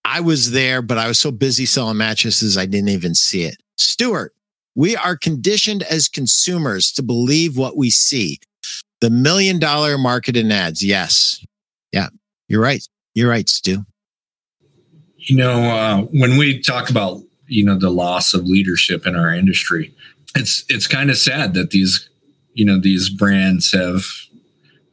I 0.04 0.20
was 0.20 0.50
there, 0.50 0.82
but 0.82 0.98
I 0.98 1.08
was 1.08 1.18
so 1.18 1.30
busy 1.30 1.64
selling 1.64 1.96
mattresses 1.96 2.58
I 2.58 2.66
didn't 2.66 2.90
even 2.90 3.14
see 3.14 3.44
it. 3.44 3.56
Stuart, 3.78 4.34
we 4.74 4.94
are 4.96 5.16
conditioned 5.16 5.82
as 5.84 6.06
consumers 6.06 6.92
to 6.92 7.02
believe 7.02 7.56
what 7.56 7.74
we 7.74 7.88
see. 7.88 8.38
The 9.00 9.08
million 9.08 9.58
dollar 9.58 9.96
market 9.96 10.36
in 10.36 10.52
ads. 10.52 10.84
Yes. 10.84 11.42
Yeah. 11.90 12.08
You're 12.48 12.60
right. 12.60 12.86
You're 13.14 13.30
right, 13.30 13.48
Stu. 13.48 13.86
You 15.16 15.36
know, 15.36 15.62
uh, 15.62 16.02
when 16.12 16.36
we 16.36 16.60
talk 16.60 16.90
about 16.90 17.22
you 17.49 17.64
know 17.64 17.78
the 17.78 17.90
loss 17.90 18.34
of 18.34 18.46
leadership 18.46 19.07
in 19.07 19.16
our 19.16 19.34
industry, 19.34 19.94
it's 20.34 20.64
it's 20.68 20.86
kind 20.86 21.11
of 21.11 21.18
sad 21.18 21.55
that 21.55 21.70
these 21.70 22.09
you 22.55 22.64
know 22.64 22.78
these 22.78 23.09
brands 23.09 23.72
have 23.72 24.05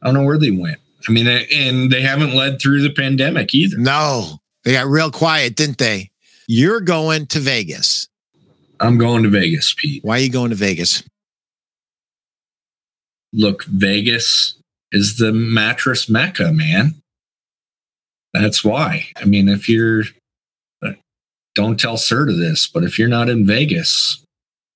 I 0.02 0.06
don't 0.06 0.14
know 0.14 0.24
where 0.24 0.38
they 0.38 0.50
went. 0.50 0.78
I 1.08 1.12
mean, 1.12 1.26
and 1.26 1.90
they 1.90 2.02
haven't 2.02 2.34
led 2.34 2.60
through 2.60 2.82
the 2.82 2.92
pandemic 2.92 3.54
either. 3.54 3.78
No, 3.78 4.38
they 4.64 4.72
got 4.72 4.86
real 4.86 5.10
quiet, 5.10 5.54
didn't 5.54 5.78
they? 5.78 6.10
You're 6.48 6.80
going 6.80 7.26
to 7.26 7.40
Vegas. 7.40 8.08
I'm 8.80 8.98
going 8.98 9.22
to 9.22 9.28
Vegas, 9.28 9.74
Pete. 9.76 10.04
Why 10.04 10.16
are 10.16 10.20
you 10.20 10.30
going 10.30 10.50
to 10.50 10.56
Vegas? 10.56 11.02
Look, 13.32 13.64
Vegas 13.64 14.58
is 14.92 15.18
the 15.18 15.32
mattress 15.32 16.08
mecca, 16.08 16.52
man. 16.52 16.94
That's 18.32 18.64
why. 18.64 19.06
I 19.16 19.24
mean, 19.24 19.48
if 19.48 19.68
you're, 19.68 20.04
don't 21.56 21.80
tell 21.80 21.96
Serta 21.96 22.38
this, 22.38 22.68
but 22.68 22.84
if 22.84 22.98
you're 22.98 23.08
not 23.08 23.28
in 23.28 23.44
Vegas, 23.46 24.22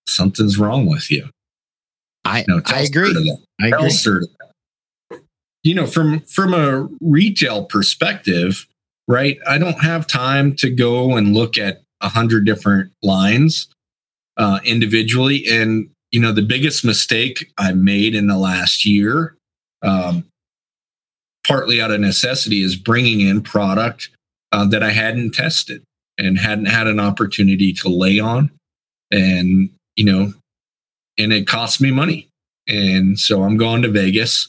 something's 0.09 0.59
wrong 0.59 0.87
with 0.87 1.11
you. 1.11 1.29
I, 2.25 2.45
I 2.67 2.81
agree. 2.81 3.39
I 3.61 3.71
tell 3.71 3.81
agree. 3.81 3.91
Serta 3.91 4.27
You 5.63 5.75
know, 5.75 5.87
from 5.87 6.21
from 6.23 6.55
a 6.55 6.89
retail 7.01 7.67
perspective, 7.67 8.67
right? 9.07 9.39
I 9.47 9.59
don't 9.59 9.81
have 9.81 10.07
time 10.07 10.57
to 10.57 10.71
go 10.71 11.17
and 11.17 11.35
look 11.35 11.57
at 11.57 11.83
a 12.01 12.09
hundred 12.09 12.47
different 12.47 12.93
lines 13.03 13.69
uh, 14.37 14.59
individually. 14.65 15.45
And 15.49 15.91
you 16.11 16.21
know, 16.21 16.33
the 16.33 16.43
biggest 16.43 16.85
mistake 16.85 17.53
I 17.59 17.73
made 17.73 18.15
in 18.15 18.27
the 18.27 18.39
last 18.39 18.85
year 18.85 19.37
um, 19.83 20.25
partly 21.47 21.81
out 21.81 21.91
of 21.91 22.01
necessity 22.01 22.63
is 22.63 22.77
bringing 22.77 23.21
in 23.21 23.43
product 23.43 24.11
uh, 24.53 24.67
that 24.67 24.83
I 24.83 24.91
hadn't 24.91 25.33
tested. 25.35 25.83
And 26.21 26.39
hadn't 26.39 26.67
had 26.67 26.87
an 26.87 27.01
opportunity 27.01 27.73
to 27.73 27.89
lay 27.89 28.21
on. 28.21 28.51
And, 29.11 29.71
you 29.97 30.05
know, 30.05 30.33
and 31.19 31.33
it 31.33 31.47
cost 31.47 31.81
me 31.81 31.91
money. 31.91 32.29
And 32.69 33.19
so 33.19 33.43
I'm 33.43 33.57
going 33.57 33.83
to 33.83 33.89
Vegas 33.89 34.49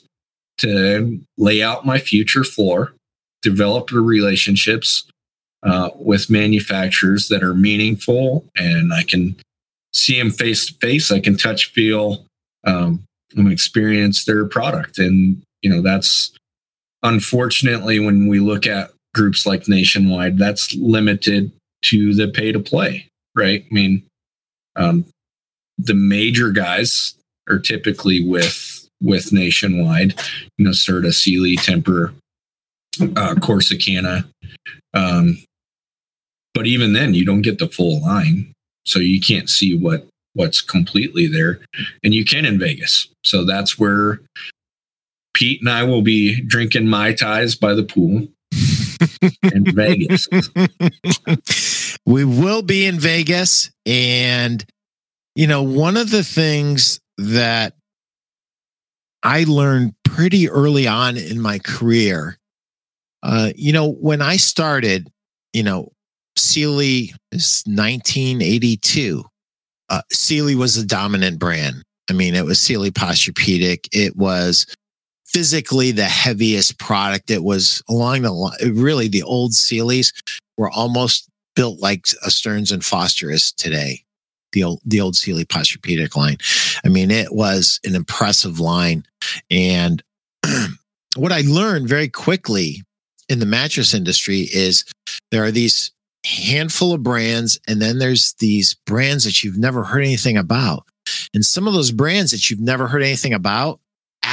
to 0.60 1.20
lay 1.38 1.64
out 1.64 1.86
my 1.86 1.98
future 1.98 2.44
floor, 2.44 2.94
develop 3.42 3.90
the 3.90 4.02
relationships 4.02 5.08
uh, 5.64 5.90
with 5.96 6.30
manufacturers 6.30 7.28
that 7.30 7.44
are 7.44 7.54
meaningful, 7.54 8.46
and 8.56 8.94
I 8.94 9.04
can 9.04 9.36
see 9.94 10.18
them 10.18 10.32
face 10.32 10.68
to 10.68 10.74
face. 10.76 11.12
I 11.12 11.20
can 11.20 11.38
touch, 11.38 11.72
feel, 11.72 12.26
um, 12.66 13.04
and 13.36 13.52
experience 13.52 14.26
their 14.26 14.46
product. 14.46 14.98
And 14.98 15.42
you 15.62 15.70
know 15.70 15.82
that's 15.82 16.32
unfortunately 17.04 18.00
when 18.00 18.28
we 18.28 18.40
look 18.40 18.68
at 18.68 18.92
groups 19.14 19.46
like 19.46 19.68
Nationwide, 19.68 20.38
that's 20.38 20.74
limited 20.76 21.52
to 21.84 22.14
the 22.14 22.28
pay 22.28 22.52
to 22.52 22.60
play, 22.60 23.10
right? 23.36 23.66
I 23.70 23.74
mean, 23.74 24.04
um, 24.76 25.06
the 25.78 25.94
major 25.94 26.52
guys 26.52 27.16
are 27.50 27.60
typically 27.60 28.24
with 28.24 28.90
with 29.02 29.34
Nationwide, 29.34 30.14
you 30.58 30.66
know, 30.66 30.72
Serta, 30.72 31.12
Sealy, 31.12 31.56
Tempur, 31.58 32.14
uh, 33.02 33.34
Corsicana. 33.36 34.26
Um, 34.94 35.40
but 36.54 36.68
even 36.68 36.94
then, 36.94 37.14
you 37.14 37.26
don't 37.26 37.42
get 37.42 37.58
the 37.58 37.68
full 37.68 38.02
line, 38.02 38.54
so 38.86 39.00
you 39.00 39.20
can't 39.20 39.50
see 39.50 39.76
what 39.76 40.06
what's 40.34 40.62
completely 40.62 41.28
there, 41.28 41.60
and 42.04 42.14
you 42.14 42.24
can 42.24 42.46
in 42.46 42.60
Vegas. 42.60 43.08
So 43.24 43.44
that's 43.44 43.80
where 43.80 44.22
Pete 45.34 45.62
and 45.62 45.70
I 45.70 45.84
will 45.84 46.02
be 46.02 46.42
drinking 46.42 46.88
mai 46.88 47.14
tais 47.14 47.56
by 47.56 47.74
the 47.74 47.84
pool 47.84 48.28
in 49.44 49.66
Vegas. 49.66 50.28
we 52.06 52.24
will 52.26 52.62
be 52.62 52.86
in 52.86 53.00
Vegas, 53.00 53.72
and 53.86 54.64
you 55.36 55.48
know, 55.48 55.64
one 55.64 55.98
of 55.98 56.12
the 56.12 56.24
things 56.24 57.00
that 57.18 57.74
I 59.24 59.46
learned 59.46 59.94
pretty 60.04 60.50
early 60.50 60.88
on 60.88 61.18
in 61.18 61.40
my 61.40 61.60
career, 61.60 62.38
uh, 63.24 63.52
you 63.56 63.72
know, 63.72 63.92
when 63.92 64.22
I 64.22 64.38
started, 64.38 65.10
you 65.54 65.64
know, 65.64 65.92
Sealy 66.38 67.14
is 67.32 67.64
1982. 67.68 69.24
Uh, 69.90 70.02
Sealy 70.12 70.56
was 70.56 70.78
a 70.78 70.86
dominant 70.86 71.40
brand. 71.40 71.84
I 72.10 72.14
mean, 72.14 72.36
it 72.36 72.46
was 72.46 72.60
Sealy 72.60 72.92
Posturepedic. 72.92 73.88
It 73.92 74.16
was 74.16 74.66
physically 75.34 75.92
the 75.92 76.06
heaviest 76.06 76.78
product. 76.80 77.32
It 77.32 77.44
was 77.44 77.82
along 77.90 78.24
the 78.24 78.32
line, 78.32 78.58
really 78.74 79.08
the 79.08 79.24
old 79.24 79.52
Sealys 79.52 80.14
were 80.58 80.70
almost 80.70 81.30
built 81.56 81.80
like 81.80 82.06
a 82.26 82.32
Stearns 82.32 82.72
and 82.72 82.84
Foster 82.84 83.32
is 83.32 83.52
today. 83.52 84.04
The 84.54 84.64
old, 84.64 84.82
the 84.86 85.00
old 85.00 85.16
Sealy 85.16 85.46
Posturepedic 85.46 86.16
line. 86.16 86.38
I 86.84 86.90
mean, 86.90 87.10
it 87.10 87.34
was 87.34 87.80
an 87.86 87.96
impressive 87.96 88.60
line. 88.60 89.06
And 89.50 90.04
what 91.16 91.32
I 91.32 91.42
learned 91.42 91.88
very 91.88 92.10
quickly 92.10 92.84
in 93.30 93.40
the 93.40 93.46
mattress 93.46 93.94
industry 93.94 94.42
is 94.52 94.84
there 95.32 95.44
are 95.46 95.52
these 95.52 95.92
handful 96.26 96.94
of 96.94 97.04
brands, 97.04 97.60
and 97.68 97.82
then 97.82 97.98
there's 97.98 98.34
these 98.34 98.74
brands 98.86 99.24
that 99.24 99.44
you've 99.44 99.58
never 99.58 99.84
heard 99.84 100.04
anything 100.04 100.38
about. 100.38 100.86
And 101.34 101.46
some 101.46 101.68
of 101.68 101.74
those 101.74 101.92
brands 101.92 102.32
that 102.32 102.50
you've 102.50 102.60
never 102.60 102.88
heard 102.88 103.04
anything 103.04 103.34
about 103.34 103.80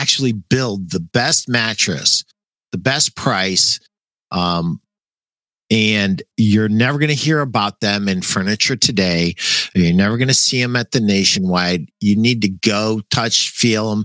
actually 0.00 0.32
build 0.32 0.90
the 0.90 1.00
best 1.00 1.48
mattress, 1.48 2.24
the 2.72 2.78
best 2.78 3.16
price, 3.16 3.80
um, 4.30 4.80
and 5.70 6.22
you're 6.36 6.68
never 6.68 6.98
going 6.98 7.10
to 7.10 7.14
hear 7.14 7.40
about 7.40 7.80
them 7.80 8.08
in 8.08 8.22
furniture 8.22 8.76
today. 8.76 9.34
You're 9.74 9.92
never 9.92 10.16
going 10.16 10.28
to 10.28 10.34
see 10.34 10.62
them 10.62 10.76
at 10.76 10.92
the 10.92 11.00
nationwide. 11.00 11.90
You 12.00 12.16
need 12.16 12.40
to 12.42 12.48
go 12.48 13.02
touch, 13.10 13.50
feel 13.50 13.90
them. 13.90 14.04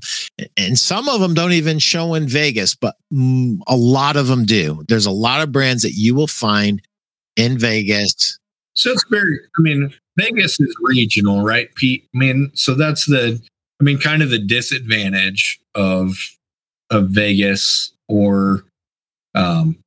And 0.57 0.77
some 0.77 1.07
of 1.07 1.21
them 1.21 1.33
don't 1.33 1.53
even 1.53 1.79
show 1.79 2.15
in 2.15 2.27
Vegas, 2.27 2.75
but 2.75 2.95
mm, 3.13 3.59
a 3.67 3.77
lot 3.77 4.17
of 4.17 4.27
them 4.27 4.43
do. 4.43 4.83
There's 4.89 5.05
a 5.05 5.11
lot 5.11 5.41
of 5.41 5.53
brands 5.53 5.83
that 5.83 5.93
you 5.93 6.15
will 6.15 6.27
find 6.27 6.81
in 7.37 7.57
Vegas. 7.57 8.39
So 8.73 8.91
it's 8.91 9.05
very, 9.09 9.39
I 9.57 9.61
mean, 9.61 9.93
Vegas 10.17 10.59
is 10.59 10.75
regional, 10.81 11.43
right, 11.43 11.73
Pete? 11.75 12.09
I 12.13 12.17
mean, 12.17 12.51
so 12.55 12.73
that's 12.73 13.05
the, 13.05 13.41
I 13.83 13.85
mean, 13.85 13.99
kind 13.99 14.23
of 14.23 14.29
the 14.29 14.39
disadvantage 14.39 15.59
of 15.75 16.15
of 16.89 17.09
Vegas 17.09 17.91
or 18.07 18.63
um, 19.35 19.77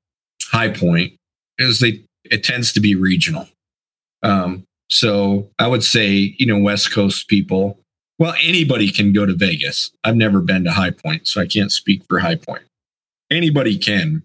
High 0.42 0.68
Point 0.68 1.14
is 1.56 1.80
they 1.80 2.02
it 2.30 2.44
tends 2.44 2.74
to 2.74 2.80
be 2.80 2.94
regional. 2.94 3.48
Um, 4.22 4.64
so 4.90 5.48
I 5.58 5.66
would 5.66 5.82
say, 5.82 6.34
you 6.36 6.44
know, 6.44 6.58
West 6.58 6.92
Coast 6.92 7.26
people, 7.28 7.78
well, 8.18 8.34
anybody 8.42 8.90
can 8.90 9.14
go 9.14 9.24
to 9.24 9.32
Vegas. 9.32 9.90
I've 10.04 10.14
never 10.16 10.42
been 10.42 10.64
to 10.64 10.72
High 10.72 10.90
Point, 10.90 11.26
so 11.26 11.40
I 11.40 11.46
can't 11.46 11.72
speak 11.72 12.02
for 12.06 12.18
High 12.18 12.36
Point. 12.36 12.64
Anybody 13.30 13.78
can. 13.78 14.22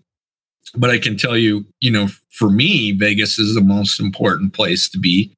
But 0.76 0.90
I 0.90 1.00
can 1.00 1.16
tell 1.16 1.38
you, 1.38 1.66
you 1.80 1.92
know, 1.92 2.10
for 2.30 2.50
me, 2.50 2.92
Vegas 2.92 3.40
is 3.40 3.56
the 3.56 3.62
most 3.62 4.02
important 4.02 4.54
place 4.54 4.90
to 4.90 5.00
be 5.00 5.32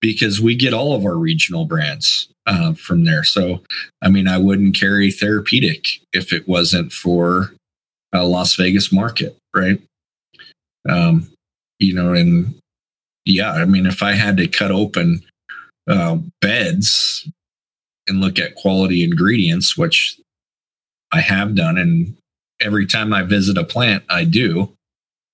because 0.00 0.40
we 0.40 0.56
get 0.56 0.74
all 0.74 0.96
of 0.96 1.04
our 1.04 1.16
regional 1.16 1.66
brands 1.66 2.28
uh, 2.46 2.74
from 2.74 3.04
there. 3.04 3.24
So, 3.24 3.62
I 4.02 4.08
mean, 4.08 4.28
I 4.28 4.38
wouldn't 4.38 4.78
carry 4.78 5.10
Therapedic 5.10 6.00
if 6.12 6.32
it 6.32 6.48
wasn't 6.48 6.92
for 6.92 7.52
a 8.12 8.24
Las 8.24 8.54
Vegas 8.54 8.92
market, 8.92 9.36
right? 9.54 9.80
Um, 10.88 11.28
you 11.78 11.94
know, 11.94 12.12
and 12.12 12.54
yeah, 13.24 13.52
I 13.52 13.64
mean, 13.64 13.86
if 13.86 14.02
I 14.02 14.12
had 14.12 14.36
to 14.36 14.46
cut 14.46 14.70
open 14.70 15.22
uh, 15.88 16.18
beds 16.40 17.28
and 18.06 18.20
look 18.20 18.38
at 18.38 18.54
quality 18.54 19.02
ingredients, 19.02 19.76
which 19.76 20.18
I 21.12 21.20
have 21.20 21.54
done, 21.54 21.76
and 21.76 22.16
every 22.60 22.86
time 22.86 23.12
I 23.12 23.22
visit 23.22 23.58
a 23.58 23.64
plant, 23.64 24.04
I 24.08 24.24
do. 24.24 24.72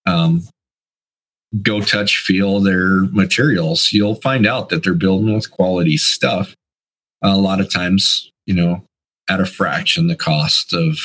Um, 0.07 0.49
go 1.61 1.83
touch, 1.83 2.17
feel 2.17 2.61
their 2.61 3.03
materials. 3.13 3.93
You'll 3.93 4.17
find 4.17 4.47
out 4.47 4.71
that 4.71 4.83
they're 4.83 4.95
building 4.95 5.35
with 5.35 5.51
quality 5.51 5.97
stuff. 5.97 6.55
A 7.23 7.37
lot 7.37 7.61
of 7.61 7.73
times, 7.73 8.31
you 8.47 8.55
know, 8.55 8.83
at 9.29 9.41
a 9.41 9.47
fraction 9.47 10.09
the 10.09 10.17
cost 10.17 10.73
of 10.73 10.99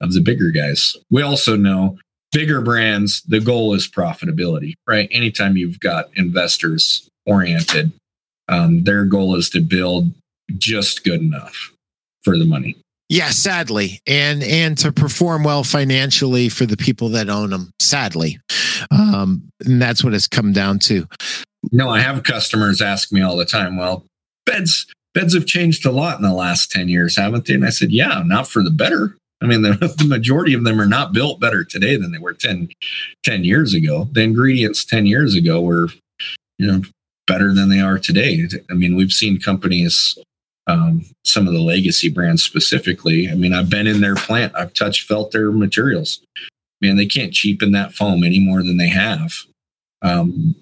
of 0.00 0.12
the 0.12 0.20
bigger 0.20 0.50
guys. 0.50 0.96
We 1.10 1.22
also 1.22 1.56
know 1.56 1.98
bigger 2.32 2.60
brands, 2.60 3.22
the 3.22 3.40
goal 3.40 3.74
is 3.74 3.88
profitability, 3.88 4.74
right? 4.86 5.08
Anytime 5.10 5.56
you've 5.56 5.80
got 5.80 6.10
investors 6.16 7.08
oriented, 7.24 7.92
um, 8.48 8.84
their 8.84 9.04
goal 9.04 9.36
is 9.36 9.48
to 9.50 9.60
build 9.60 10.12
just 10.58 11.04
good 11.04 11.20
enough 11.20 11.72
for 12.22 12.36
the 12.36 12.44
money. 12.44 12.76
Yeah, 13.08 13.30
sadly, 13.30 14.00
and 14.06 14.42
and 14.42 14.76
to 14.78 14.90
perform 14.90 15.44
well 15.44 15.62
financially 15.62 16.48
for 16.48 16.66
the 16.66 16.76
people 16.76 17.10
that 17.10 17.28
own 17.28 17.50
them. 17.50 17.70
Sadly, 17.78 18.38
um, 18.90 19.48
and 19.64 19.80
that's 19.80 20.02
what 20.02 20.14
it's 20.14 20.26
come 20.26 20.52
down 20.52 20.78
to. 20.80 21.06
No, 21.70 21.90
I 21.90 22.00
have 22.00 22.22
customers 22.22 22.80
ask 22.80 23.12
me 23.12 23.20
all 23.20 23.36
the 23.36 23.44
time. 23.44 23.76
Well, 23.76 24.04
beds 24.46 24.86
beds 25.14 25.34
have 25.34 25.46
changed 25.46 25.86
a 25.86 25.90
lot 25.90 26.16
in 26.16 26.22
the 26.22 26.34
last 26.34 26.70
ten 26.70 26.88
years, 26.88 27.16
haven't 27.16 27.46
they? 27.46 27.54
And 27.54 27.64
I 27.64 27.70
said, 27.70 27.92
yeah, 27.92 28.22
not 28.24 28.48
for 28.48 28.62
the 28.62 28.70
better. 28.70 29.16
I 29.40 29.46
mean, 29.46 29.62
the, 29.62 29.94
the, 29.98 30.06
majority 30.06 30.54
of 30.54 30.64
them 30.64 30.80
are 30.80 30.86
not 30.86 31.12
built 31.12 31.40
better 31.40 31.64
today 31.64 31.96
than 31.96 32.12
they 32.12 32.18
were 32.18 32.32
10, 32.32 32.68
10 33.24 33.44
years 33.44 33.74
ago. 33.74 34.08
The 34.12 34.22
ingredients 34.22 34.84
10 34.84 35.06
years 35.06 35.34
ago 35.34 35.60
were, 35.60 35.88
you 36.58 36.66
know, 36.66 36.82
better 37.26 37.52
than 37.52 37.68
they 37.68 37.80
are 37.80 37.98
today. 37.98 38.48
I 38.70 38.74
mean, 38.74 38.96
we've 38.96 39.12
seen 39.12 39.40
companies, 39.40 40.18
um, 40.66 41.04
some 41.24 41.46
of 41.46 41.54
the 41.54 41.60
legacy 41.60 42.08
brands 42.08 42.42
specifically. 42.42 43.30
I 43.30 43.34
mean, 43.34 43.52
I've 43.52 43.70
been 43.70 43.86
in 43.86 44.00
their 44.00 44.16
plant, 44.16 44.54
I've 44.56 44.74
touched, 44.74 45.06
felt 45.06 45.32
their 45.32 45.50
materials. 45.52 46.20
Man, 46.80 46.96
they 46.96 47.06
can't 47.06 47.32
cheapen 47.32 47.72
that 47.72 47.92
foam 47.94 48.24
any 48.24 48.40
more 48.40 48.62
than 48.62 48.76
they 48.76 48.88
have. 48.88 49.32
Um, 50.02 50.54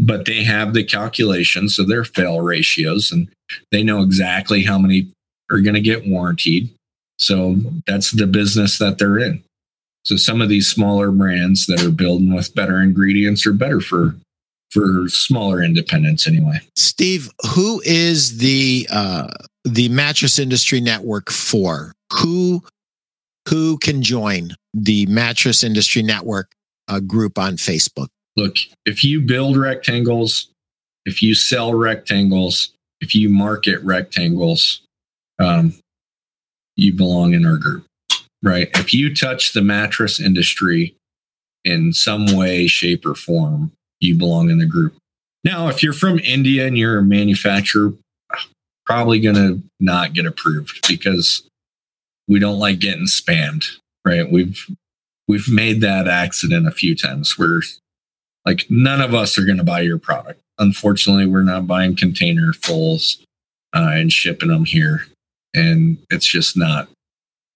but 0.00 0.24
they 0.24 0.42
have 0.42 0.72
the 0.72 0.82
calculations 0.82 1.78
of 1.78 1.88
their 1.88 2.04
fail 2.04 2.40
ratios 2.40 3.12
and 3.12 3.28
they 3.70 3.82
know 3.82 4.00
exactly 4.02 4.64
how 4.64 4.78
many 4.78 5.10
are 5.50 5.60
going 5.60 5.74
to 5.74 5.80
get 5.80 6.06
warranted 6.06 6.70
so 7.20 7.56
that's 7.86 8.12
the 8.12 8.26
business 8.26 8.78
that 8.78 8.96
they're 8.98 9.18
in. 9.18 9.44
So 10.06 10.16
some 10.16 10.40
of 10.40 10.48
these 10.48 10.68
smaller 10.68 11.10
brands 11.10 11.66
that 11.66 11.82
are 11.82 11.90
building 11.90 12.34
with 12.34 12.54
better 12.54 12.80
ingredients 12.80 13.46
are 13.46 13.52
better 13.52 13.80
for 13.80 14.16
for 14.70 15.08
smaller 15.08 15.62
independents 15.62 16.26
anyway. 16.26 16.60
Steve, 16.76 17.28
who 17.54 17.82
is 17.84 18.38
the 18.38 18.88
uh, 18.90 19.28
the 19.64 19.90
mattress 19.90 20.38
industry 20.38 20.80
network 20.80 21.30
for? 21.30 21.92
Who 22.14 22.64
who 23.48 23.76
can 23.76 24.02
join 24.02 24.52
the 24.72 25.04
mattress 25.06 25.62
industry 25.62 26.02
network 26.02 26.52
uh, 26.88 27.00
group 27.00 27.38
on 27.38 27.56
Facebook? 27.56 28.08
Look, 28.36 28.56
if 28.86 29.04
you 29.04 29.20
build 29.20 29.56
rectangles, 29.56 30.48
if 31.04 31.22
you 31.22 31.34
sell 31.34 31.74
rectangles, 31.74 32.72
if 33.00 33.14
you 33.14 33.28
market 33.28 33.82
rectangles, 33.82 34.82
um, 35.38 35.74
you 36.76 36.92
belong 36.92 37.34
in 37.34 37.44
our 37.44 37.56
group, 37.56 37.86
right? 38.42 38.70
If 38.74 38.94
you 38.94 39.14
touch 39.14 39.52
the 39.52 39.62
mattress 39.62 40.20
industry 40.20 40.94
in 41.64 41.92
some 41.92 42.26
way, 42.36 42.66
shape, 42.66 43.04
or 43.04 43.14
form, 43.14 43.72
you 44.00 44.16
belong 44.16 44.50
in 44.50 44.58
the 44.58 44.66
group. 44.66 44.94
Now, 45.44 45.68
if 45.68 45.82
you're 45.82 45.92
from 45.92 46.18
India 46.18 46.66
and 46.66 46.76
you're 46.76 46.98
a 46.98 47.02
manufacturer, 47.02 47.94
probably 48.86 49.20
going 49.20 49.36
to 49.36 49.62
not 49.78 50.12
get 50.12 50.26
approved 50.26 50.86
because 50.88 51.42
we 52.28 52.38
don't 52.38 52.58
like 52.58 52.78
getting 52.78 53.06
spammed, 53.06 53.64
right? 54.04 54.30
We've 54.30 54.66
we've 55.28 55.48
made 55.48 55.80
that 55.80 56.08
accident 56.08 56.66
a 56.66 56.72
few 56.72 56.94
times 56.94 57.38
where 57.38 57.62
like 58.44 58.66
none 58.70 59.00
of 59.00 59.14
us 59.14 59.38
are 59.38 59.44
going 59.44 59.58
to 59.58 59.64
buy 59.64 59.80
your 59.80 59.98
product. 59.98 60.40
Unfortunately, 60.58 61.26
we're 61.26 61.42
not 61.42 61.66
buying 61.66 61.96
container 61.96 62.52
fulls 62.52 63.24
uh, 63.74 63.90
and 63.92 64.12
shipping 64.12 64.48
them 64.48 64.64
here, 64.64 65.06
and 65.54 65.98
it's 66.10 66.26
just 66.26 66.56
not 66.56 66.88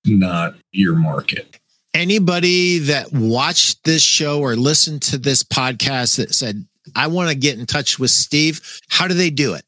not 0.07 0.55
your 0.73 0.95
market. 0.95 1.59
Anybody 1.95 2.79
that 2.81 3.13
watched 3.13 3.85
this 3.85 4.03
show 4.03 4.41
or 4.41 4.57
listened 4.57 5.03
to 5.03 5.19
this 5.19 5.43
podcast 5.43 6.17
that 6.17 6.35
said, 6.35 6.67
I 6.97 7.07
want 7.07 7.31
to 7.31 7.37
get 7.37 7.59
in 7.59 7.67
touch 7.67 7.99
with 7.99 8.11
Steve, 8.11 8.61
how 8.89 9.07
do 9.07 9.15
they 9.15 9.31
do 9.31 9.55
it? 9.55 9.65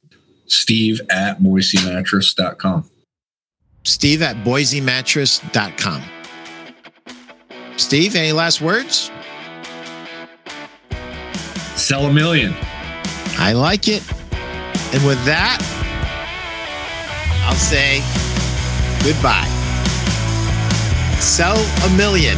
Steve 0.47 1.01
at 1.11 1.41
boisemattress.com. 1.41 2.91
Steve 3.85 4.23
at 4.23 4.37
boisemattress.com. 4.45 6.03
Steve, 7.77 8.17
any 8.17 8.33
last 8.33 8.61
words? 8.61 9.11
Sell 11.87 12.07
a 12.07 12.13
million. 12.13 12.53
I 13.39 13.53
like 13.53 13.87
it. 13.87 14.03
And 14.93 15.07
with 15.07 15.25
that, 15.25 15.63
I'll 17.47 17.55
say 17.55 18.03
goodbye. 19.05 19.47
Sell 21.21 21.55
a 21.55 21.97
million. 21.97 22.37